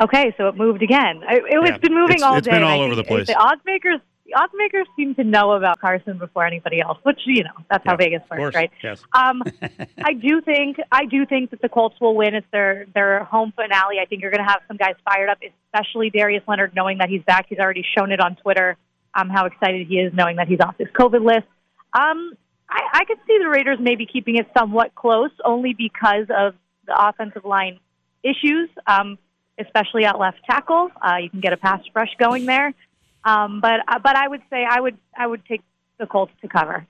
Okay, 0.00 0.34
so 0.36 0.48
it 0.48 0.56
moved 0.56 0.82
again. 0.82 1.22
It, 1.28 1.42
it 1.54 1.58
was 1.58 1.70
Yeah, 1.70 1.78
been 1.78 1.94
moving 1.94 2.16
it's- 2.16 2.22
all 2.22 2.36
it's 2.36 2.44
day. 2.44 2.50
been 2.50 2.62
and 2.62 2.66
I 2.66 2.72
all 2.72 2.82
over 2.82 2.94
the 2.94 3.02
place. 3.04 3.28
The 3.28 3.34
odds 3.34 3.62
makers, 3.64 3.98
the 4.26 4.34
odds 4.34 4.52
makers 4.54 4.86
seem 4.94 5.14
to 5.14 5.24
know 5.24 5.52
about 5.52 5.80
Carson 5.80 6.18
before 6.18 6.44
anybody 6.44 6.82
else, 6.82 6.98
which 7.04 7.20
you 7.24 7.42
know 7.44 7.50
that's 7.70 7.82
how 7.86 7.96
Vegas 7.96 8.20
works, 8.30 8.54
right? 8.54 8.70
Yes. 8.82 9.02
Um, 9.14 9.42
I 10.04 10.12
do 10.12 10.42
think 10.42 10.76
I 10.92 11.06
do 11.06 11.24
think 11.24 11.48
that 11.50 11.62
the 11.62 11.70
Colts 11.70 11.96
will 11.98 12.14
win. 12.14 12.34
It's 12.34 12.46
their 12.52 12.84
their 12.94 13.24
home 13.24 13.54
finale. 13.56 13.98
I 14.02 14.04
think 14.04 14.20
you're 14.20 14.30
going 14.30 14.44
to 14.44 14.50
have 14.50 14.60
some 14.68 14.76
guys 14.76 14.96
fired 15.10 15.30
up, 15.30 15.38
especially 15.72 16.10
Darius 16.10 16.42
Leonard, 16.46 16.74
knowing 16.74 16.98
that 16.98 17.08
he's 17.08 17.22
back. 17.22 17.46
He's 17.48 17.58
already 17.58 17.84
shown 17.96 18.12
it 18.12 18.20
on 18.20 18.36
Twitter. 18.36 18.76
Um, 19.16 19.30
how 19.30 19.46
excited 19.46 19.86
he 19.86 19.96
is 19.96 20.12
knowing 20.14 20.36
that 20.36 20.46
he's 20.46 20.60
off 20.60 20.76
this 20.76 20.88
COVID 20.88 21.24
list. 21.24 21.46
Um, 21.92 22.32
I, 22.68 22.82
I 22.92 23.04
could 23.04 23.18
see 23.26 23.38
the 23.38 23.48
Raiders 23.48 23.78
maybe 23.80 24.06
keeping 24.06 24.36
it 24.36 24.46
somewhat 24.56 24.94
close, 24.94 25.30
only 25.44 25.72
because 25.72 26.26
of 26.36 26.54
the 26.86 26.94
offensive 26.96 27.44
line 27.44 27.78
issues, 28.22 28.68
um, 28.86 29.18
especially 29.58 30.04
at 30.04 30.18
left 30.18 30.38
tackle. 30.48 30.90
Uh, 31.00 31.16
you 31.16 31.30
can 31.30 31.40
get 31.40 31.52
a 31.52 31.56
pass 31.56 31.80
rush 31.94 32.10
going 32.18 32.46
there. 32.46 32.74
Um, 33.24 33.60
but 33.60 33.80
uh, 33.88 33.98
but 33.98 34.16
I 34.16 34.28
would 34.28 34.42
say 34.50 34.64
I 34.68 34.80
would 34.80 34.96
I 35.16 35.26
would 35.26 35.44
take 35.46 35.62
the 35.98 36.06
Colts 36.06 36.32
to 36.42 36.48
cover. 36.48 36.86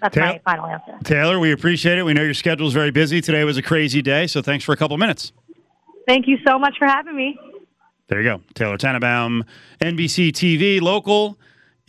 That's 0.00 0.14
Ta- 0.14 0.20
my 0.20 0.40
final 0.44 0.66
answer. 0.66 0.96
Taylor, 1.04 1.38
we 1.38 1.52
appreciate 1.52 1.98
it. 1.98 2.02
We 2.02 2.14
know 2.14 2.22
your 2.22 2.34
schedule 2.34 2.66
is 2.66 2.72
very 2.72 2.90
busy. 2.90 3.20
Today 3.20 3.44
was 3.44 3.58
a 3.58 3.62
crazy 3.62 4.00
day, 4.00 4.26
so 4.26 4.40
thanks 4.40 4.64
for 4.64 4.72
a 4.72 4.76
couple 4.76 4.96
minutes. 4.96 5.32
Thank 6.08 6.26
you 6.28 6.38
so 6.46 6.58
much 6.58 6.76
for 6.78 6.86
having 6.86 7.14
me. 7.14 7.38
There 8.08 8.22
you 8.22 8.28
go. 8.28 8.40
Taylor 8.54 8.78
Tannenbaum, 8.78 9.44
NBC 9.80 10.30
TV, 10.30 10.80
local 10.80 11.38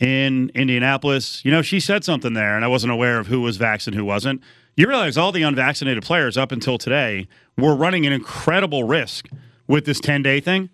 in 0.00 0.50
Indianapolis. 0.54 1.44
You 1.44 1.50
know, 1.50 1.62
she 1.62 1.80
said 1.80 2.04
something 2.04 2.34
there, 2.34 2.54
and 2.54 2.64
I 2.64 2.68
wasn't 2.68 2.92
aware 2.92 3.18
of 3.18 3.26
who 3.26 3.40
was 3.40 3.56
vaccinated 3.56 3.98
who 3.98 4.04
wasn't. 4.04 4.42
You 4.76 4.86
realize 4.86 5.18
all 5.18 5.32
the 5.32 5.42
unvaccinated 5.42 6.04
players 6.04 6.36
up 6.36 6.52
until 6.52 6.78
today 6.78 7.26
were 7.56 7.74
running 7.74 8.06
an 8.06 8.12
incredible 8.12 8.84
risk 8.84 9.28
with 9.66 9.84
this 9.84 10.00
10 10.00 10.22
day 10.22 10.40
thing. 10.40 10.70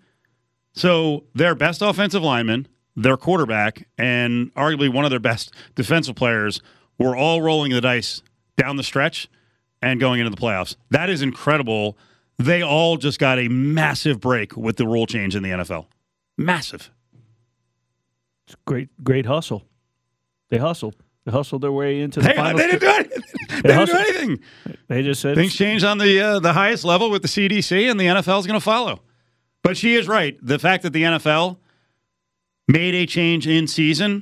So, 0.73 1.23
their 1.33 1.55
best 1.55 1.81
offensive 1.81 2.21
lineman, 2.21 2.67
their 2.95 3.17
quarterback, 3.17 3.87
and 3.97 4.53
arguably 4.55 4.93
one 4.93 5.05
of 5.05 5.09
their 5.09 5.19
best 5.19 5.53
defensive 5.73 6.15
players 6.15 6.61
were 6.99 7.15
all 7.15 7.41
rolling 7.41 7.71
the 7.71 7.81
dice 7.81 8.21
down 8.57 8.75
the 8.75 8.83
stretch 8.83 9.29
and 9.81 9.99
going 9.99 10.19
into 10.19 10.29
the 10.29 10.37
playoffs. 10.37 10.75
That 10.91 11.09
is 11.09 11.21
incredible. 11.21 11.97
They 12.37 12.61
all 12.61 12.97
just 12.97 13.19
got 13.19 13.39
a 13.39 13.47
massive 13.47 14.19
break 14.19 14.57
with 14.57 14.77
the 14.77 14.85
rule 14.85 15.07
change 15.07 15.35
in 15.35 15.43
the 15.43 15.49
NFL. 15.49 15.87
Massive. 16.37 16.91
It's 18.47 18.55
great, 18.65 18.89
great 19.03 19.25
hustle. 19.25 19.63
They 20.49 20.57
hustled. 20.57 20.95
They 21.25 21.31
hustled 21.31 21.63
their 21.63 21.71
way 21.71 22.01
into 22.01 22.19
the 22.19 22.27
Hey, 22.29 22.35
final. 22.35 22.57
they 22.59 22.67
didn't 22.67 22.81
do 22.81 22.87
anything. 22.87 23.23
They, 23.49 23.61
didn't 23.69 23.85
do 23.87 23.95
anything. 23.97 24.39
They 24.87 25.01
just 25.01 25.21
said 25.21 25.35
Things 25.35 25.55
changed 25.55 25.83
on 25.83 25.97
the 25.97 26.19
uh, 26.21 26.39
the 26.39 26.53
highest 26.53 26.83
level 26.85 27.09
with 27.09 27.23
the 27.23 27.27
CDC, 27.27 27.89
and 27.89 27.99
the 27.99 28.05
NFL 28.05 28.39
is 28.39 28.45
going 28.47 28.59
to 28.59 28.63
follow. 28.63 29.01
But 29.63 29.75
she 29.77 29.95
is 29.95 30.07
right. 30.07 30.37
The 30.41 30.59
fact 30.59 30.83
that 30.83 30.93
the 30.93 31.01
NFL 31.01 31.57
made 32.67 32.93
a 32.93 33.07
change 33.07 33.47
in 33.47 33.67
season 33.67 34.21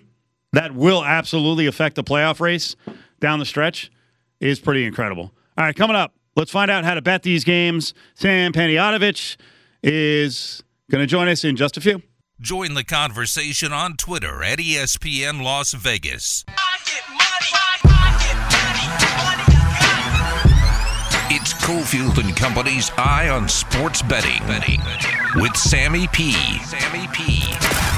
that 0.54 0.74
will 0.74 1.04
absolutely 1.04 1.66
affect 1.66 1.96
the 1.96 2.04
playoff 2.04 2.40
race 2.40 2.76
down 3.20 3.40
the 3.40 3.46
stretch 3.46 3.92
is 4.40 4.60
pretty 4.60 4.86
incredible. 4.86 5.34
All 5.58 5.66
right, 5.66 5.76
coming 5.76 5.96
up, 5.98 6.14
let's 6.38 6.52
find 6.52 6.72
out 6.72 6.86
how 6.86 6.94
to 6.94 7.02
bet 7.02 7.24
these 7.24 7.44
games. 7.44 7.94
Sam 8.16 8.54
Panayotovich 8.54 9.36
is 9.82 10.64
going 10.90 11.02
to 11.02 11.08
join 11.08 11.28
us 11.28 11.44
in 11.44 11.56
just 11.58 11.76
a 11.76 11.82
few. 11.82 12.02
Join 12.41 12.74
the 12.74 12.84
conversation 12.84 13.72
on 13.72 13.96
Twitter 13.96 14.43
at 14.43 14.58
ESPN 14.58 15.43
Las 15.43 15.74
Vegas. 15.74 16.43
It's 21.30 21.54
Cofield 21.54 22.17
and 22.17 22.36
Company's 22.36 22.91
Eye 22.98 23.30
on 23.30 23.48
Sports 23.48 24.02
Betting 24.02 24.41
with 25.36 25.56
Sammy 25.56 26.08
P. 26.08 26.34
Sammy 26.63 27.08
P. 27.13 27.93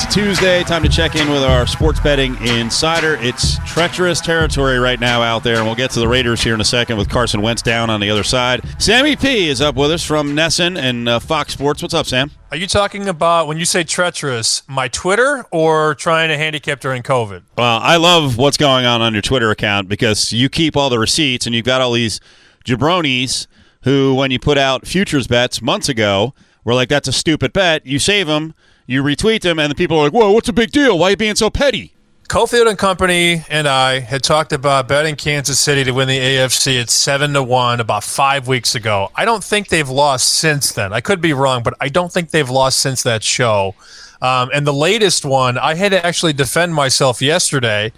It's 0.00 0.14
Tuesday, 0.14 0.62
time 0.62 0.84
to 0.84 0.88
check 0.88 1.16
in 1.16 1.28
with 1.28 1.42
our 1.42 1.66
sports 1.66 1.98
betting 1.98 2.36
insider. 2.46 3.16
It's 3.16 3.58
treacherous 3.68 4.20
territory 4.20 4.78
right 4.78 5.00
now 5.00 5.22
out 5.22 5.42
there, 5.42 5.56
and 5.56 5.66
we'll 5.66 5.74
get 5.74 5.90
to 5.90 5.98
the 5.98 6.06
Raiders 6.06 6.40
here 6.40 6.54
in 6.54 6.60
a 6.60 6.64
second 6.64 6.98
with 6.98 7.10
Carson 7.10 7.42
Wentz 7.42 7.62
down 7.62 7.90
on 7.90 7.98
the 7.98 8.08
other 8.08 8.22
side. 8.22 8.62
Sammy 8.80 9.16
P 9.16 9.48
is 9.48 9.60
up 9.60 9.74
with 9.74 9.90
us 9.90 10.04
from 10.04 10.36
VSiN 10.36 10.78
and 10.78 11.08
uh, 11.08 11.18
Fox 11.18 11.52
Sports. 11.52 11.82
What's 11.82 11.94
up, 11.94 12.06
Sam? 12.06 12.30
Are 12.52 12.56
you 12.56 12.68
talking 12.68 13.08
about 13.08 13.48
when 13.48 13.58
you 13.58 13.64
say 13.64 13.82
treacherous, 13.82 14.62
my 14.68 14.86
Twitter 14.86 15.44
or 15.50 15.96
trying 15.96 16.28
to 16.28 16.36
handicap 16.36 16.78
during 16.78 17.02
COVID? 17.02 17.42
Well, 17.56 17.80
I 17.82 17.96
love 17.96 18.38
what's 18.38 18.56
going 18.56 18.86
on 18.86 19.02
on 19.02 19.14
your 19.14 19.22
Twitter 19.22 19.50
account 19.50 19.88
because 19.88 20.32
you 20.32 20.48
keep 20.48 20.76
all 20.76 20.90
the 20.90 21.00
receipts 21.00 21.44
and 21.44 21.56
you've 21.56 21.66
got 21.66 21.80
all 21.80 21.90
these 21.90 22.20
jabronis 22.64 23.48
who, 23.82 24.14
when 24.14 24.30
you 24.30 24.38
put 24.38 24.58
out 24.58 24.86
futures 24.86 25.26
bets 25.26 25.60
months 25.60 25.88
ago, 25.88 26.34
were 26.62 26.74
like, 26.74 26.88
that's 26.88 27.08
a 27.08 27.12
stupid 27.12 27.52
bet. 27.52 27.84
You 27.84 27.98
save 27.98 28.28
them, 28.28 28.54
you 28.88 29.02
retweet 29.02 29.42
them, 29.42 29.58
and 29.58 29.70
the 29.70 29.74
people 29.76 29.98
are 29.98 30.04
like, 30.04 30.12
whoa, 30.12 30.32
what's 30.32 30.46
the 30.46 30.52
big 30.52 30.72
deal? 30.72 30.98
Why 30.98 31.08
are 31.08 31.10
you 31.10 31.16
being 31.16 31.36
so 31.36 31.50
petty? 31.50 31.92
Cofield 32.28 32.68
and 32.68 32.76
Company 32.76 33.42
and 33.48 33.66
I 33.66 34.00
had 34.00 34.22
talked 34.22 34.52
about 34.52 34.86
betting 34.86 35.16
Kansas 35.16 35.58
City 35.58 35.84
to 35.84 35.92
win 35.92 36.08
the 36.08 36.18
AFC 36.18 36.80
at 36.80 36.90
seven 36.90 37.32
to 37.32 37.42
one 37.42 37.80
about 37.80 38.04
five 38.04 38.48
weeks 38.48 38.74
ago. 38.74 39.10
I 39.14 39.24
don't 39.24 39.42
think 39.42 39.68
they've 39.68 39.88
lost 39.88 40.28
since 40.28 40.72
then. 40.72 40.92
I 40.92 41.00
could 41.00 41.22
be 41.22 41.32
wrong, 41.32 41.62
but 41.62 41.74
I 41.80 41.88
don't 41.88 42.12
think 42.12 42.30
they've 42.30 42.48
lost 42.48 42.80
since 42.80 43.02
that 43.04 43.22
show. 43.22 43.74
Um, 44.20 44.50
and 44.52 44.66
the 44.66 44.74
latest 44.74 45.24
one, 45.24 45.56
I 45.56 45.74
had 45.74 45.92
to 45.92 46.04
actually 46.04 46.34
defend 46.34 46.74
myself 46.74 47.22
yesterday. 47.22 47.92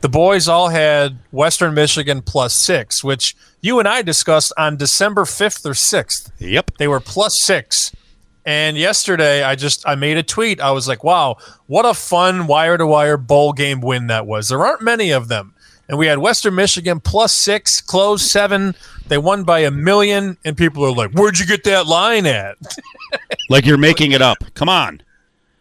The 0.00 0.08
boys 0.08 0.48
all 0.48 0.68
had 0.68 1.18
Western 1.30 1.74
Michigan 1.74 2.22
plus 2.22 2.54
six, 2.54 3.04
which 3.04 3.36
you 3.60 3.78
and 3.78 3.88
I 3.88 4.00
discussed 4.00 4.52
on 4.56 4.76
December 4.78 5.26
fifth 5.26 5.64
or 5.66 5.74
sixth. 5.74 6.32
Yep. 6.38 6.72
They 6.78 6.88
were 6.88 7.00
plus 7.00 7.38
six. 7.42 7.92
And 8.46 8.76
yesterday, 8.76 9.42
I 9.42 9.54
just 9.54 9.88
I 9.88 9.94
made 9.94 10.18
a 10.18 10.22
tweet. 10.22 10.60
I 10.60 10.70
was 10.72 10.86
like, 10.86 11.02
"Wow, 11.02 11.38
what 11.66 11.86
a 11.86 11.94
fun 11.94 12.46
wire 12.46 12.76
to 12.76 12.86
wire 12.86 13.16
bowl 13.16 13.52
game 13.54 13.80
win 13.80 14.08
that 14.08 14.26
was." 14.26 14.48
There 14.48 14.64
aren't 14.64 14.82
many 14.82 15.10
of 15.12 15.28
them, 15.28 15.54
and 15.88 15.96
we 15.96 16.06
had 16.06 16.18
Western 16.18 16.54
Michigan 16.54 17.00
plus 17.00 17.32
six, 17.34 17.80
close 17.80 18.22
seven. 18.22 18.74
They 19.08 19.16
won 19.18 19.44
by 19.44 19.60
a 19.60 19.70
million, 19.70 20.36
and 20.44 20.56
people 20.58 20.84
are 20.84 20.92
like, 20.92 21.12
"Where'd 21.12 21.38
you 21.38 21.46
get 21.46 21.64
that 21.64 21.86
line 21.86 22.26
at?" 22.26 22.56
Like 23.50 23.64
you're 23.66 23.78
making 23.78 24.12
it 24.12 24.22
up. 24.22 24.38
Come 24.54 24.68
on. 24.68 25.02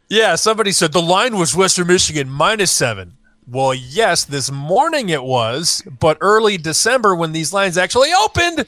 yeah, 0.10 0.36
somebody 0.36 0.72
said 0.72 0.92
the 0.94 1.02
line 1.02 1.38
was 1.38 1.56
Western 1.56 1.88
Michigan 1.88 2.30
minus 2.30 2.72
seven. 2.72 3.14
Well, 3.48 3.74
yes, 3.74 4.24
this 4.24 4.50
morning 4.50 5.10
it 5.10 5.22
was, 5.24 5.84
but 6.00 6.18
early 6.22 6.58
December 6.58 7.14
when 7.16 7.32
these 7.34 7.52
lines 7.54 7.78
actually 7.78 8.12
opened, 8.14 8.66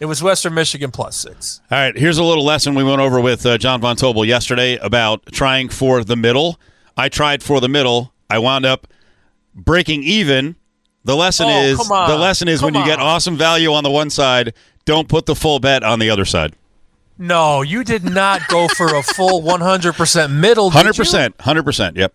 it 0.00 0.06
was 0.06 0.22
Western 0.22 0.54
Michigan 0.54 0.90
plus 0.90 1.16
six. 1.16 1.60
All 1.70 1.78
right, 1.78 1.96
here's 1.96 2.18
a 2.18 2.24
little 2.24 2.44
lesson 2.44 2.74
we 2.74 2.84
went 2.84 3.00
over 3.00 3.20
with 3.20 3.44
uh, 3.46 3.58
John 3.58 3.80
Von 3.80 3.96
Tobel 3.96 4.24
yesterday 4.24 4.76
about 4.76 5.24
trying 5.32 5.68
for 5.68 6.02
the 6.04 6.16
middle. 6.16 6.58
I 6.96 7.08
tried 7.08 7.42
for 7.42 7.60
the 7.60 7.68
middle. 7.68 8.12
I 8.30 8.38
wound 8.38 8.66
up 8.66 8.86
breaking 9.54 10.02
even. 10.02 10.56
The 11.04 11.14
lesson 11.16 11.46
Oh, 11.48 11.62
is 11.62 11.78
the 11.78 12.16
lesson 12.18 12.48
is 12.48 12.62
when 12.62 12.72
Come 12.72 12.82
you 12.82 12.88
get 12.88 12.98
awesome 12.98 13.36
value 13.36 13.72
on 13.72 13.84
the 13.84 13.90
one 13.90 14.08
side, 14.10 14.54
don't 14.86 15.08
put 15.08 15.26
the 15.26 15.34
full 15.34 15.58
bet 15.60 15.82
on 15.82 15.98
the 15.98 16.08
other 16.10 16.24
side. 16.24 16.54
No, 17.18 17.62
you 17.62 17.84
did 17.84 18.04
not 18.04 18.40
go 18.48 18.66
for 18.68 18.94
a 18.96 19.02
full 19.02 19.42
100% 19.42 20.32
middle. 20.32 20.70
Hundred 20.70 20.96
percent, 20.96 21.40
hundred 21.40 21.64
percent. 21.64 21.96
Yep. 21.96 22.12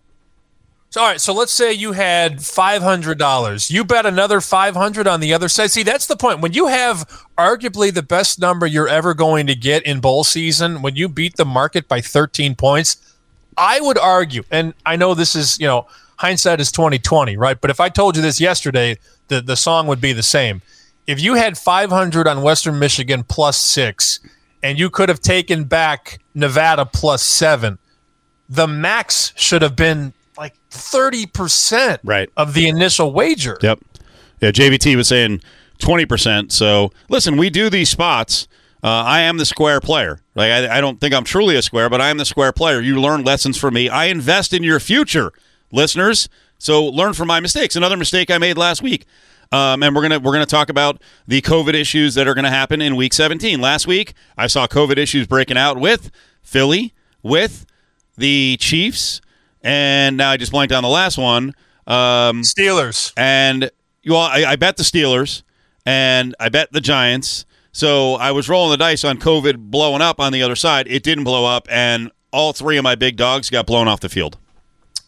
So, 0.92 1.00
all 1.00 1.06
right, 1.06 1.20
so 1.20 1.32
let's 1.32 1.52
say 1.52 1.72
you 1.72 1.92
had 1.92 2.42
five 2.44 2.82
hundred 2.82 3.16
dollars. 3.16 3.70
You 3.70 3.84
bet 3.84 4.06
another 4.06 4.40
five 4.40 4.74
hundred 4.74 5.06
on 5.06 5.20
the 5.20 5.32
other 5.32 5.48
side. 5.48 5.70
See, 5.70 5.84
that's 5.84 6.06
the 6.08 6.16
point. 6.16 6.40
When 6.40 6.52
you 6.52 6.66
have 6.66 7.08
arguably 7.38 7.94
the 7.94 8.02
best 8.02 8.40
number 8.40 8.66
you're 8.66 8.88
ever 8.88 9.14
going 9.14 9.46
to 9.46 9.54
get 9.54 9.84
in 9.84 10.00
bowl 10.00 10.24
season, 10.24 10.82
when 10.82 10.96
you 10.96 11.08
beat 11.08 11.36
the 11.36 11.44
market 11.44 11.86
by 11.86 12.00
thirteen 12.00 12.56
points, 12.56 13.16
I 13.56 13.80
would 13.80 13.98
argue, 13.98 14.42
and 14.50 14.74
I 14.84 14.96
know 14.96 15.14
this 15.14 15.36
is 15.36 15.60
you 15.60 15.66
know 15.68 15.86
hindsight 16.16 16.60
is 16.60 16.72
twenty 16.72 16.98
twenty, 16.98 17.36
right? 17.36 17.60
But 17.60 17.70
if 17.70 17.78
I 17.78 17.88
told 17.88 18.16
you 18.16 18.22
this 18.22 18.40
yesterday, 18.40 18.98
the 19.28 19.40
the 19.40 19.56
song 19.56 19.86
would 19.86 20.00
be 20.00 20.12
the 20.12 20.24
same. 20.24 20.60
If 21.06 21.20
you 21.20 21.34
had 21.34 21.56
five 21.56 21.90
hundred 21.90 22.26
on 22.26 22.42
Western 22.42 22.80
Michigan 22.80 23.22
plus 23.22 23.60
six, 23.60 24.18
and 24.60 24.76
you 24.76 24.90
could 24.90 25.08
have 25.08 25.20
taken 25.20 25.64
back 25.64 26.18
Nevada 26.34 26.84
plus 26.84 27.22
seven, 27.22 27.78
the 28.48 28.66
max 28.66 29.32
should 29.36 29.62
have 29.62 29.76
been 29.76 30.14
like 30.40 30.54
30% 30.70 31.98
Right. 32.02 32.30
of 32.36 32.54
the 32.54 32.66
initial 32.66 33.12
wager. 33.12 33.58
Yep. 33.62 33.78
Yeah, 34.40 34.50
JVT 34.50 34.96
was 34.96 35.06
saying 35.08 35.42
20%. 35.80 36.50
So, 36.50 36.92
listen, 37.10 37.36
we 37.36 37.50
do 37.50 37.68
these 37.68 37.90
spots. 37.90 38.48
Uh, 38.82 38.88
I 38.88 39.20
am 39.20 39.36
the 39.36 39.44
square 39.44 39.80
player. 39.80 40.20
Like 40.34 40.50
I, 40.50 40.78
I 40.78 40.80
don't 40.80 40.98
think 40.98 41.14
I'm 41.14 41.24
truly 41.24 41.56
a 41.56 41.62
square, 41.62 41.90
but 41.90 42.00
I 42.00 42.08
am 42.08 42.16
the 42.16 42.24
square 42.24 42.52
player. 42.52 42.80
You 42.80 42.98
learn 42.98 43.22
lessons 43.22 43.58
from 43.58 43.74
me. 43.74 43.90
I 43.90 44.06
invest 44.06 44.54
in 44.54 44.62
your 44.62 44.80
future, 44.80 45.32
listeners. 45.70 46.30
So 46.56 46.86
learn 46.86 47.12
from 47.12 47.28
my 47.28 47.40
mistakes. 47.40 47.76
Another 47.76 47.98
mistake 47.98 48.30
I 48.30 48.38
made 48.38 48.56
last 48.56 48.80
week. 48.82 49.04
Um, 49.52 49.82
and 49.82 49.94
we're 49.94 50.00
gonna 50.02 50.18
we're 50.20 50.32
gonna 50.32 50.46
talk 50.46 50.70
about 50.70 51.02
the 51.26 51.42
COVID 51.42 51.74
issues 51.74 52.14
that 52.14 52.26
are 52.26 52.34
gonna 52.34 52.48
happen 52.50 52.80
in 52.80 52.96
Week 52.96 53.12
17. 53.12 53.60
Last 53.60 53.86
week, 53.86 54.14
I 54.38 54.46
saw 54.46 54.66
COVID 54.66 54.96
issues 54.96 55.26
breaking 55.26 55.58
out 55.58 55.76
with 55.78 56.10
Philly, 56.40 56.94
with 57.22 57.66
the 58.16 58.56
Chiefs, 58.60 59.20
and 59.62 60.16
now 60.16 60.30
I 60.30 60.36
just 60.36 60.52
blanked 60.52 60.72
on 60.72 60.82
the 60.82 60.88
last 60.88 61.18
one. 61.18 61.54
Um, 61.86 62.42
Steelers. 62.42 63.12
and 63.16 63.70
well, 64.06 64.18
I, 64.20 64.44
I 64.46 64.56
bet 64.56 64.76
the 64.76 64.82
Steelers 64.82 65.42
and 65.84 66.34
I 66.38 66.48
bet 66.48 66.72
the 66.72 66.80
Giants. 66.80 67.44
So 67.72 68.14
I 68.14 68.32
was 68.32 68.48
rolling 68.48 68.70
the 68.72 68.76
dice 68.76 69.04
on 69.04 69.18
COVID 69.18 69.56
blowing 69.70 70.02
up 70.02 70.18
on 70.20 70.32
the 70.32 70.42
other 70.42 70.56
side. 70.56 70.86
It 70.88 71.02
didn't 71.02 71.24
blow 71.24 71.44
up, 71.46 71.68
and 71.70 72.10
all 72.32 72.52
three 72.52 72.76
of 72.76 72.82
my 72.84 72.94
big 72.96 73.16
dogs 73.16 73.48
got 73.50 73.66
blown 73.66 73.86
off 73.88 74.00
the 74.00 74.08
field. 74.08 74.38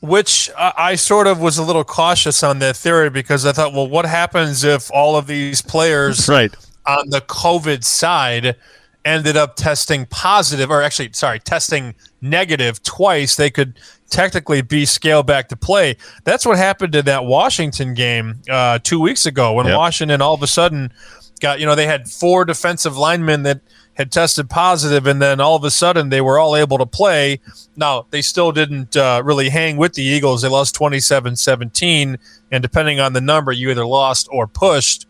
Which 0.01 0.51
I, 0.59 0.73
I 0.77 0.95
sort 0.97 1.27
of 1.29 1.41
was 1.41 1.59
a 1.59 1.62
little 1.62 1.85
cautious 1.85 2.43
on 2.43 2.59
that 2.61 2.77
theory 2.77 3.11
because 3.11 3.47
I 3.47 3.53
thought, 3.53 3.73
well, 3.73 3.88
what 3.88 4.05
happens 4.05 4.65
if 4.65 4.91
all 4.93 5.17
of 5.17 5.27
these 5.29 5.62
players 5.62 6.29
Right. 6.29 6.53
on 6.87 7.11
the 7.11 7.21
COVID 7.21 7.85
side 7.85 8.57
ended 9.05 9.37
up 9.37 9.57
testing 9.57 10.07
positive, 10.07 10.71
or 10.71 10.83
actually, 10.83 11.11
sorry, 11.12 11.38
testing 11.41 11.95
negative 12.21 12.83
twice? 12.83 13.37
They 13.37 13.51
could 13.51 13.79
technically 14.11 14.62
be 14.62 14.85
scaled 14.85 15.27
back 15.27 15.49
to 15.49 15.57
play. 15.57 15.97
That's 16.25 16.45
what 16.45 16.59
happened 16.59 16.95
in 16.95 17.05
that 17.07 17.25
Washington 17.25 17.95
game 17.95 18.43
uh, 18.49 18.79
two 18.83 19.01
weeks 19.01 19.27
ago 19.27 19.55
when 19.55 19.67
Yep. 19.67 19.77
Washington 19.77 20.23
all 20.23 20.35
of 20.35 20.42
a 20.42 20.46
sudden 20.46 20.92
got, 21.40 21.59
you 21.61 21.67
know, 21.67 21.75
they 21.75 21.87
had 21.87 22.09
four 22.09 22.44
defensive 22.44 22.96
linemen 22.96 23.42
that 23.42 23.61
had 23.94 24.11
tested 24.11 24.48
positive, 24.48 25.07
and 25.07 25.21
then 25.21 25.38
all 25.40 25.55
of 25.57 25.65
a 25.65 25.71
sudden 25.71 26.09
they 26.09 26.21
were 26.21 26.38
all 26.38 26.57
able 26.57 26.79
to 26.79 26.87
play. 26.87 27.40
Now, 27.77 28.07
they 28.11 28.23
still 28.23 28.50
didn't 28.50 28.96
uh, 28.96 29.23
really 29.25 29.50
hang 29.50 29.77
with 29.77 29.94
the 29.94 30.03
Eagles. 30.03 30.42
They 30.42 30.48
lost 30.48 30.75
27 30.75 31.37
17, 31.37 32.19
and 32.50 32.63
depending 32.63 33.00
on 33.00 33.13
the 33.13 33.21
number, 33.21 33.53
you 33.53 33.71
either 33.71 33.85
lost 33.85 34.29
or 34.31 34.46
pushed. 34.46 35.07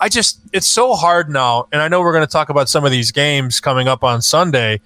I 0.00 0.08
just, 0.08 0.40
it's 0.52 0.66
so 0.66 0.94
hard 0.94 1.30
now. 1.30 1.68
And 1.72 1.80
I 1.80 1.88
know 1.88 2.00
we're 2.00 2.12
going 2.12 2.26
to 2.26 2.32
talk 2.32 2.48
about 2.48 2.68
some 2.68 2.84
of 2.84 2.90
these 2.90 3.12
games 3.12 3.60
coming 3.60 3.88
up 3.88 4.04
on 4.04 4.22
Sunday. 4.22 4.80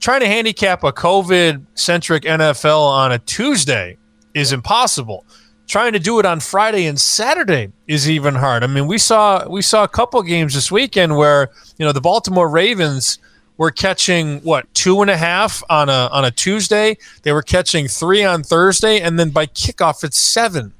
Trying 0.00 0.20
to 0.20 0.26
handicap 0.26 0.82
a 0.82 0.92
COVID 0.92 1.64
centric 1.74 2.22
NFL 2.22 2.80
on 2.80 3.12
a 3.12 3.18
Tuesday 3.18 3.98
is 4.34 4.52
impossible. 4.52 5.26
Trying 5.66 5.92
to 5.92 5.98
do 5.98 6.18
it 6.18 6.26
on 6.26 6.40
Friday 6.40 6.86
and 6.86 6.98
Saturday 6.98 7.70
is 7.86 8.08
even 8.08 8.34
hard. 8.34 8.64
I 8.64 8.66
mean, 8.66 8.86
we 8.86 8.98
saw 8.98 9.46
we 9.46 9.62
saw 9.62 9.84
a 9.84 9.88
couple 9.88 10.20
games 10.22 10.54
this 10.54 10.72
weekend 10.72 11.16
where 11.16 11.50
you 11.78 11.86
know 11.86 11.92
the 11.92 12.00
Baltimore 12.00 12.48
Ravens 12.48 13.18
were 13.56 13.70
catching 13.70 14.40
what 14.40 14.72
two 14.74 15.02
and 15.02 15.10
a 15.10 15.16
half 15.16 15.62
on 15.68 15.88
a 15.88 16.08
on 16.10 16.24
a 16.24 16.30
Tuesday. 16.30 16.96
They 17.22 17.32
were 17.32 17.42
catching 17.42 17.86
three 17.86 18.24
on 18.24 18.42
Thursday, 18.42 19.00
and 19.00 19.18
then 19.18 19.30
by 19.30 19.46
kickoff 19.46 20.02
it's 20.02 20.18
seven. 20.18 20.72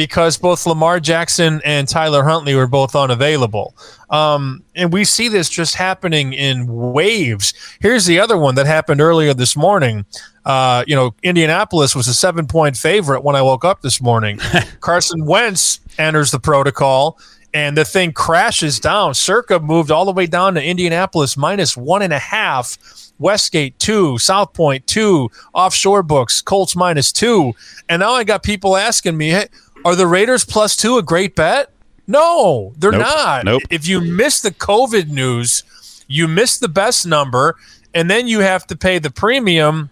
Because 0.00 0.38
both 0.38 0.64
Lamar 0.64 0.98
Jackson 0.98 1.60
and 1.62 1.86
Tyler 1.86 2.24
Huntley 2.24 2.54
were 2.54 2.66
both 2.66 2.96
unavailable. 2.96 3.74
Um, 4.08 4.62
and 4.74 4.90
we 4.90 5.04
see 5.04 5.28
this 5.28 5.50
just 5.50 5.74
happening 5.74 6.32
in 6.32 6.66
waves. 6.94 7.52
Here's 7.82 8.06
the 8.06 8.18
other 8.18 8.38
one 8.38 8.54
that 8.54 8.64
happened 8.64 9.02
earlier 9.02 9.34
this 9.34 9.54
morning. 9.56 10.06
Uh, 10.46 10.84
you 10.86 10.96
know, 10.96 11.14
Indianapolis 11.22 11.94
was 11.94 12.08
a 12.08 12.14
seven 12.14 12.46
point 12.46 12.78
favorite 12.78 13.22
when 13.22 13.36
I 13.36 13.42
woke 13.42 13.62
up 13.62 13.82
this 13.82 14.00
morning. 14.00 14.40
Carson 14.80 15.26
Wentz 15.26 15.80
enters 15.98 16.30
the 16.30 16.40
protocol 16.40 17.18
and 17.52 17.76
the 17.76 17.84
thing 17.84 18.12
crashes 18.12 18.80
down. 18.80 19.12
Circa 19.12 19.60
moved 19.60 19.90
all 19.90 20.06
the 20.06 20.12
way 20.12 20.24
down 20.24 20.54
to 20.54 20.64
Indianapolis 20.64 21.36
minus 21.36 21.76
one 21.76 22.00
and 22.00 22.14
a 22.14 22.18
half. 22.18 22.78
Westgate 23.18 23.78
two, 23.78 24.16
South 24.16 24.54
Point 24.54 24.86
two, 24.86 25.28
offshore 25.52 26.02
books, 26.02 26.40
Colts 26.40 26.74
minus 26.74 27.12
two. 27.12 27.52
And 27.88 28.00
now 28.00 28.12
I 28.12 28.24
got 28.24 28.42
people 28.42 28.76
asking 28.76 29.16
me, 29.16 29.28
hey, 29.28 29.48
are 29.84 29.96
the 29.96 30.06
Raiders 30.06 30.44
plus 30.44 30.76
two 30.76 30.98
a 30.98 31.02
great 31.02 31.34
bet? 31.34 31.70
No, 32.06 32.72
they're 32.76 32.90
Nope. 32.92 33.00
not. 33.00 33.44
Nope. 33.44 33.62
If 33.70 33.86
you 33.86 34.00
miss 34.00 34.40
the 34.40 34.50
COVID 34.50 35.08
news, 35.08 35.62
you 36.08 36.26
miss 36.26 36.58
the 36.58 36.68
best 36.68 37.06
number, 37.06 37.56
and 37.94 38.10
then 38.10 38.26
you 38.26 38.40
have 38.40 38.66
to 38.66 38.76
pay 38.76 38.98
the 38.98 39.10
premium 39.10 39.90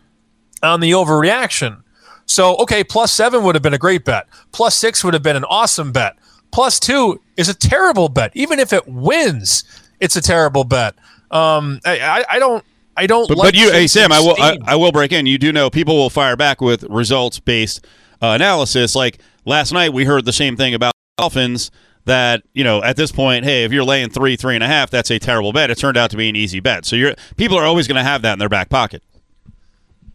on 0.63 0.81
the 0.81 0.91
overreaction. 0.91 1.83
So, 2.27 2.57
okay, 2.57 2.85
plus 2.85 3.13
seven 3.13 3.43
would 3.45 3.55
have 3.55 3.63
been 3.63 3.75
a 3.75 3.79
great 3.79 4.05
bet. 4.05 4.27
Plus 4.53 4.77
six 4.77 5.03
would 5.05 5.15
have 5.15 5.23
been 5.23 5.37
an 5.37 5.45
awesome 5.45 5.93
bet. 5.93 6.17
Plus 6.51 6.81
two 6.81 7.21
is 7.37 7.49
a 7.49 7.55
terrible 7.55 8.09
bet. 8.09 8.33
Even 8.35 8.59
if 8.59 8.73
it 8.73 8.87
wins, 8.87 9.65
it's 10.01 10.17
a 10.17 10.21
terrible 10.21 10.65
bet. 10.65 10.95
Um, 11.31 11.81
I, 11.85 12.01
I, 12.01 12.25
I 12.31 12.39
don't. 12.39 12.65
I 12.97 13.07
don't. 13.07 13.29
But, 13.29 13.39
like 13.39 13.47
but 13.49 13.55
you, 13.55 13.71
hey 13.71 13.87
Sam, 13.87 14.11
I 14.11 14.19
will 14.21 14.35
I. 14.39 14.59
I 14.67 14.77
will 14.77 14.91
break 14.91 15.13
in. 15.13 15.25
You 15.27 15.39
do 15.39 15.53
know 15.53 15.71
people 15.71 15.97
will 15.97 16.11
fire 16.11 16.37
back 16.37 16.61
with 16.61 16.83
results 16.85 17.39
based 17.39 17.87
uh, 18.21 18.29
analysis. 18.29 18.95
Like 18.97 19.21
last 19.45 19.73
night, 19.73 19.93
we 19.93 20.05
heard 20.05 20.25
the 20.25 20.33
same 20.33 20.57
thing 20.57 20.75
about 20.75 20.93
Dolphins. 21.17 21.71
That 22.05 22.43
you 22.55 22.65
know, 22.65 22.83
at 22.83 22.97
this 22.97 23.13
point, 23.13 23.45
hey, 23.45 23.65
if 23.65 23.73
you're 23.73 23.85
laying 23.85 24.09
three, 24.09 24.37
three 24.37 24.55
and 24.55 24.65
a 24.65 24.67
half, 24.67 24.89
that's 24.89 25.11
a 25.11 25.19
terrible 25.19 25.53
bet. 25.53 25.71
It 25.71 25.77
turned 25.77 25.99
out 25.99 26.11
to 26.13 26.17
be 26.17 26.31
an 26.31 26.37
easy 26.37 26.59
bet. 26.59 26.87
So 26.87 26.97
you're 26.97 27.15
people 27.37 27.59
are 27.59 27.67
always 27.67 27.87
going 27.87 27.97
to 27.97 28.03
have 28.03 28.23
that 28.23 28.33
in 28.33 28.39
their 28.39 28.49
back 28.49 28.71
pocket. 28.71 29.03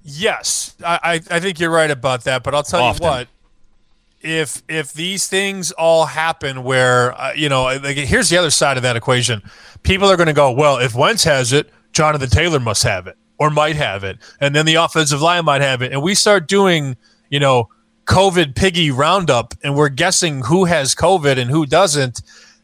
Yes, 0.01 0.75
I, 0.83 1.21
I 1.29 1.39
think 1.39 1.59
you're 1.59 1.69
right 1.69 1.91
about 1.91 2.23
that. 2.23 2.41
But 2.43 2.55
I'll 2.55 2.63
tell 2.63 2.81
Often. 2.81 3.03
you 3.03 3.09
what: 3.09 3.27
if 4.23 4.63
if 4.67 4.93
these 4.93 5.27
things 5.27 5.71
all 5.73 6.05
happen, 6.07 6.63
where 6.63 7.13
uh, 7.19 7.33
you 7.33 7.47
know, 7.47 7.63
like, 7.63 7.97
here's 7.97 8.29
the 8.29 8.37
other 8.37 8.49
side 8.49 8.77
of 8.77 8.83
that 8.83 8.95
equation. 8.95 9.43
People 9.83 10.09
are 10.09 10.17
going 10.17 10.27
to 10.27 10.33
go, 10.33 10.51
well, 10.51 10.77
if 10.77 10.95
Wentz 10.95 11.25
has 11.25 11.53
it, 11.53 11.69
Jonathan 11.91 12.29
Taylor 12.29 12.59
must 12.59 12.83
have 12.83 13.05
it, 13.05 13.17
or 13.37 13.49
might 13.49 13.75
have 13.75 14.03
it, 14.03 14.17
and 14.39 14.55
then 14.55 14.65
the 14.65 14.75
offensive 14.75 15.21
line 15.21 15.45
might 15.45 15.61
have 15.61 15.81
it, 15.81 15.91
and 15.91 16.01
we 16.01 16.15
start 16.15 16.47
doing, 16.47 16.95
you 17.29 17.39
know, 17.39 17.69
COVID 18.05 18.55
piggy 18.55 18.91
roundup, 18.91 19.53
and 19.63 19.75
we're 19.75 19.89
guessing 19.89 20.43
who 20.43 20.65
has 20.65 20.95
COVID 20.95 21.37
and 21.37 21.49
who 21.49 21.65
doesn't. 21.65 22.21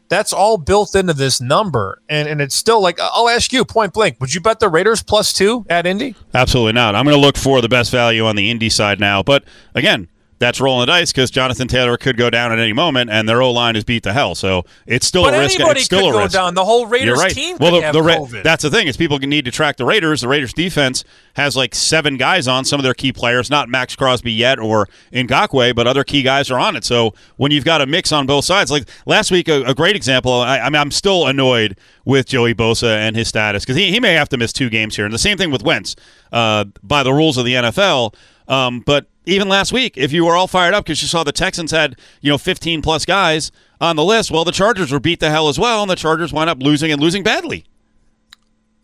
That's 0.08 0.32
all 0.32 0.58
built 0.58 0.96
into 0.96 1.14
this 1.14 1.40
number, 1.40 2.02
and 2.08 2.28
and 2.28 2.40
it's 2.40 2.54
still 2.54 2.82
like 2.82 2.98
I'll 3.00 3.28
ask 3.28 3.52
you 3.52 3.64
point 3.64 3.92
blank: 3.92 4.16
Would 4.20 4.34
you 4.34 4.40
bet 4.40 4.58
the 4.58 4.68
Raiders 4.68 5.02
plus 5.02 5.32
two 5.32 5.64
at 5.70 5.86
Indy? 5.86 6.16
Absolutely 6.34 6.72
not. 6.72 6.94
I'm 6.94 7.04
to 7.04 7.16
look 7.16 7.36
for 7.36 7.60
the 7.60 7.68
best 7.68 7.92
value 7.92 8.26
on 8.26 8.34
the 8.34 8.50
Indy 8.50 8.70
side 8.70 8.98
now. 8.98 9.22
But 9.22 9.44
again, 9.74 10.08
that's 10.40 10.60
rolling 10.60 10.80
the 10.80 10.86
dice 10.86 11.12
because 11.12 11.30
Jonathan 11.30 11.68
Taylor 11.68 11.96
could 11.96 12.16
go 12.16 12.30
down 12.30 12.50
at 12.50 12.58
any 12.58 12.72
moment, 12.72 13.10
and 13.10 13.28
their 13.28 13.40
O 13.42 13.52
line 13.52 13.76
is 13.76 13.84
beat 13.84 14.02
to 14.04 14.12
hell. 14.12 14.34
So 14.34 14.64
it's 14.86 15.06
still 15.06 15.22
But 15.22 15.34
a 15.34 15.38
risk. 15.38 15.60
anybody 15.60 15.78
It's 15.80 15.84
still 15.84 16.00
could 16.00 16.08
a 16.08 16.12
go 16.12 16.18
risk. 16.20 16.32
down. 16.32 16.54
The 16.54 16.64
whole 16.64 16.86
Raiders 16.86 17.06
You're 17.06 17.16
right. 17.16 17.32
team 17.32 17.56
well, 17.60 17.72
could 17.80 17.84
the, 17.84 17.92
the 17.92 18.02
Ra- 18.02 18.42
that's 18.42 18.62
the 18.62 18.70
thing 18.70 18.88
is 18.88 18.96
people 18.96 19.18
need 19.18 19.44
to 19.44 19.50
track 19.50 19.76
the 19.76 19.84
Raiders. 19.84 20.22
The 20.22 20.28
Raiders 20.28 20.52
defense 20.54 21.04
has 21.34 21.56
like 21.56 21.74
seven 21.74 22.16
guys 22.16 22.48
on 22.48 22.64
some 22.64 22.80
of 22.80 22.84
their 22.84 22.94
key 22.94 23.12
players, 23.12 23.50
not 23.50 23.68
Maxx 23.68 23.94
Crosby 23.94 24.32
yet 24.32 24.58
or 24.58 24.88
Ngakoue, 25.12 25.74
but 25.76 25.86
other 25.86 26.04
key 26.04 26.22
guys 26.22 26.50
are 26.50 26.58
on 26.58 26.74
it. 26.74 26.84
So 26.84 27.12
when 27.36 27.52
you've 27.52 27.64
got 27.66 27.82
a 27.82 27.86
mix 27.86 28.10
on 28.10 28.26
both 28.26 28.46
sides, 28.46 28.70
like 28.70 28.88
last 29.06 29.30
week, 29.30 29.46
a, 29.48 29.62
a 29.64 29.74
great 29.74 29.94
example. 29.94 30.32
I, 30.32 30.58
I 30.60 30.70
mean, 30.70 30.80
I'm 30.80 30.90
still 30.90 31.26
annoyed 31.26 31.76
with 32.06 32.26
Joey 32.26 32.54
Bosa 32.54 32.96
and 32.96 33.14
his 33.14 33.28
status 33.28 33.62
because 33.64 33.76
he, 33.76 33.90
he 33.92 34.00
may 34.00 34.14
have 34.14 34.30
to 34.30 34.38
miss 34.38 34.54
two 34.54 34.70
games 34.70 34.96
here, 34.96 35.04
and 35.04 35.12
the 35.12 35.18
same 35.18 35.36
thing 35.36 35.50
with 35.50 35.62
Wentz 35.62 35.96
uh, 36.32 36.64
by 36.82 37.02
the 37.02 37.12
rules 37.12 37.36
of 37.36 37.44
the 37.44 37.52
NFL. 37.54 38.14
Um, 38.50 38.80
but 38.80 39.06
even 39.26 39.48
last 39.48 39.72
week, 39.72 39.96
if 39.96 40.12
you 40.12 40.24
were 40.24 40.34
all 40.34 40.48
fired 40.48 40.74
up 40.74 40.84
because 40.84 41.00
you 41.00 41.08
saw 41.08 41.22
the 41.22 41.32
Texans 41.32 41.70
had 41.70 41.96
you 42.20 42.30
know 42.30 42.36
15 42.36 42.82
plus 42.82 43.06
guys 43.06 43.52
on 43.80 43.96
the 43.96 44.04
list, 44.04 44.30
well, 44.30 44.44
the 44.44 44.52
Chargers 44.52 44.90
were 44.92 45.00
beat 45.00 45.20
to 45.20 45.30
hell 45.30 45.48
as 45.48 45.58
well, 45.58 45.82
and 45.82 45.90
the 45.90 45.96
Chargers 45.96 46.32
wound 46.32 46.50
up 46.50 46.60
losing 46.60 46.90
and 46.90 47.00
losing 47.00 47.22
badly. 47.22 47.64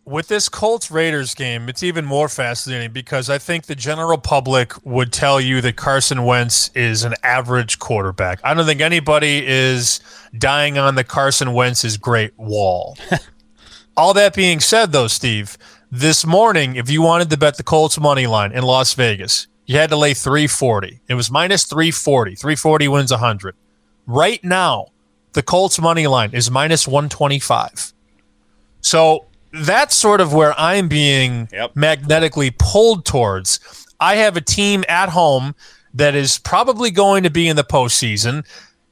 With 0.05 0.29
this 0.29 0.49
Colts 0.49 0.89
Raiders 0.89 1.35
game, 1.35 1.69
it's 1.69 1.83
even 1.83 2.05
more 2.05 2.29
fascinating 2.29 2.93
because 2.93 3.29
I 3.29 3.39
think 3.39 3.67
the 3.67 3.75
general 3.75 4.19
public 4.19 4.73
would 4.87 5.13
tell 5.13 5.41
you 5.41 5.61
that 5.63 5.75
Carson 5.75 6.25
Wentz 6.25 6.71
is 6.77 7.03
an 7.03 7.15
average 7.25 7.81
quarterback. 7.81 8.39
I 8.45 8.55
don't 8.55 8.67
think 8.67 8.81
anybody 8.81 9.45
is 9.45 9.99
dying 10.39 10.79
on 10.79 10.95
the 10.95 11.03
Carson 11.03 11.55
Wentz 11.55 11.85
is 11.85 11.97
great 11.97 12.39
wall. 12.39 12.97
All 13.97 14.15
that 14.15 14.33
being 14.33 14.61
said, 14.61 14.93
though, 14.93 15.09
Steve, 15.09 15.59
this 15.91 16.25
morning, 16.25 16.77
if 16.77 16.89
you 16.89 17.03
wanted 17.03 17.29
to 17.31 17.37
bet 17.37 17.57
the 17.57 17.65
Colts 17.65 17.99
money 17.99 18.29
line 18.29 18.53
in 18.53 18.63
Las 18.63 18.95
Vegas, 18.95 19.49
you 19.67 19.77
had 19.77 19.91
to 19.91 19.97
lay 19.97 20.15
340. 20.15 21.01
It 21.09 21.15
was 21.15 21.31
minus 21.31 21.65
340. 21.65 22.37
340 22.37 22.89
wins 22.89 23.11
100. 23.11 23.55
Right 24.07 24.43
now, 24.43 24.87
the 25.33 25.43
Colts 25.43 25.81
money 25.81 26.07
line 26.07 26.31
is 26.33 26.51
minus 26.51 26.87
125. 26.87 27.93
So 28.81 29.27
that's 29.53 29.95
sort 29.95 30.21
of 30.21 30.33
where 30.33 30.59
I'm 30.59 30.89
being 30.89 31.49
magnetically 31.75 32.55
pulled 32.57 33.05
towards. 33.05 33.87
I 33.99 34.17
have 34.17 34.37
a 34.37 34.41
team 34.41 34.85
at 34.89 35.09
home 35.09 35.55
that 35.95 36.15
is 36.15 36.39
probably 36.39 36.91
going 36.91 37.25
to 37.25 37.31
be 37.31 37.49
in 37.49 37.57
the 37.57 37.65
postseason. 37.65 38.47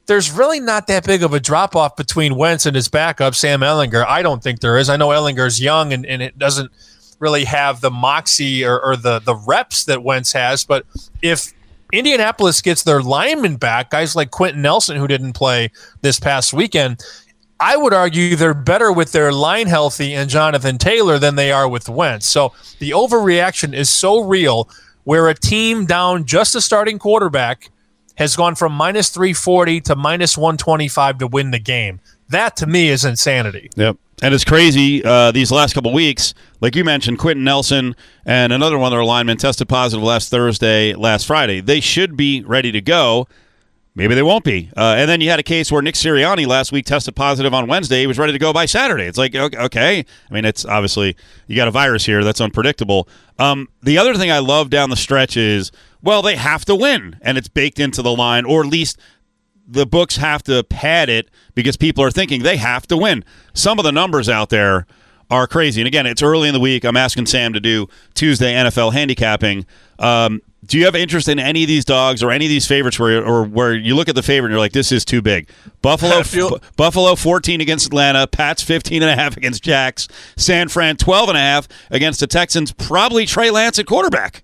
There's 0.07 0.31
really 0.31 0.59
not 0.59 0.87
that 0.87 1.05
big 1.05 1.23
of 1.23 1.33
a 1.33 1.39
drop 1.39 1.75
off 1.75 1.95
between 1.95 2.35
Wentz 2.35 2.65
and 2.65 2.75
his 2.75 2.89
backup, 2.89 3.35
Sam 3.35 3.61
Ehlinger. 3.61 4.05
I 4.05 4.21
don't 4.21 4.43
think 4.43 4.59
there 4.59 4.77
is. 4.77 4.89
I 4.89 4.97
know 4.97 5.09
Ehlinger's 5.09 5.61
young 5.61 5.93
and, 5.93 6.05
and 6.05 6.21
it 6.21 6.37
doesn't 6.37 6.71
really 7.19 7.45
have 7.45 7.81
the 7.81 7.91
moxie 7.91 8.65
or, 8.65 8.79
or 8.79 8.95
the, 8.95 9.19
the 9.19 9.35
reps 9.35 9.85
that 9.85 10.03
Wentz 10.03 10.33
has. 10.33 10.63
But 10.63 10.85
if 11.21 11.53
Indianapolis 11.91 12.61
gets 12.61 12.83
their 12.83 13.01
linemen 13.01 13.57
back, 13.57 13.89
guys 13.91 14.15
like 14.15 14.31
Quenton 14.31 14.61
Nelson, 14.61 14.97
who 14.97 15.07
didn't 15.07 15.33
play 15.33 15.71
this 16.01 16.19
past 16.19 16.53
weekend, 16.53 17.01
I 17.59 17.77
would 17.77 17.93
argue 17.93 18.35
they're 18.35 18.53
better 18.53 18.91
with 18.91 19.11
their 19.11 19.31
line 19.31 19.67
healthy 19.67 20.13
and 20.13 20.29
Jonathan 20.29 20.77
Taylor 20.77 21.17
than 21.17 21.35
they 21.35 21.51
are 21.51 21.69
with 21.69 21.87
Wentz. 21.87 22.25
So 22.27 22.53
the 22.79 22.91
overreaction 22.91 23.73
is 23.73 23.89
so 23.89 24.23
real 24.23 24.69
where 25.05 25.29
a 25.29 25.33
team 25.33 25.85
down 25.85 26.25
just 26.25 26.55
a 26.55 26.61
starting 26.61 26.99
quarterback 26.99 27.69
has 28.15 28.35
gone 28.35 28.55
from 28.55 28.73
minus 28.73 29.09
340 29.09 29.81
to 29.81 29.95
minus 29.95 30.37
125 30.37 31.19
to 31.19 31.27
win 31.27 31.51
the 31.51 31.59
game. 31.59 31.99
That 32.29 32.57
to 32.57 32.67
me 32.67 32.89
is 32.89 33.05
insanity. 33.05 33.69
Yep. 33.75 33.97
And 34.21 34.33
it's 34.33 34.45
crazy 34.45 35.03
uh, 35.03 35.31
these 35.31 35.51
last 35.51 35.73
couple 35.73 35.91
weeks. 35.91 36.33
Like 36.61 36.75
you 36.75 36.85
mentioned, 36.85 37.19
Quenton 37.19 37.43
Nelson 37.43 37.95
and 38.25 38.53
another 38.53 38.77
one 38.77 38.91
of 38.93 38.97
their 38.97 39.03
linemen 39.03 39.37
tested 39.37 39.67
positive 39.67 40.03
last 40.03 40.29
Thursday, 40.29 40.93
last 40.93 41.27
Friday. 41.27 41.59
They 41.59 41.81
should 41.81 42.15
be 42.15 42.41
ready 42.41 42.71
to 42.71 42.81
go. 42.81 43.27
Maybe 43.97 44.13
they 44.13 44.23
won't 44.23 44.43
be. 44.43 44.71
Uh, 44.75 44.95
and 44.97 45.09
then 45.09 45.21
you 45.21 45.29
had 45.29 45.39
a 45.39 45.43
case 45.43 45.71
where 45.71 45.81
Nick 45.81 45.95
Sirianni 45.95 46.45
last 46.45 46.73
week 46.73 46.85
tested 46.85 47.15
positive 47.15 47.53
on 47.53 47.67
Wednesday. 47.67 48.01
He 48.01 48.07
was 48.07 48.19
ready 48.19 48.33
to 48.33 48.39
go 48.39 48.51
by 48.51 48.65
Saturday. 48.65 49.05
It's 49.05 49.17
like, 49.17 49.35
okay. 49.35 50.05
I 50.29 50.33
mean, 50.33 50.43
it's 50.43 50.65
obviously, 50.65 51.15
you 51.47 51.55
got 51.55 51.69
a 51.69 51.71
virus 51.71 52.05
here. 52.05 52.23
That's 52.23 52.41
unpredictable. 52.41 53.07
Um, 53.39 53.69
the 53.81 53.97
other 53.97 54.15
thing 54.15 54.31
I 54.31 54.39
love 54.39 54.69
down 54.69 54.89
the 54.89 54.97
stretch 54.97 55.37
is, 55.37 55.71
well, 56.01 56.21
they 56.21 56.35
have 56.35 56.65
to 56.65 56.75
win, 56.75 57.17
and 57.21 57.37
it's 57.37 57.47
baked 57.47 57.79
into 57.79 58.01
the 58.01 58.15
line, 58.15 58.45
or 58.45 58.63
at 58.63 58.69
least 58.69 58.99
the 59.67 59.85
books 59.85 60.17
have 60.17 60.43
to 60.43 60.63
pad 60.63 61.09
it 61.09 61.29
because 61.55 61.77
people 61.77 62.03
are 62.03 62.11
thinking 62.11 62.43
they 62.43 62.57
have 62.57 62.85
to 62.87 62.97
win. 62.97 63.23
Some 63.53 63.79
of 63.79 63.83
the 63.85 63.91
numbers 63.91 64.29
out 64.29 64.49
there 64.49 64.85
are 65.31 65.47
crazy. 65.47 65.81
And 65.81 65.87
again, 65.87 66.05
it's 66.05 66.21
early 66.21 66.47
in 66.47 66.53
the 66.53 66.59
week. 66.59 66.83
I'm 66.83 66.97
asking 66.97 67.25
Sam 67.25 67.51
to 67.53 67.59
do 67.59 67.87
Tuesday 68.13 68.53
NFL 68.53 68.93
handicapping. 68.93 69.65
Um, 69.97 70.41
do 70.63 70.77
you 70.79 70.85
have 70.85 70.95
interest 70.95 71.27
in 71.27 71.39
any 71.39 71.63
of 71.63 71.67
these 71.67 71.85
dogs 71.85 72.23
or 72.23 72.31
any 72.31 72.45
of 72.45 72.49
these 72.49 72.67
favorites 72.67 72.99
where 72.99 73.23
or 73.25 73.43
where 73.43 73.73
you 73.73 73.95
look 73.95 74.09
at 74.09 74.15
the 74.15 74.23
favorite 74.23 74.49
and 74.49 74.53
you're 74.53 74.59
like, 74.59 74.71
this 74.71 74.91
is 74.91 75.03
too 75.05 75.21
big? 75.21 75.49
Buffalo, 75.81 76.21
feel- 76.23 76.49
Bu- 76.51 76.59
Buffalo 76.75 77.15
14 77.15 77.59
against 77.61 77.87
Atlanta, 77.87 78.25
Pats 78.27 78.61
15 78.63 79.01
and 79.03 79.11
a 79.11 79.15
half 79.15 79.35
against 79.37 79.63
Jacks, 79.63 80.07
San 80.37 80.67
Fran 80.69 80.97
12 80.97 81.29
and 81.29 81.37
a 81.37 81.41
half 81.41 81.67
against 81.91 82.19
the 82.19 82.27
Texans. 82.27 82.71
Probably 82.71 83.25
Trey 83.25 83.49
Lance 83.51 83.77
at 83.79 83.85
quarterback. 83.87 84.43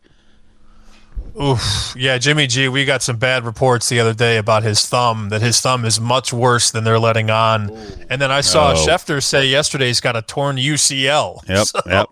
Oof. 1.40 1.94
Yeah, 1.98 2.18
Jimmy 2.18 2.48
G, 2.48 2.68
we 2.68 2.86
got 2.86 3.02
some 3.02 3.18
bad 3.18 3.46
reports 3.46 3.90
the 3.90 4.00
other 4.00 4.14
day 4.14 4.38
about 4.38 4.64
his 4.64 4.86
thumb, 4.88 5.30
that 5.30 5.42
his 5.42 5.60
thumb 5.62 5.86
is 5.86 6.00
much 6.00 6.34
worse 6.34 6.72
than 6.72 6.84
they're 6.84 7.00
letting 7.00 7.30
on. 7.30 7.70
And 8.10 8.22
then 8.22 8.32
I 8.32 8.42
saw 8.42 8.74
No. 8.74 8.80
Schefter 8.80 9.22
say 9.24 9.48
yesterday 9.48 9.88
he's 9.88 10.02
got 10.02 10.16
a 10.16 10.22
torn 10.22 10.58
UCL. 10.58 11.42
Yep, 11.48 11.66
So, 11.68 11.80
yep. 11.86 12.10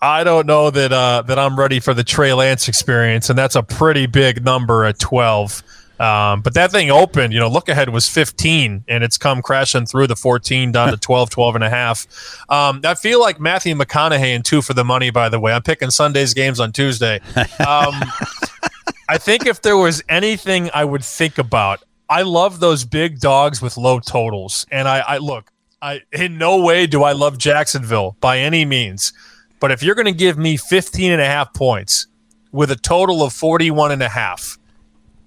I 0.00 0.24
don't 0.24 0.46
know 0.46 0.70
that 0.70 0.92
uh, 0.92 1.22
that 1.22 1.38
I'm 1.38 1.56
ready 1.58 1.78
for 1.78 1.94
the 1.94 2.02
Trey 2.02 2.32
Lance 2.32 2.66
experience, 2.68 3.30
and 3.30 3.38
that's 3.38 3.54
a 3.54 3.62
pretty 3.62 4.06
big 4.06 4.44
number 4.44 4.84
at 4.84 4.98
12. 4.98 5.62
Um, 6.02 6.40
but 6.40 6.54
that 6.54 6.72
thing 6.72 6.90
opened, 6.90 7.32
you 7.32 7.38
know, 7.38 7.46
look 7.46 7.68
ahead 7.68 7.88
was 7.90 8.08
15, 8.08 8.84
and 8.88 9.04
it's 9.04 9.16
come 9.16 9.40
crashing 9.40 9.86
through 9.86 10.08
the 10.08 10.16
14 10.16 10.72
down 10.72 10.90
to 10.90 10.96
12, 10.98 11.30
12 11.30 11.54
and 11.54 11.62
a 11.62 11.70
half. 11.70 12.08
Um, 12.48 12.80
I 12.82 12.96
feel 12.96 13.20
like 13.20 13.38
Matthew 13.38 13.76
McConaughey 13.76 14.34
and 14.34 14.44
two 14.44 14.62
for 14.62 14.74
the 14.74 14.84
money, 14.84 15.10
by 15.10 15.28
the 15.28 15.38
way. 15.38 15.52
I'm 15.52 15.62
picking 15.62 15.92
Sunday's 15.92 16.34
games 16.34 16.58
on 16.58 16.72
Tuesday. 16.72 17.20
Um, 17.36 17.94
I 19.08 19.16
think 19.18 19.46
if 19.46 19.62
there 19.62 19.76
was 19.76 20.02
anything 20.08 20.70
I 20.74 20.84
would 20.84 21.04
think 21.04 21.38
about, 21.38 21.84
I 22.08 22.22
love 22.22 22.58
those 22.58 22.84
big 22.84 23.20
dogs 23.20 23.62
with 23.62 23.76
low 23.76 24.00
totals. 24.00 24.66
And 24.72 24.88
I, 24.88 25.04
I 25.06 25.18
look, 25.18 25.52
I 25.80 26.00
in 26.12 26.36
no 26.36 26.62
way 26.62 26.86
do 26.86 27.04
I 27.04 27.12
love 27.12 27.38
Jacksonville 27.38 28.16
by 28.20 28.38
any 28.38 28.64
means. 28.64 29.12
But 29.60 29.70
if 29.70 29.82
you're 29.82 29.94
going 29.94 30.06
to 30.06 30.12
give 30.12 30.36
me 30.36 30.56
15 30.56 31.12
and 31.12 31.20
a 31.20 31.26
half 31.26 31.54
points 31.54 32.08
with 32.50 32.72
a 32.72 32.76
total 32.76 33.22
of 33.22 33.32
41 33.32 33.92
and 33.92 34.02
a 34.02 34.08
half, 34.08 34.58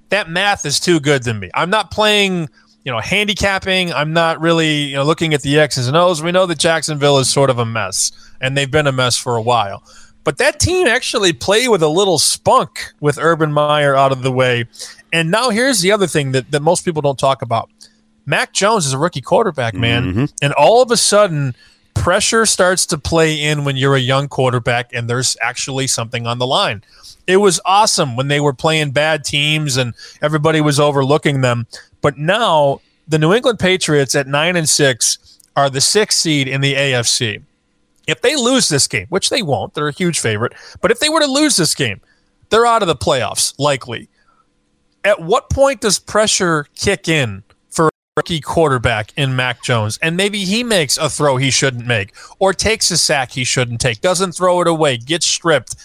that 0.10 0.30
math 0.30 0.66
is 0.66 0.80
too 0.80 1.00
good 1.00 1.24
to 1.24 1.34
me. 1.34 1.50
I'm 1.54 1.70
not 1.70 1.92
playing, 1.92 2.50
you 2.84 2.92
know, 2.92 3.00
handicapping. 3.00 3.94
I'm 3.94 4.14
not 4.14 4.40
really, 4.40 4.84
you 4.84 4.96
know, 4.96 5.04
looking 5.04 5.34
at 5.34 5.42
the 5.42 5.60
X's 5.60 5.88
and 5.88 5.98
O's. 5.98 6.22
We 6.22 6.32
know 6.32 6.46
that 6.46 6.60
Jacksonville 6.60 7.18
is 7.20 7.30
sort 7.30 7.50
of 7.50 7.60
a 7.60 7.66
mess, 7.66 8.12
and 8.42 8.58
they've 8.58 8.70
been 8.70 8.88
a 8.88 8.92
mess 8.92 9.18
for 9.18 9.36
a 9.36 9.42
while. 9.42 9.84
But 10.24 10.38
that 10.40 10.60
team 10.60 10.88
actually 10.88 11.34
played 11.34 11.70
with 11.70 11.84
a 11.84 11.88
little 11.88 12.18
spunk 12.18 12.94
with 13.00 13.20
Urban 13.20 13.54
Meyer 13.54 13.96
out 13.96 14.12
of 14.12 14.24
the 14.24 14.32
way. 14.32 14.66
And 15.14 15.30
now 15.30 15.52
here's 15.52 15.82
the 15.82 15.92
other 15.92 16.08
thing 16.08 16.32
that, 16.32 16.50
that 16.52 16.62
most 16.62 16.84
people 16.84 17.02
don't 17.02 17.20
talk 17.20 17.42
about. 17.44 17.70
Mac 18.26 18.52
Jones 18.52 18.88
is 18.88 18.94
a 18.94 18.98
rookie 18.98 19.22
quarterback, 19.22 19.76
man. 19.76 20.04
Mm-hmm. 20.04 20.26
And 20.42 20.54
all 20.54 20.82
of 20.82 20.90
a 20.90 20.98
sudden, 20.98 21.56
pressure 21.96 22.46
starts 22.46 22.86
to 22.86 22.98
play 22.98 23.42
in 23.42 23.66
when 23.66 23.76
you're 23.78 23.96
a 23.96 24.00
young 24.00 24.28
quarterback 24.28 24.92
and 24.94 25.10
there's 25.10 25.36
actually 25.42 25.88
something 25.88 26.28
on 26.28 26.38
the 26.38 26.46
line. 26.46 26.84
It 27.26 27.38
was 27.38 27.60
awesome 27.66 28.16
when 28.16 28.28
they 28.28 28.40
were 28.40 28.54
playing 28.54 28.92
bad 28.92 29.24
teams 29.24 29.78
and 29.78 29.96
everybody 30.22 30.62
was 30.62 30.80
overlooking 30.80 31.42
them. 31.42 31.66
But 32.02 32.20
now 32.20 32.82
the 33.08 33.18
New 33.18 33.34
England 33.34 33.58
Patriots 33.58 34.14
at 34.14 34.28
9 34.28 34.56
and 34.56 34.70
6 34.70 35.40
are 35.56 35.70
the 35.70 35.80
6th 35.80 36.12
seed 36.12 36.48
in 36.48 36.62
the 36.62 36.76
AFC. 36.76 37.42
If 38.08 38.22
they 38.22 38.36
lose 38.36 38.68
this 38.68 38.88
game, 38.88 39.08
which 39.10 39.32
they 39.32 39.42
won't, 39.42 39.74
they're 39.74 39.88
a 39.88 39.94
huge 39.94 40.20
favorite, 40.20 40.54
but 40.82 40.92
if 40.92 41.00
they 41.00 41.10
were 41.10 41.22
to 41.22 41.26
lose 41.26 41.56
this 41.56 41.74
game, 41.74 42.02
they're 42.50 42.68
out 42.68 42.84
of 42.84 42.88
the 42.88 42.96
playoffs 42.96 43.58
likely. 43.58 44.08
At 45.04 45.22
what 45.22 45.50
point 45.50 45.82
does 45.82 45.98
pressure 45.98 46.68
kick 46.76 47.08
in 47.08 47.44
rookie 48.18 48.40
quarterback 48.40 49.12
in 49.18 49.36
Mac 49.36 49.62
Jones? 49.62 50.00
And 50.02 50.16
maybe 50.16 50.46
he 50.46 50.64
makes 50.64 50.98
a 50.98 51.10
throw 51.10 51.36
he 51.36 51.52
shouldn't 51.52 51.86
make 51.86 52.14
or 52.40 52.54
takes 52.54 52.90
a 52.90 52.98
sack 52.98 53.32
he 53.32 53.44
shouldn't 53.44 53.82
take, 53.82 54.00
doesn't 54.00 54.32
throw 54.32 54.62
it 54.62 54.68
away, 54.68 54.96
gets 54.96 55.26
stripped. 55.26 55.76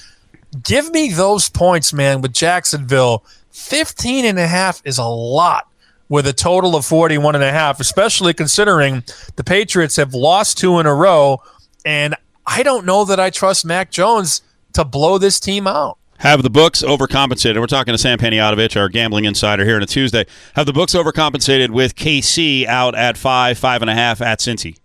Give 0.62 0.92
me 0.92 1.10
those 1.10 1.50
points, 1.50 1.92
man, 1.92 2.20
with 2.20 2.32
Jacksonville. 2.32 3.24
15 3.50 4.24
and 4.24 4.38
a 4.38 4.46
half 4.46 4.80
is 4.84 4.98
a 4.98 5.04
lot 5.04 5.66
with 6.08 6.24
a 6.24 6.32
total 6.32 6.76
of 6.76 6.84
41 6.84 7.34
and 7.34 7.42
a 7.42 7.50
half, 7.50 7.80
especially 7.80 8.32
considering 8.32 9.02
the 9.34 9.42
Patriots 9.42 9.96
have 9.96 10.14
lost 10.14 10.56
two 10.56 10.78
in 10.78 10.86
a 10.86 10.94
row. 10.94 11.42
And 11.84 12.14
I 12.46 12.62
don't 12.62 12.86
know 12.86 13.04
that 13.06 13.18
I 13.18 13.30
trust 13.30 13.64
Mac 13.64 13.90
Jones 13.90 14.42
to 14.74 14.84
blow 14.84 15.18
this 15.18 15.40
team 15.40 15.66
out. 15.66 15.98
Have 16.20 16.42
the 16.42 16.50
books 16.50 16.82
overcompensated? 16.82 17.58
We're 17.58 17.66
talking 17.66 17.92
to 17.92 17.98
Sam 17.98 18.18
Panayotovich, 18.18 18.78
our 18.78 18.90
gambling 18.90 19.24
insider 19.24 19.64
here 19.64 19.76
on 19.76 19.82
a 19.82 19.86
Tuesday. 19.86 20.26
Have 20.54 20.66
the 20.66 20.72
books 20.74 20.94
overcompensated 20.94 21.70
with 21.70 21.96
KC 21.96 22.66
out 22.66 22.94
at 22.94 23.16
five, 23.16 23.56
five 23.56 23.80
and 23.80 23.90
a 23.90 23.94
half 23.94 24.20
at 24.20 24.38
Cincy? 24.38 24.76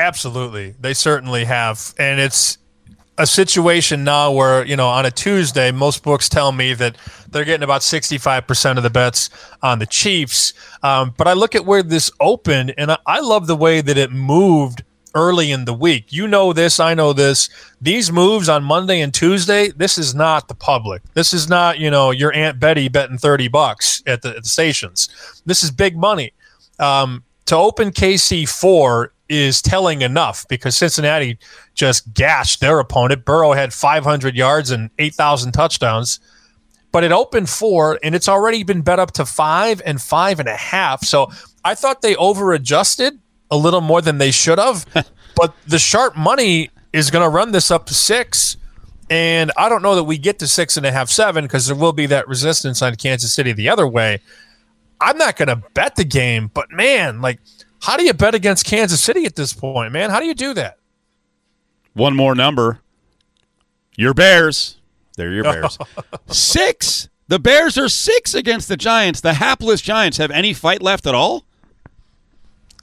Absolutely. 0.00 0.74
They 0.80 0.94
certainly 0.94 1.44
have. 1.44 1.94
And 1.96 2.18
it's 2.18 2.58
a 3.16 3.24
situation 3.24 4.02
now 4.02 4.32
where, 4.32 4.66
you 4.66 4.74
know, 4.74 4.88
on 4.88 5.06
a 5.06 5.12
Tuesday, 5.12 5.70
most 5.70 6.02
books 6.02 6.28
tell 6.28 6.50
me 6.50 6.74
that 6.74 6.96
they're 7.30 7.44
getting 7.44 7.62
about 7.62 7.82
65% 7.82 8.76
of 8.78 8.82
the 8.82 8.90
bets 8.90 9.30
on 9.62 9.78
the 9.78 9.86
Chiefs. 9.86 10.54
Um, 10.82 11.14
but 11.16 11.28
I 11.28 11.34
look 11.34 11.54
at 11.54 11.64
where 11.64 11.84
this 11.84 12.10
opened, 12.18 12.74
and 12.76 12.90
I, 12.90 12.98
I 13.06 13.20
love 13.20 13.46
the 13.46 13.54
way 13.54 13.80
that 13.80 13.96
it 13.96 14.10
moved 14.10 14.82
early 15.16 15.50
in 15.50 15.64
the 15.64 15.74
week. 15.74 16.12
You 16.12 16.28
know 16.28 16.52
this, 16.52 16.78
I 16.78 16.94
know 16.94 17.12
this. 17.12 17.48
These 17.80 18.12
moves 18.12 18.48
on 18.48 18.62
Monday 18.62 19.00
and 19.00 19.12
Tuesday, 19.12 19.70
this 19.70 19.98
is 19.98 20.14
not 20.14 20.46
the 20.46 20.54
public. 20.54 21.02
This 21.14 21.32
is 21.32 21.48
not, 21.48 21.78
you 21.78 21.90
know, 21.90 22.10
your 22.12 22.32
Aunt 22.34 22.60
Betty 22.60 22.88
betting 22.88 23.18
30 23.18 23.48
bucks 23.48 24.02
at 24.06 24.22
the, 24.22 24.36
at 24.36 24.42
the 24.42 24.48
stations. 24.48 25.08
This 25.46 25.62
is 25.62 25.70
big 25.70 25.96
money. 25.96 26.32
Um, 26.78 27.24
to 27.46 27.56
open 27.56 27.90
KC 27.90 28.48
4 28.48 29.12
is 29.28 29.62
telling 29.62 30.02
enough 30.02 30.46
because 30.48 30.76
Cincinnati 30.76 31.38
just 31.74 32.12
gashed 32.14 32.60
their 32.60 32.78
opponent. 32.78 33.24
Burrow 33.24 33.52
had 33.52 33.72
500 33.72 34.36
yards 34.36 34.70
and 34.70 34.90
8,000 34.98 35.52
touchdowns, 35.52 36.20
but 36.92 37.04
it 37.04 37.12
opened 37.12 37.48
four 37.48 37.98
and 38.02 38.14
it's 38.14 38.28
already 38.28 38.62
been 38.62 38.82
bet 38.82 38.98
up 38.98 39.12
to 39.12 39.24
five 39.26 39.82
and 39.84 40.00
five 40.00 40.38
and 40.40 40.48
a 40.48 40.56
half. 40.56 41.04
So 41.04 41.30
I 41.64 41.74
thought 41.74 42.02
they 42.02 42.14
over 42.16 42.52
adjusted 42.52 43.18
a 43.50 43.56
little 43.56 43.80
more 43.80 44.02
than 44.02 44.18
they 44.18 44.30
should 44.30 44.58
have, 44.58 44.86
but 45.36 45.54
the 45.66 45.78
sharp 45.78 46.16
money 46.16 46.70
is 46.92 47.10
going 47.10 47.24
to 47.24 47.28
run 47.28 47.52
this 47.52 47.70
up 47.70 47.86
to 47.86 47.94
six. 47.94 48.56
And 49.08 49.52
I 49.56 49.68
don't 49.68 49.82
know 49.82 49.94
that 49.94 50.04
we 50.04 50.18
get 50.18 50.38
to 50.40 50.48
six 50.48 50.76
and 50.76 50.84
a 50.84 50.90
half, 50.90 51.08
seven, 51.10 51.44
because 51.44 51.66
there 51.66 51.76
will 51.76 51.92
be 51.92 52.06
that 52.06 52.26
resistance 52.26 52.82
on 52.82 52.96
Kansas 52.96 53.32
City 53.32 53.52
the 53.52 53.68
other 53.68 53.86
way. 53.86 54.20
I'm 55.00 55.18
not 55.18 55.36
going 55.36 55.48
to 55.48 55.62
bet 55.74 55.96
the 55.96 56.04
game, 56.04 56.50
but 56.52 56.72
man, 56.72 57.20
like, 57.20 57.38
how 57.82 57.96
do 57.96 58.04
you 58.04 58.14
bet 58.14 58.34
against 58.34 58.66
Kansas 58.66 59.00
City 59.00 59.24
at 59.26 59.36
this 59.36 59.52
point, 59.52 59.92
man? 59.92 60.10
How 60.10 60.18
do 60.18 60.26
you 60.26 60.34
do 60.34 60.54
that? 60.54 60.78
One 61.92 62.16
more 62.16 62.34
number. 62.34 62.80
Your 63.96 64.14
Bears. 64.14 64.78
They're 65.16 65.32
your 65.32 65.44
Bears. 65.44 65.78
six. 66.26 67.08
The 67.28 67.38
Bears 67.38 67.78
are 67.78 67.88
six 67.88 68.34
against 68.34 68.68
the 68.68 68.76
Giants. 68.76 69.20
The 69.20 69.34
hapless 69.34 69.80
Giants 69.80 70.18
have 70.18 70.30
any 70.30 70.52
fight 70.52 70.82
left 70.82 71.06
at 71.06 71.14
all? 71.14 71.44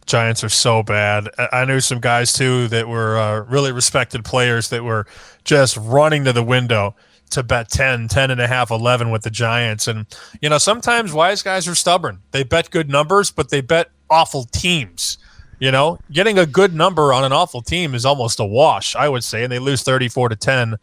Giants 0.05 0.43
are 0.43 0.49
so 0.49 0.83
bad. 0.83 1.29
I 1.51 1.65
knew 1.65 1.79
some 1.79 1.99
guys 1.99 2.33
too 2.33 2.67
that 2.69 2.87
were 2.87 3.17
uh, 3.17 3.39
really 3.41 3.71
respected 3.71 4.25
players 4.25 4.69
that 4.69 4.83
were 4.83 5.05
just 5.43 5.77
running 5.77 6.25
to 6.25 6.33
the 6.33 6.43
window 6.43 6.95
to 7.31 7.43
bet 7.43 7.69
10, 7.69 8.07
10 8.07 8.31
and 8.31 8.39
a 8.39 8.47
half, 8.47 8.71
11 8.71 9.11
with 9.11 9.23
the 9.23 9.29
Giants. 9.29 9.87
And, 9.87 10.05
you 10.41 10.49
know, 10.49 10.57
sometimes 10.57 11.13
wise 11.13 11.41
guys 11.41 11.67
are 11.67 11.75
stubborn. 11.75 12.19
They 12.31 12.43
bet 12.43 12.69
good 12.69 12.89
numbers, 12.89 13.31
but 13.31 13.49
they 13.49 13.61
bet 13.61 13.89
awful 14.09 14.45
teams. 14.45 15.17
You 15.59 15.71
know, 15.71 15.97
getting 16.11 16.37
a 16.37 16.45
good 16.45 16.73
number 16.73 17.13
on 17.13 17.23
an 17.23 17.31
awful 17.31 17.61
team 17.61 17.95
is 17.95 18.05
almost 18.05 18.39
a 18.39 18.45
wash, 18.45 18.95
I 18.95 19.07
would 19.07 19.23
say, 19.23 19.43
and 19.43 19.51
they 19.51 19.59
lose 19.59 19.81
34 19.81 20.29
to 20.29 20.35
10. 20.35 20.75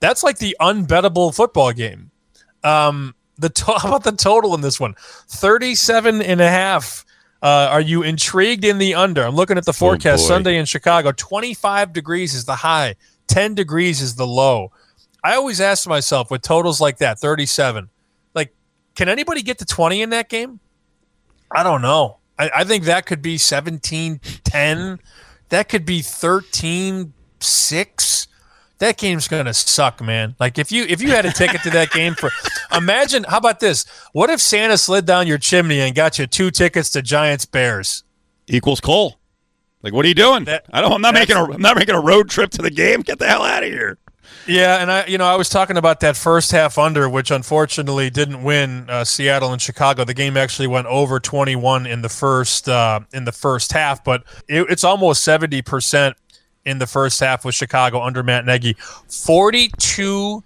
That's 0.00 0.22
like 0.22 0.38
the 0.38 0.56
unbettable 0.60 1.34
football 1.34 1.72
game. 1.72 2.10
Um, 2.62 3.14
the 3.38 3.48
to- 3.48 3.64
how 3.78 3.88
about 3.88 4.04
the 4.04 4.12
total 4.12 4.54
in 4.54 4.60
this 4.60 4.78
one? 4.78 4.94
37 5.28 6.22
and 6.22 6.40
a 6.40 6.48
half. 6.48 7.04
Uh, 7.42 7.68
are 7.70 7.80
you 7.80 8.02
intrigued 8.02 8.64
in 8.64 8.78
the 8.78 8.94
under? 8.94 9.22
I'm 9.22 9.34
looking 9.34 9.56
at 9.56 9.64
the 9.64 9.72
forecast 9.72 10.24
boy. 10.24 10.28
Sunday 10.28 10.58
in 10.58 10.66
Chicago. 10.66 11.12
25 11.12 11.92
degrees 11.92 12.34
is 12.34 12.44
the 12.44 12.56
high, 12.56 12.96
10 13.28 13.54
degrees 13.54 14.02
is 14.02 14.14
the 14.16 14.26
low. 14.26 14.72
I 15.24 15.34
always 15.34 15.60
ask 15.60 15.88
myself 15.88 16.30
with 16.30 16.42
totals 16.42 16.80
like 16.80 16.98
that, 16.98 17.18
37, 17.18 17.88
like, 18.34 18.54
can 18.94 19.08
anybody 19.08 19.42
get 19.42 19.58
to 19.58 19.64
20 19.64 20.02
in 20.02 20.10
that 20.10 20.28
game? 20.28 20.60
I 21.50 21.62
don't 21.62 21.82
know. 21.82 22.18
I, 22.38 22.50
I 22.56 22.64
think 22.64 22.84
that 22.84 23.06
could 23.06 23.22
be 23.22 23.38
17 23.38 24.20
10. 24.44 24.98
That 25.50 25.68
could 25.68 25.84
be 25.84 26.00
13 26.00 27.12
6. 27.40 28.28
That 28.80 28.96
game's 28.96 29.28
gonna 29.28 29.54
suck, 29.54 30.00
man. 30.02 30.34
Like 30.40 30.58
if 30.58 30.72
you 30.72 30.84
if 30.84 31.00
you 31.02 31.10
had 31.10 31.26
a 31.26 31.32
ticket 31.32 31.62
to 31.62 31.70
that 31.70 31.90
game 31.90 32.14
for 32.14 32.30
imagine 32.74 33.24
how 33.24 33.36
about 33.38 33.60
this? 33.60 33.84
What 34.12 34.30
if 34.30 34.40
Santa 34.40 34.78
slid 34.78 35.04
down 35.06 35.26
your 35.26 35.38
chimney 35.38 35.80
and 35.80 35.94
got 35.94 36.18
you 36.18 36.26
two 36.26 36.50
tickets 36.50 36.90
to 36.90 37.02
Giants 37.02 37.44
Bears? 37.44 38.04
Equals 38.48 38.80
Cole. 38.80 39.20
Like, 39.82 39.92
what 39.92 40.04
are 40.04 40.08
you 40.08 40.14
doing? 40.14 40.44
That- 40.44 40.64
I 40.72 40.80
don't. 40.80 40.92
I'm 40.92 41.00
not 41.00 41.14
making 41.14 41.36
a. 41.36 41.44
I'm 41.44 41.62
not 41.62 41.76
making 41.76 41.94
a 41.94 42.00
road 42.00 42.28
trip 42.28 42.50
to 42.52 42.62
the 42.62 42.70
game. 42.70 43.02
Get 43.02 43.18
the 43.18 43.26
hell 43.26 43.42
out 43.42 43.62
of 43.62 43.68
here. 43.70 43.98
Yeah, 44.46 44.80
and 44.80 44.90
I, 44.90 45.06
you 45.06 45.18
know, 45.18 45.26
I 45.26 45.36
was 45.36 45.48
talking 45.48 45.76
about 45.76 46.00
that 46.00 46.16
first 46.16 46.50
half 46.50 46.78
under, 46.78 47.08
which 47.08 47.30
unfortunately 47.30 48.10
didn't 48.10 48.42
win 48.42 48.88
uh, 48.88 49.04
Seattle 49.04 49.52
and 49.52 49.60
Chicago. 49.60 50.04
The 50.04 50.14
game 50.14 50.36
actually 50.36 50.66
went 50.66 50.86
over 50.86 51.20
21 51.20 51.86
in 51.86 52.02
the 52.02 52.08
first 52.08 52.68
uh, 52.68 53.00
in 53.12 53.24
the 53.24 53.32
first 53.32 53.72
half, 53.72 54.02
but 54.02 54.24
it, 54.48 54.66
it's 54.70 54.84
almost 54.84 55.22
70 55.22 55.62
percent 55.62 56.16
in 56.70 56.78
the 56.78 56.86
first 56.86 57.20
half 57.20 57.44
with 57.44 57.54
Chicago 57.54 58.00
under 58.00 58.22
Matt 58.22 58.46
Nagy. 58.46 58.74
42 59.08 60.42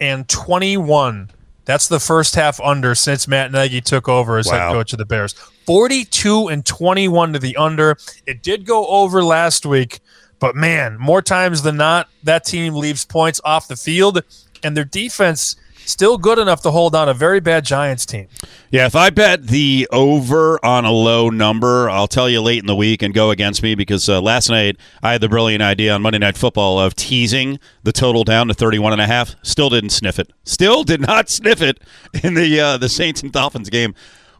and 0.00 0.28
21. 0.28 1.30
That's 1.64 1.88
the 1.88 2.00
first 2.00 2.34
half 2.34 2.60
under 2.60 2.94
since 2.94 3.28
Matt 3.28 3.52
Nagy 3.52 3.80
took 3.80 4.08
over 4.08 4.38
as 4.38 4.48
head 4.48 4.72
coach 4.72 4.92
of 4.92 4.98
the 4.98 5.04
Bears. 5.04 5.34
42 5.66 6.48
and 6.48 6.64
21 6.64 7.34
to 7.34 7.38
the 7.38 7.56
under. 7.56 7.96
It 8.26 8.42
did 8.42 8.66
go 8.66 8.86
over 8.86 9.22
last 9.22 9.66
week, 9.66 10.00
but 10.40 10.56
man, 10.56 10.96
more 10.98 11.20
times 11.20 11.62
than 11.62 11.76
not, 11.76 12.08
that 12.24 12.44
team 12.44 12.74
leaves 12.74 13.04
points 13.04 13.40
off 13.44 13.68
the 13.68 13.76
field, 13.76 14.22
and 14.62 14.76
their 14.76 14.84
defense 14.84 15.56
still 15.88 16.18
good 16.18 16.38
enough 16.38 16.60
to 16.62 16.70
hold 16.70 16.94
on 16.94 17.08
a 17.08 17.14
very 17.14 17.40
bad 17.40 17.64
Giants 17.64 18.04
team. 18.06 18.28
Yeah, 18.70 18.86
if 18.86 18.94
I 18.94 19.10
bet 19.10 19.46
the 19.46 19.88
over 19.90 20.64
on 20.64 20.84
a 20.84 20.92
low 20.92 21.30
number, 21.30 21.88
I'll 21.88 22.08
tell 22.08 22.28
you 22.28 22.40
late 22.40 22.60
in 22.60 22.66
the 22.66 22.76
week 22.76 23.02
and 23.02 23.14
go 23.14 23.30
against 23.30 23.62
me 23.62 23.74
because 23.74 24.08
uh, 24.08 24.20
last 24.20 24.48
night 24.48 24.76
I 25.02 25.12
had 25.12 25.20
the 25.20 25.28
brilliant 25.28 25.62
idea 25.62 25.94
on 25.94 26.02
Monday 26.02 26.18
Night 26.18 26.36
Football 26.36 26.78
of 26.78 26.94
teasing 26.94 27.58
the 27.82 27.92
total 27.92 28.24
down 28.24 28.48
to 28.48 28.54
31 28.54 28.92
and 28.92 29.00
a 29.00 29.06
half. 29.06 29.34
Still 29.42 29.70
didn't 29.70 29.90
sniff 29.90 30.18
it. 30.18 30.32
Still 30.44 30.84
did 30.84 31.00
not 31.00 31.28
sniff 31.30 31.62
it 31.62 31.80
in 32.22 32.34
the 32.34 32.60
uh, 32.60 32.76
the 32.76 32.88
Saints 32.88 33.22
and 33.22 33.32
Dolphins 33.32 33.70
game. 33.70 33.94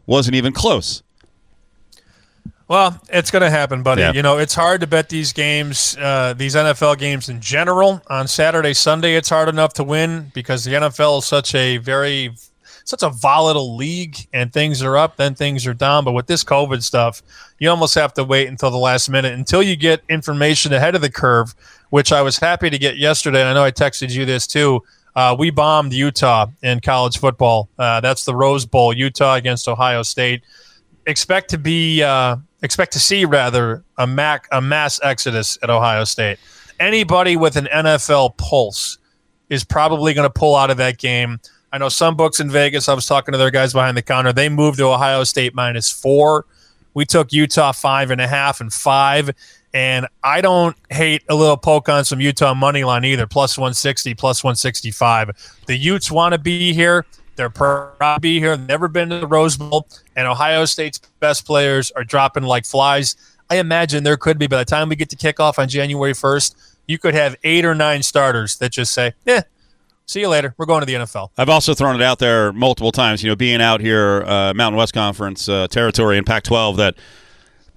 Wasn't 0.05 0.35
even 0.35 0.53
close. 0.53 1.03
Well, 2.69 3.01
it's 3.09 3.31
going 3.31 3.41
to 3.41 3.49
happen, 3.49 3.81
buddy. 3.81 4.01
Yeah. 4.01 4.13
You 4.13 4.21
know, 4.21 4.37
it's 4.37 4.53
hard 4.53 4.81
to 4.81 4.87
bet 4.87 5.09
these 5.09 5.33
games, 5.33 5.97
uh, 5.99 6.35
these 6.37 6.53
NFL 6.53 6.99
games 6.99 7.27
in 7.27 7.41
general. 7.41 7.99
On 8.11 8.27
Saturday, 8.27 8.75
Sunday, 8.75 9.15
it's 9.15 9.27
hard 9.27 9.49
enough 9.49 9.73
to 9.73 9.83
win 9.83 10.31
because 10.35 10.65
the 10.65 10.73
NFL 10.73 11.17
is 11.17 11.25
such 11.25 11.55
a 11.55 11.77
very 11.77 12.31
such 12.85 13.03
a 13.03 13.09
volatile 13.09 13.75
league, 13.75 14.17
and 14.33 14.53
things 14.53 14.81
are 14.81 14.97
up, 14.97 15.15
then 15.15 15.33
things 15.35 15.65
are 15.65 15.73
down. 15.73 16.03
But 16.03 16.13
with 16.13 16.27
this 16.27 16.43
COVID 16.43 16.81
stuff, 16.83 17.21
you 17.59 17.69
almost 17.69 17.95
have 17.95 18.13
to 18.15 18.23
wait 18.23 18.47
until 18.47 18.69
the 18.69 18.77
last 18.77 19.09
minute 19.09 19.33
until 19.33 19.63
you 19.63 19.75
get 19.75 20.03
information 20.07 20.71
ahead 20.71 20.93
of 20.93 21.01
the 21.01 21.11
curve, 21.11 21.55
which 21.89 22.11
I 22.11 22.21
was 22.21 22.37
happy 22.37 22.69
to 22.69 22.77
get 22.77 22.97
yesterday. 22.97 23.43
I 23.43 23.53
know 23.55 23.63
I 23.63 23.71
texted 23.71 24.11
you 24.11 24.25
this 24.25 24.45
too. 24.45 24.83
Uh, 25.15 25.35
we 25.37 25.49
bombed 25.49 25.91
Utah 25.91 26.47
in 26.61 26.81
college 26.81 27.17
football. 27.17 27.67
Uh, 27.79 27.99
that's 27.99 28.25
the 28.25 28.35
Rose 28.35 28.67
Bowl, 28.67 28.93
Utah 28.93 29.35
against 29.35 29.67
Ohio 29.67 30.03
State. 30.03 30.43
Expect 31.07 31.49
to 31.49 31.57
be 31.57 32.03
uh, 32.03 32.37
expect 32.61 32.93
to 32.93 32.99
see 32.99 33.25
rather 33.25 33.83
a 33.97 34.07
mac 34.07 34.47
a 34.51 34.61
mass 34.61 34.99
exodus 35.03 35.57
at 35.63 35.69
Ohio 35.69 36.03
State. 36.03 36.39
Anybody 36.79 37.35
with 37.35 37.55
an 37.55 37.67
NFL 37.73 38.37
pulse 38.37 38.97
is 39.49 39.63
probably 39.63 40.13
going 40.13 40.27
to 40.27 40.33
pull 40.33 40.55
out 40.55 40.69
of 40.69 40.77
that 40.77 40.97
game. 40.97 41.39
I 41.71 41.77
know 41.77 41.89
some 41.89 42.15
books 42.15 42.39
in 42.39 42.49
Vegas. 42.49 42.89
I 42.89 42.93
was 42.93 43.05
talking 43.05 43.31
to 43.33 43.37
their 43.37 43.51
guys 43.51 43.73
behind 43.73 43.95
the 43.97 44.01
counter. 44.01 44.33
They 44.33 44.49
moved 44.49 44.79
to 44.79 44.85
Ohio 44.85 45.23
State 45.23 45.53
minus 45.53 45.91
four. 45.91 46.45
We 46.93 47.05
took 47.05 47.31
Utah 47.31 47.71
five 47.71 48.11
and 48.11 48.21
a 48.21 48.27
half 48.27 48.61
and 48.61 48.73
five. 48.73 49.31
And 49.73 50.07
I 50.23 50.41
don't 50.41 50.75
hate 50.89 51.23
a 51.29 51.35
little 51.35 51.57
poke 51.57 51.89
on 51.89 52.03
some 52.03 52.19
Utah 52.19 52.55
money 52.55 52.83
line 52.83 53.05
either. 53.05 53.27
Plus 53.27 53.57
160, 53.57 54.15
plus 54.15 54.43
165. 54.43 55.61
The 55.67 55.77
Utes 55.77 56.09
want 56.09 56.33
to 56.33 56.39
be 56.39 56.73
here. 56.73 57.05
They're 57.39 57.49
proud 57.49 58.15
to 58.15 58.19
be 58.19 58.37
here. 58.37 58.57
Never 58.57 58.89
been 58.89 59.07
to 59.11 59.19
the 59.19 59.25
Rose 59.25 59.55
Bowl. 59.55 59.87
And 60.17 60.27
Ohio 60.27 60.65
State's 60.65 60.99
best 61.21 61.45
players 61.45 61.89
are 61.91 62.03
dropping 62.03 62.43
like 62.43 62.65
flies. 62.65 63.15
I 63.49 63.59
imagine 63.59 64.03
there 64.03 64.17
could 64.17 64.37
be, 64.37 64.47
by 64.47 64.57
the 64.57 64.65
time 64.65 64.89
we 64.89 64.97
get 64.97 65.09
to 65.11 65.15
kickoff 65.15 65.57
on 65.57 65.69
January 65.69 66.11
1st, 66.11 66.55
you 66.85 66.97
could 66.97 67.13
have 67.13 67.37
eight 67.45 67.63
or 67.63 67.73
nine 67.73 68.03
starters 68.03 68.57
that 68.57 68.73
just 68.73 68.93
say, 68.93 69.13
"Yeah, 69.25 69.43
see 70.05 70.19
you 70.19 70.27
later. 70.27 70.53
We're 70.57 70.65
going 70.65 70.81
to 70.81 70.85
the 70.85 70.95
NFL." 70.95 71.29
I've 71.37 71.47
also 71.47 71.73
thrown 71.73 71.95
it 71.95 72.01
out 72.01 72.19
there 72.19 72.51
multiple 72.51 72.91
times. 72.91 73.23
You 73.23 73.29
know, 73.29 73.37
being 73.37 73.61
out 73.61 73.79
here, 73.79 74.23
uh, 74.23 74.53
Mountain 74.53 74.75
West 74.77 74.93
Conference 74.93 75.47
uh, 75.47 75.67
territory 75.69 76.17
in 76.17 76.25
Pac-12, 76.25 76.75
that 76.75 76.95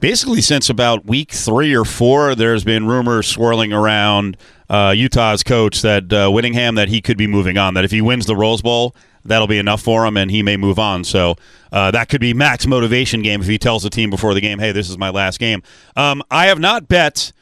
basically 0.01 0.41
since 0.41 0.71
about 0.71 1.07
week 1.07 1.31
three 1.31 1.73
or 1.73 1.85
four, 1.85 2.35
there's 2.35 2.65
been 2.65 2.89
rumors 2.89 3.29
swirling 3.29 3.73
around 3.73 4.37
uh, 4.69 4.93
Utah's 4.97 5.45
coach 5.45 5.83
that 5.83 6.13
uh, 6.13 6.29
Whittingham 6.31 6.75
that 6.75 6.89
he 6.89 7.01
could 7.01 7.17
be 7.17 7.29
moving 7.29 7.59
on. 7.59 7.75
That 7.75 7.85
if 7.85 7.93
he 7.93 8.01
wins 8.01 8.27
the 8.27 8.35
Rose 8.35 8.61
Bowl, 8.61 8.97
that'll 9.25 9.47
be 9.47 9.59
enough 9.59 9.83
for 9.83 10.07
him, 10.07 10.17
and 10.17 10.31
he 10.31 10.43
may 10.43 10.57
move 10.57 10.79
on. 10.79 11.05
So 11.05 11.37
uh, 11.71 11.91
that 11.91 12.09
could 12.09 12.21
be 12.21 12.35
max 12.35 12.67
motivation 12.67 13.23
game 13.23 13.41
if 13.41 13.47
he 13.47 13.59
tells 13.59 13.83
the 13.83 13.91
team 13.91 14.11
before 14.11 14.35
the 14.35 14.41
game, 14.41 14.59
"Hey, 14.59 14.73
this 14.73 14.89
is 14.91 14.99
my 14.99 15.11
last 15.11 15.39
game." 15.39 15.63
Um, 15.97 16.23
I 16.31 16.47
have 16.47 16.59
not 16.59 16.89
bet 16.89 17.33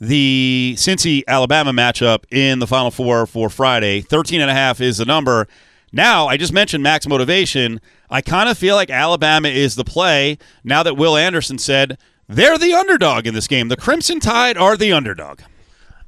the 0.00 0.74
Cincy 0.76 1.22
Alabama 1.26 1.72
matchup 1.72 2.24
in 2.30 2.58
the 2.58 2.66
Final 2.66 2.90
Four 2.90 3.26
for 3.26 3.48
Friday. 3.48 4.00
13 4.00 4.40
and 4.40 4.50
a 4.50 4.54
half 4.54 4.80
is 4.80 4.98
the 4.98 5.04
number. 5.04 5.46
Now, 5.92 6.26
I 6.26 6.36
just 6.36 6.52
mentioned 6.52 6.82
max 6.82 7.06
motivation. 7.06 7.80
I 8.10 8.20
kind 8.20 8.48
of 8.48 8.58
feel 8.58 8.74
like 8.74 8.90
Alabama 8.90 9.48
is 9.48 9.76
the 9.76 9.84
play 9.84 10.38
now 10.64 10.82
that 10.82 10.96
Will 10.96 11.16
Anderson 11.16 11.58
said 11.58 11.98
they're 12.28 12.58
the 12.58 12.74
underdog 12.74 13.26
in 13.26 13.34
this 13.34 13.46
game. 13.46 13.68
The 13.68 13.76
Crimson 13.76 14.18
Tide 14.18 14.56
are 14.58 14.76
the 14.76 14.92
underdog. 14.92 15.40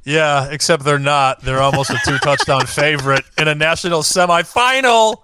Yeah, 0.07 0.49
except 0.53 0.85
they're 0.85 1.01
not. 1.01 1.43
They're 1.43 1.61
almost 1.61 1.91
a 1.91 1.99
two 2.05 2.17
touchdown 2.19 2.65
favorite 2.67 3.25
in 3.37 3.49
a 3.49 3.57
national 3.57 4.03
semifinal. 4.03 5.17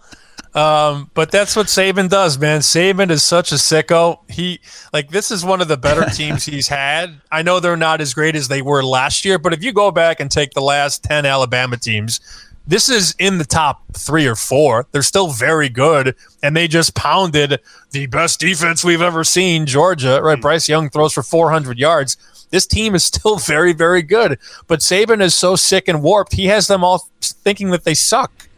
Um, 0.56 1.08
but 1.14 1.30
that's 1.30 1.54
what 1.54 1.68
Saban 1.68 2.10
does, 2.10 2.36
man. 2.36 2.60
Saban 2.60 3.10
is 3.10 3.22
such 3.22 3.52
a 3.52 3.54
sicko. 3.54 4.18
He 4.28 4.60
like 4.92 5.08
this 5.10 5.30
is 5.30 5.44
one 5.44 5.60
of 5.60 5.68
the 5.68 5.76
better 5.76 6.04
teams 6.12 6.44
he's 6.44 6.66
had. 6.66 7.20
I 7.30 7.42
know 7.42 7.60
they're 7.60 7.76
not 7.76 8.00
as 8.00 8.12
great 8.12 8.34
as 8.34 8.48
they 8.48 8.60
were 8.60 8.82
last 8.82 9.24
year, 9.24 9.38
but 9.38 9.54
if 9.54 9.62
you 9.62 9.72
go 9.72 9.92
back 9.92 10.18
and 10.18 10.28
take 10.30 10.50
the 10.50 10.60
last 10.60 11.04
ten 11.04 11.24
Alabama 11.26 11.76
teams, 11.76 12.20
this 12.66 12.88
is 12.88 13.14
in 13.18 13.38
the 13.38 13.44
top 13.44 13.82
three 13.96 14.26
or 14.26 14.36
four. 14.36 14.86
They're 14.92 15.02
still 15.02 15.30
very 15.30 15.68
good, 15.68 16.14
and 16.42 16.56
they 16.56 16.68
just 16.68 16.94
pounded 16.94 17.60
the 17.90 18.06
best 18.06 18.40
defense 18.40 18.84
we've 18.84 19.02
ever 19.02 19.24
seen, 19.24 19.66
Georgia. 19.66 20.20
Right? 20.22 20.36
Hmm. 20.36 20.42
Bryce 20.42 20.68
Young 20.68 20.90
throws 20.90 21.12
for 21.12 21.22
400 21.22 21.78
yards. 21.78 22.16
This 22.50 22.66
team 22.66 22.94
is 22.94 23.04
still 23.04 23.36
very, 23.38 23.72
very 23.72 24.02
good. 24.02 24.38
But 24.66 24.80
Saban 24.80 25.20
is 25.20 25.34
so 25.34 25.56
sick 25.56 25.88
and 25.88 26.02
warped. 26.02 26.34
He 26.34 26.46
has 26.46 26.66
them 26.66 26.84
all 26.84 27.08
thinking 27.20 27.70
that 27.70 27.84
they 27.84 27.94
suck 27.94 28.48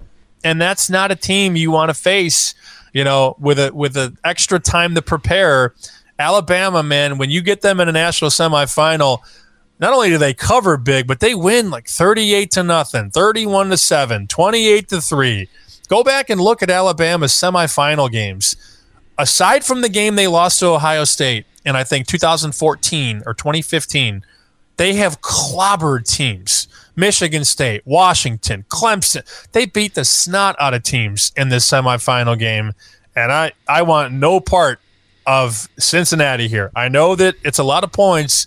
and 0.45 0.61
that's 0.61 0.91
not 0.91 1.11
a 1.11 1.17
team 1.17 1.57
you 1.57 1.71
want 1.73 1.89
to 1.89 1.95
face. 1.95 2.55
You 2.93 3.03
know, 3.03 3.35
with 3.41 3.59
a 3.59 3.73
with 3.75 3.97
an 3.97 4.19
extra 4.23 4.61
time 4.61 4.95
to 4.95 5.03
prepare. 5.03 5.75
Alabama, 6.17 6.81
man, 6.85 7.19
when 7.19 7.29
you 7.29 7.43
get 7.43 7.61
them 7.61 7.81
in 7.81 7.89
a 7.89 7.93
national 7.93 8.31
semifinal, 8.31 9.19
not 9.79 9.93
only 9.93 10.09
do 10.09 10.19
they 10.19 10.35
cover 10.35 10.77
big, 10.77 11.07
but 11.07 11.21
they 11.21 11.35
win 11.35 11.71
like 11.71 11.89
38 11.89 12.51
to 12.53 12.63
nothing, 12.63 13.11
31 13.11 13.71
to 13.71 13.77
7, 13.77 14.27
28 14.27 14.89
to 14.89 15.01
3. 15.01 15.49
Go 15.89 16.03
back 16.03 16.31
and 16.31 16.41
look 16.41 16.63
at 16.63 16.71
Alabama's 16.71 17.33
semifinal 17.33 18.11
games. 18.11 18.57
Aside 19.19 19.65
from 19.65 19.81
the 19.81 19.89
game 19.89 20.17
they 20.17 20.27
lost 20.27 20.59
to 20.61 20.67
Ohio 20.67 21.05
State 21.05 21.47
in 21.65 21.77
I 21.77 21.85
think 21.85 22.07
2014 22.07 23.23
or 23.27 23.35
2015, 23.35 24.25
they 24.77 24.95
have 24.95 25.21
clobbered 25.21 26.07
teams. 26.09 26.69
Michigan 26.97 27.45
State, 27.45 27.83
Washington, 27.85 28.65
Clemson. 28.69 29.25
They 29.53 29.67
beat 29.67 29.95
the 29.95 30.05
snot 30.05 30.57
out 30.61 30.75
of 30.75 30.83
teams 30.83 31.33
in 31.37 31.49
this 31.49 31.69
semifinal 31.69 32.39
game. 32.39 32.73
And 33.17 33.33
I, 33.33 33.53
I 33.69 33.83
want 33.83 34.13
no 34.15 34.41
part 34.41 34.81
of 35.27 35.69
Cincinnati 35.79 36.49
here. 36.49 36.71
I 36.77 36.89
know 36.89 37.17
that 37.17 37.35
it's 37.45 37.59
a 37.59 37.65
lot 37.65 37.85
of 37.85 37.93
points, 37.93 38.47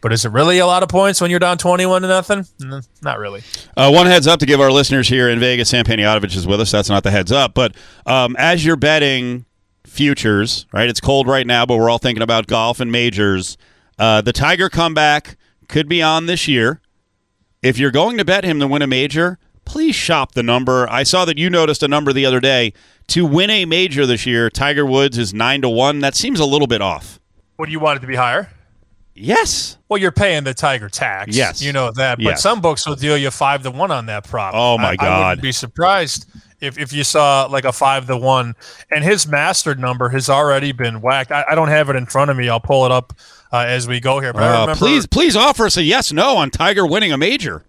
but 0.00 0.12
is 0.12 0.24
it 0.24 0.32
really 0.32 0.58
a 0.58 0.66
lot 0.66 0.82
of 0.82 0.88
points 0.88 1.20
when 1.20 1.30
you're 1.30 1.40
down 1.40 1.58
21 1.58 2.02
to 2.02 2.08
nothing? 2.08 2.46
Not 3.02 3.18
really. 3.18 3.42
Uh, 3.76 3.90
one 3.90 4.06
heads 4.06 4.26
up 4.26 4.40
to 4.40 4.46
give 4.46 4.60
our 4.60 4.70
listeners 4.70 5.08
here 5.08 5.28
in 5.28 5.40
Vegas. 5.40 5.70
Sam 5.70 5.84
Panayotovich 5.84 6.36
is 6.36 6.46
with 6.46 6.60
us. 6.60 6.70
That's 6.70 6.88
not 6.88 7.02
the 7.02 7.10
heads 7.10 7.32
up. 7.32 7.54
But 7.54 7.74
um, 8.06 8.36
as 8.38 8.64
you're 8.64 8.76
betting 8.76 9.44
futures, 9.88 10.66
right? 10.72 10.88
It's 10.88 11.00
cold 11.00 11.26
right 11.26 11.46
now, 11.46 11.66
but 11.66 11.76
we're 11.76 11.90
all 11.90 11.98
thinking 11.98 12.22
about 12.22 12.46
golf 12.46 12.80
and 12.80 12.92
majors. 12.92 13.56
Uh, 13.98 14.20
the 14.20 14.32
Tiger 14.32 14.68
comeback 14.68 15.36
could 15.68 15.88
be 15.88 16.02
on 16.02 16.26
this 16.26 16.46
year. 16.46 16.80
If 17.62 17.78
you're 17.78 17.90
going 17.90 18.18
to 18.18 18.24
bet 18.24 18.44
him 18.44 18.60
to 18.60 18.68
win 18.68 18.82
a 18.82 18.86
major, 18.86 19.38
please 19.64 19.96
shop 19.96 20.32
the 20.32 20.42
number. 20.42 20.88
I 20.88 21.02
saw 21.02 21.24
that 21.24 21.38
you 21.38 21.50
noticed 21.50 21.82
a 21.82 21.88
number 21.88 22.12
the 22.12 22.24
other 22.24 22.40
day. 22.40 22.72
To 23.08 23.26
win 23.26 23.50
a 23.50 23.64
major 23.64 24.06
this 24.06 24.26
year, 24.26 24.50
Tiger 24.50 24.86
Woods 24.86 25.18
is 25.18 25.34
9 25.34 25.62
to 25.62 25.68
1. 25.68 26.00
That 26.00 26.14
seems 26.14 26.38
a 26.38 26.44
little 26.44 26.66
bit 26.66 26.82
off. 26.82 27.18
What 27.56 27.66
do 27.66 27.72
you 27.72 27.80
want 27.80 27.96
it 27.96 28.00
to 28.00 28.06
be 28.06 28.14
higher? 28.14 28.50
Yes. 29.20 29.76
Well, 29.88 29.98
you're 30.00 30.12
paying 30.12 30.44
the 30.44 30.54
Tiger 30.54 30.88
tax. 30.88 31.34
Yes. 31.36 31.62
You 31.62 31.72
know 31.72 31.90
that. 31.92 32.18
But 32.18 32.24
Yes. 32.24 32.42
some 32.42 32.60
books 32.60 32.86
will 32.86 32.94
deal 32.96 33.16
you 33.16 33.30
5 33.30 33.62
to 33.64 33.70
1 33.70 33.90
on 33.90 34.06
that 34.06 34.24
prop. 34.24 34.54
Oh, 34.54 34.78
my 34.78 34.96
I- 34.98 35.06
I 35.06 35.28
wouldn't 35.28 35.42
be 35.42 35.52
surprised 35.52 36.26
if, 36.60 36.78
if 36.78 36.92
you 36.92 37.04
saw 37.04 37.46
like 37.46 37.64
a 37.64 37.72
5 37.72 38.06
to 38.06 38.16
1. 38.16 38.54
And 38.90 39.04
his 39.04 39.26
mastered 39.26 39.78
number 39.78 40.08
has 40.10 40.28
already 40.28 40.72
been 40.72 41.00
whacked. 41.00 41.32
I, 41.32 41.44
I 41.50 41.54
don't 41.54 41.68
have 41.68 41.88
it 41.90 41.96
in 41.96 42.06
front 42.06 42.30
of 42.30 42.36
me. 42.36 42.48
I'll 42.48 42.60
pull 42.60 42.84
it 42.86 42.92
up 42.92 43.12
uh, 43.52 43.64
as 43.66 43.88
we 43.88 44.00
go 44.00 44.20
here. 44.20 44.32
But 44.32 44.42
Uh, 44.42 44.60
remember, 44.60 44.74
please, 44.76 45.06
please 45.06 45.36
offer 45.36 45.66
us 45.66 45.76
a 45.76 45.82
yes 45.82 46.12
no 46.12 46.36
on 46.36 46.50
Tiger 46.50 46.86
winning 46.86 47.12
a 47.12 47.18
major. 47.18 47.64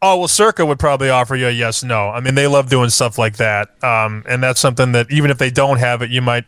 Oh 0.00 0.16
well, 0.18 0.28
Circa 0.28 0.64
would 0.64 0.78
probably 0.78 1.10
offer 1.10 1.34
you 1.34 1.48
a 1.48 1.50
yes 1.50 1.82
no. 1.82 2.10
I 2.10 2.20
mean, 2.20 2.36
they 2.36 2.46
love 2.46 2.70
doing 2.70 2.88
stuff 2.88 3.18
like 3.18 3.36
that, 3.38 3.82
um, 3.82 4.22
and 4.28 4.42
that's 4.42 4.60
something 4.60 4.92
that 4.92 5.10
even 5.10 5.30
if 5.30 5.38
they 5.38 5.50
don't 5.50 5.78
have 5.78 6.02
it, 6.02 6.10
you 6.10 6.22
might 6.22 6.44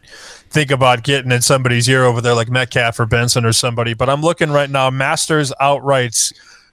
think 0.50 0.70
about 0.70 1.02
getting 1.02 1.32
in 1.32 1.42
somebody's 1.42 1.88
ear 1.88 2.04
over 2.04 2.20
there, 2.20 2.34
like 2.34 2.48
Metcalf 2.48 3.00
or 3.00 3.06
Benson 3.06 3.44
or 3.44 3.52
somebody. 3.52 3.92
But 3.92 4.08
I'm 4.08 4.22
looking 4.22 4.50
right 4.50 4.70
now, 4.70 4.88
Masters 4.90 5.52
outrights. 5.60 6.32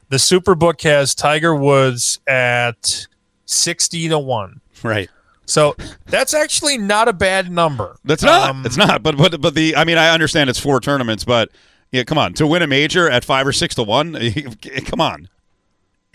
The 0.09 0.17
Superbook 0.17 0.82
has 0.84 1.15
Tiger 1.15 1.55
Woods 1.55 2.19
at 2.28 3.07
sixty 3.45 4.07
to 4.09 4.19
one. 4.19 4.61
Right. 4.84 5.09
So 5.47 5.75
that's 6.05 6.34
actually 6.34 6.78
not 6.78 7.07
a 7.07 7.13
bad 7.13 7.51
number. 7.51 7.97
That's 8.03 8.21
not. 8.21 8.49
Um, 8.49 8.65
it's 8.65 8.78
not. 8.78 9.01
But 9.01 9.17
but 9.17 9.41
but 9.41 9.55
the. 9.55 9.75
I 9.75 9.84
mean, 9.84 9.97
I 9.97 10.09
understand 10.09 10.49
it's 10.49 10.59
four 10.59 10.80
tournaments, 10.80 11.23
but 11.23 11.49
yeah, 11.91 12.03
come 12.03 12.17
on. 12.19 12.34
To 12.34 12.45
win 12.45 12.61
a 12.61 12.67
major 12.67 13.09
at 13.09 13.25
five 13.25 13.47
or 13.47 13.53
six 13.53 13.73
to 13.75 13.84
one, 13.84 14.15
come 14.86 15.01
on. 15.01 15.28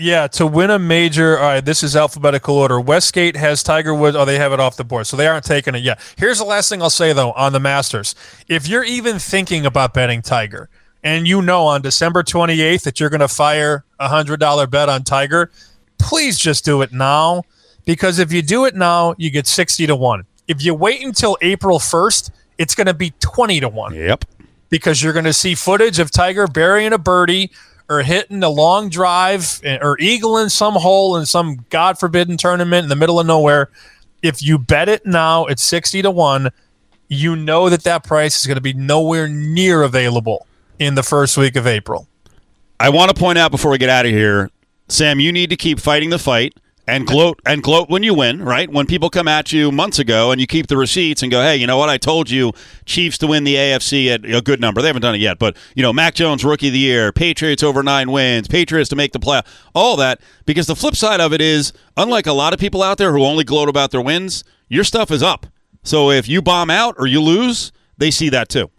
Yeah, 0.03 0.27
to 0.29 0.47
win 0.49 0.71
a 0.71 0.81
major. 0.81 1.39
All 1.39 1.45
right, 1.45 1.65
this 1.65 1.85
is 1.85 1.95
alphabetical 1.95 2.57
order. 2.57 2.81
Westgate 2.81 3.37
has 3.37 3.63
Tiger 3.63 3.95
Woods. 3.95 4.17
Oh, 4.17 4.25
they 4.25 4.37
have 4.37 4.53
it 4.53 4.59
off 4.59 4.77
the 4.77 4.83
board, 4.83 5.07
so 5.07 5.17
they 5.17 5.29
aren't 5.29 5.45
taking 5.45 5.77
it 5.77 5.83
yet. 5.85 6.01
Here's 6.17 6.39
the 6.39 6.45
last 6.45 6.69
thing 6.69 6.83
I'll 6.83 6.91
say 6.91 7.13
though 7.13 7.31
on 7.33 7.53
the 7.53 7.61
Masters: 7.61 8.17
if 8.49 8.67
you're 8.67 8.83
even 8.83 9.21
thinking 9.21 9.65
about 9.65 9.95
betting 9.95 10.21
Tiger, 10.21 10.69
and 11.05 11.29
you 11.29 11.41
know 11.41 11.67
on 11.67 11.83
December 11.83 12.25
28th 12.25 12.83
that 12.83 12.99
you're 12.99 13.11
going 13.11 13.21
to 13.21 13.29
fire 13.29 13.85
a 14.01 14.09
hundred 14.09 14.41
dollar 14.41 14.67
bet 14.67 14.89
on 14.89 15.05
Tiger, 15.05 15.53
please 15.99 16.37
just 16.37 16.65
do 16.65 16.83
it 16.83 16.93
now, 16.93 17.45
because 17.85 18.19
if 18.19 18.33
you 18.33 18.43
do 18.43 18.65
it 18.65 18.75
now, 18.75 19.15
you 19.19 19.31
get 19.31 19.47
sixty 19.47 19.87
to 19.87 19.95
one. 19.95 20.25
If 20.49 20.65
you 20.65 20.75
wait 20.75 21.05
until 21.05 21.39
April 21.43 21.79
1st, 21.79 22.31
it's 22.59 22.75
going 22.75 22.89
to 22.89 22.95
be 22.95 23.11
twenty 23.21 23.61
to 23.61 23.69
one 23.69 23.95
Yep. 23.95 24.25
because 24.69 25.01
you're 25.01 25.13
going 25.13 25.27
to 25.27 25.33
see 25.33 25.55
footage 25.55 26.01
of 26.01 26.11
Tiger 26.11 26.49
burying 26.49 26.93
a 26.93 26.99
birdie 26.99 27.53
or 27.93 28.03
hitting 28.03 28.43
a 28.43 28.49
long 28.49 28.89
drive 28.89 29.61
eh, 29.65 29.79
or 29.81 29.97
eagling 29.99 30.51
some 30.51 30.75
hole 30.75 31.17
in 31.17 31.27
some 31.27 31.65
God 31.71 31.99
forbidden 31.99 32.37
tournament 32.37 32.85
in 32.85 32.89
the 32.89 32.97
middle 32.97 33.21
of 33.21 33.27
nowhere. 33.27 33.71
If 34.23 34.43
you 34.43 34.59
bet 34.59 34.89
it 34.89 35.05
now 35.05 35.47
at 35.49 35.59
60 35.59 36.03
to 36.03 36.11
1, 36.11 36.51
you 37.09 37.37
know 37.37 37.69
that 37.69 37.85
that 37.85 38.05
price 38.05 38.41
is 38.41 38.47
going 38.47 38.57
to 38.57 38.63
be 38.63 38.73
nowhere 38.73 39.29
near 39.29 39.83
available 39.83 40.47
in 40.79 40.95
the 40.95 41.03
first 41.03 41.37
week 41.37 41.57
of 41.57 41.67
April. 41.67 42.09
I 42.81 42.89
want 42.89 43.15
to 43.15 43.19
point 43.19 43.39
out 43.39 43.51
before 43.51 43.71
we 43.71 43.79
get 43.79 43.89
out 43.89 44.07
of 44.07 44.13
here, 44.13 44.51
Sam, 44.89 45.21
you 45.21 45.33
need 45.33 45.51
to 45.51 45.57
keep 45.57 45.79
fighting 45.79 46.11
the 46.11 46.19
fight 46.19 46.55
and 46.87 47.07
gloat 47.07 47.41
and 47.47 47.63
gloat 47.63 47.89
when 47.89 48.03
you 48.03 48.13
win, 48.15 48.43
right? 48.43 48.71
When 48.71 48.87
people 48.87 49.09
come 49.09 49.29
at 49.29 49.53
you 49.53 49.71
months 49.71 49.99
ago 49.99 50.31
and 50.31 50.41
you 50.41 50.47
keep 50.47 50.67
the 50.67 50.77
receipts 50.77 51.23
and 51.23 51.31
go, 51.31 51.41
"Hey, 51.43 51.57
you 51.57 51.67
know 51.67 51.77
what? 51.77 51.89
I 51.89 51.97
told 51.97 52.29
you 52.29 52.53
Chiefs 52.85 53.19
to 53.19 53.27
win 53.27 53.45
the 53.45 53.57
AFC 53.57 54.09
at 54.11 54.25
a 54.25 54.41
good 54.41 54.61
number. 54.61 54.83
They 54.83 54.89
haven't 54.89 55.03
done 55.03 55.15
it 55.15 55.21
yet, 55.21 55.39
but 55.39 55.57
you 55.75 55.83
know, 55.83 55.93
Mac 55.93 56.15
Jones 56.15 56.45
rookie 56.45 56.69
of 56.69 56.73
the 56.73 56.79
year, 56.79 57.13
Patriots 57.13 57.63
over 57.63 57.83
9 57.83 58.11
wins, 58.11 58.49
Patriots 58.49 58.89
to 58.91 58.97
make 58.97 59.13
the 59.13 59.21
play, 59.21 59.43
all 59.75 59.97
that 59.97 60.21
because 60.45 60.67
the 60.67 60.77
flip 60.77 60.97
side 60.97 61.21
of 61.21 61.33
it 61.33 61.41
is 61.41 61.73
unlike 61.97 62.27
a 62.27 62.33
lot 62.33 62.53
of 62.53 62.59
people 62.59 62.83
out 62.83 62.99
there 62.99 63.13
who 63.13 63.25
only 63.25 63.45
gloat 63.45 63.69
about 63.69 63.91
their 63.91 64.03
wins, 64.03 64.43
your 64.69 64.85
stuff 64.85 65.11
is 65.11 65.23
up. 65.23 65.47
So 65.85 66.11
if 66.11 66.29
you 66.29 66.43
bomb 66.43 66.71
out 66.71 66.97
or 66.99 67.07
you 67.07 67.21
lose, 67.21 67.73
they 67.97 68.11
see 68.11 68.29
that 68.31 68.49
too. 68.49 68.71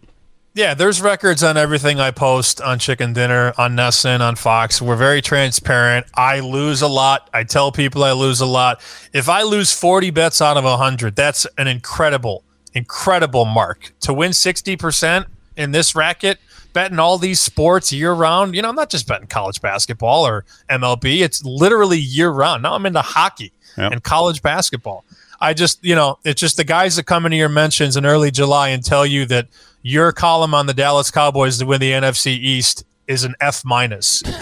Yeah, 0.56 0.74
there's 0.74 1.02
records 1.02 1.42
on 1.42 1.56
everything 1.56 1.98
I 1.98 2.12
post 2.12 2.60
on 2.60 2.78
Chicken 2.78 3.12
Dinner, 3.12 3.52
on 3.58 3.74
VSiN, 3.74 4.20
on 4.20 4.36
Fox. 4.36 4.80
We're 4.80 4.94
very 4.94 5.20
transparent. 5.20 6.06
I 6.14 6.38
lose 6.38 6.80
a 6.80 6.86
lot. 6.86 7.28
I 7.34 7.42
tell 7.42 7.72
people 7.72 8.04
I 8.04 8.12
lose 8.12 8.40
a 8.40 8.46
lot. 8.46 8.80
If 9.12 9.28
I 9.28 9.42
lose 9.42 9.72
40 9.72 10.10
bets 10.10 10.40
out 10.40 10.56
of 10.56 10.62
100, 10.62 11.16
that's 11.16 11.44
an 11.58 11.66
incredible, 11.66 12.44
incredible 12.72 13.46
mark. 13.46 13.92
To 14.02 14.14
win 14.14 14.30
60% 14.30 15.26
in 15.56 15.72
this 15.72 15.96
racket, 15.96 16.38
betting 16.72 17.00
all 17.00 17.18
these 17.18 17.40
sports 17.40 17.92
year 17.92 18.12
round, 18.12 18.54
you 18.54 18.62
know, 18.62 18.68
I'm 18.68 18.76
not 18.76 18.90
just 18.90 19.08
betting 19.08 19.26
college 19.26 19.60
basketball 19.60 20.24
or 20.24 20.44
MLB, 20.70 21.20
it's 21.22 21.44
literally 21.44 21.98
year 21.98 22.30
round. 22.30 22.62
Now 22.62 22.74
I'm 22.74 22.86
into 22.86 23.02
hockey 23.02 23.50
Yep. 23.76 23.90
and 23.90 24.02
college 24.04 24.40
basketball. 24.40 25.04
I 25.44 25.52
just, 25.54 25.84
you 25.84 25.94
know, 25.94 26.18
it's 26.24 26.40
just 26.40 26.56
the 26.56 26.64
guys 26.64 26.96
that 26.96 27.04
come 27.04 27.26
into 27.26 27.36
your 27.36 27.48
mentions 27.50 27.96
in 27.98 28.06
early 28.06 28.30
July 28.30 28.68
and 28.70 28.82
tell 28.82 29.04
you 29.04 29.26
that 29.26 29.48
your 29.82 30.10
column 30.10 30.54
on 30.54 30.64
the 30.66 30.72
Dallas 30.74 31.10
Cowboys 31.10 31.58
to 31.58 31.66
win 31.66 31.80
the 31.80 31.90
NFC 31.92 32.28
East 32.28 32.84
is 33.08 33.24
an 33.24 33.34
F 33.40 33.62
minus. 33.64 34.22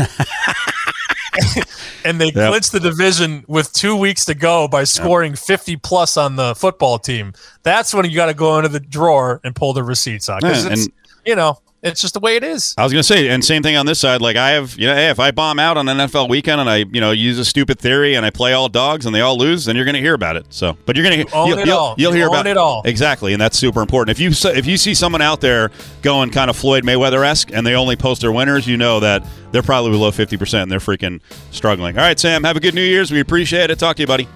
and 2.05 2.21
they 2.21 2.27
Yep. 2.27 2.35
clinched 2.51 2.73
the 2.73 2.81
division 2.81 3.45
with 3.49 3.73
two 3.73 3.97
weeks 3.97 4.25
to 4.27 4.35
go 4.35 4.69
by 4.69 4.85
scoring 4.85 5.35
50 5.35 5.77
plus 5.79 6.17
on 6.17 6.37
the 6.37 6.55
football 6.55 6.99
team. 6.99 7.33
That's 7.63 7.95
when 7.95 8.09
you 8.09 8.15
got 8.15 8.27
to 8.27 8.35
go 8.35 8.59
into 8.59 8.69
the 8.69 8.81
drawer 8.81 9.41
and 9.45 9.55
pull 9.57 9.73
the 9.73 9.83
receipts 9.83 10.29
out. 10.29 10.43
Yeah, 10.43 10.51
it's, 10.53 10.85
and- 10.87 10.93
you 11.25 11.35
know, 11.37 11.59
it's 11.83 12.01
just 12.01 12.15
the 12.15 12.21
way 12.21 12.37
it 12.37 12.45
is. 12.45 12.75
I 12.79 12.85
was 12.85 12.93
going 12.93 13.01
to 13.01 13.07
say, 13.07 13.29
and 13.29 13.45
same 13.45 13.63
thing 13.63 13.77
on 13.77 13.87
this 13.87 13.99
side. 13.99 14.21
Like 14.21 14.37
I 14.37 14.51
have, 14.51 14.79
you 14.79 14.87
know, 14.87 14.95
hey, 14.95 15.11
if 15.11 15.19
I 15.19 15.33
bomb 15.33 15.59
out 15.59 15.77
on 15.77 15.89
an 15.89 15.97
NFL 15.99 16.29
weekend 16.29 16.61
and 16.61 16.71
I, 16.71 16.77
you 16.79 17.01
know, 17.01 17.11
use 17.11 17.39
a 17.39 17.45
stupid 17.45 17.79
theory 17.81 18.15
and 18.15 18.25
I 18.25 18.31
play 18.31 18.53
all 18.53 18.69
dogs 18.69 19.05
and 19.05 19.15
they 19.15 19.21
all 19.21 19.37
lose, 19.37 19.65
then 19.65 19.75
you're 19.75 19.85
going 19.85 19.97
to 19.97 20.01
hear 20.01 20.15
about 20.15 20.37
it. 20.37 20.47
So, 20.51 20.77
but 20.87 20.97
you're 20.97 21.05
going 21.05 21.27
to 21.27 21.35
own 21.35 21.49
you'll, 21.49 21.59
it 21.59 21.67
you'll, 21.67 21.77
all. 21.77 21.95
you'll 21.99 22.13
You 22.13 22.19
hear 22.19 22.29
about 22.29 22.47
it 22.47 22.57
all. 22.57 22.83
exactly, 22.85 23.33
and 23.33 23.41
that's 23.41 23.59
super 23.59 23.81
important. 23.81 24.17
If 24.17 24.21
you 24.21 24.31
if 24.53 24.67
you 24.67 24.77
see 24.77 24.95
someone 24.95 25.23
out 25.23 25.41
there 25.41 25.71
going 26.03 26.31
kind 26.31 26.51
of 26.51 26.57
Floyd 26.57 26.85
Mayweather 26.85 27.25
esque 27.27 27.51
and 27.53 27.67
they 27.67 27.75
only 27.75 27.97
post 27.97 28.21
their 28.21 28.33
winners, 28.33 28.67
you 28.69 28.77
know 28.77 29.01
that 29.01 29.27
they're 29.51 29.63
probably 29.63 29.91
below 29.91 30.13
fifty 30.13 30.37
percent 30.37 30.63
and 30.63 30.71
they're 30.73 30.79
freaking 30.79 31.21
struggling. 31.51 31.99
All 31.99 32.05
right, 32.05 32.19
Sam, 32.19 32.45
have 32.45 32.57
a 32.57 32.61
good 32.61 32.75
New 32.75 32.83
Year's. 32.83 33.11
We 33.11 33.21
appreciate 33.21 33.71
it. 33.71 33.79
Talk 33.81 33.97
to 33.97 34.03
you, 34.03 34.07
buddy. 34.07 34.29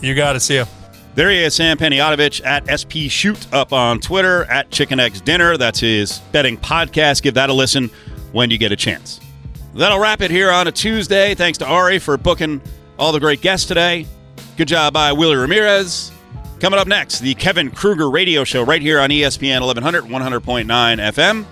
You 0.00 0.14
got 0.14 0.32
to 0.32 0.40
see 0.40 0.56
you. 0.56 0.64
There 1.16 1.30
he 1.30 1.38
is, 1.38 1.54
Sam 1.54 1.78
Panayotovich 1.78 2.44
at 2.44 2.68
SP 2.68 3.08
Shoot 3.08 3.50
up 3.50 3.72
on 3.72 4.00
Twitter 4.00 4.44
at 4.44 4.70
Chicken 4.70 5.00
Eggs 5.00 5.22
Dinner. 5.22 5.56
That's 5.56 5.80
his 5.80 6.18
betting 6.30 6.58
podcast. 6.58 7.22
Give 7.22 7.32
that 7.32 7.48
a 7.48 7.54
listen 7.54 7.88
when 8.32 8.50
you 8.50 8.58
get 8.58 8.70
a 8.70 8.76
chance. 8.76 9.18
That'll 9.74 9.98
wrap 9.98 10.20
it 10.20 10.30
here 10.30 10.50
on 10.50 10.68
a 10.68 10.72
Tuesday. 10.72 11.34
Thanks 11.34 11.56
to 11.56 11.66
Ari 11.66 12.00
for 12.00 12.18
booking 12.18 12.60
all 12.98 13.12
the 13.12 13.18
great 13.18 13.40
guests 13.40 13.66
today. 13.66 14.04
Good 14.58 14.68
job 14.68 14.92
by 14.92 15.10
Willie 15.12 15.36
Ramirez. 15.36 16.12
Coming 16.60 16.78
up 16.78 16.86
next, 16.86 17.20
the 17.20 17.34
Kevin 17.34 17.70
Kruger 17.70 18.10
radio 18.10 18.44
show 18.44 18.62
right 18.62 18.82
here 18.82 19.00
on 19.00 19.08
ESPN 19.08 19.64
1100, 19.64 20.04
100.9 20.04 20.66
FM. 20.66 21.46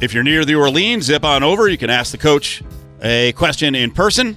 If 0.00 0.12
you're 0.12 0.24
near 0.24 0.44
the 0.44 0.56
Orleans, 0.56 1.04
zip 1.04 1.22
on 1.22 1.44
over. 1.44 1.68
You 1.68 1.78
can 1.78 1.88
ask 1.88 2.10
the 2.10 2.18
coach 2.18 2.64
a 3.00 3.30
question 3.34 3.76
in 3.76 3.92
person. 3.92 4.36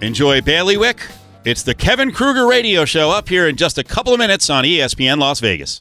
Enjoy 0.00 0.40
Bailiwick. 0.40 0.98
It's 1.44 1.62
the 1.62 1.74
Kevin 1.74 2.10
Kruger 2.10 2.48
radio 2.48 2.84
show 2.84 3.10
up 3.10 3.28
here 3.28 3.46
in 3.46 3.54
just 3.54 3.78
a 3.78 3.84
couple 3.84 4.12
of 4.12 4.18
minutes 4.18 4.50
on 4.50 4.64
ESPN 4.64 5.18
Las 5.18 5.38
Vegas. 5.38 5.76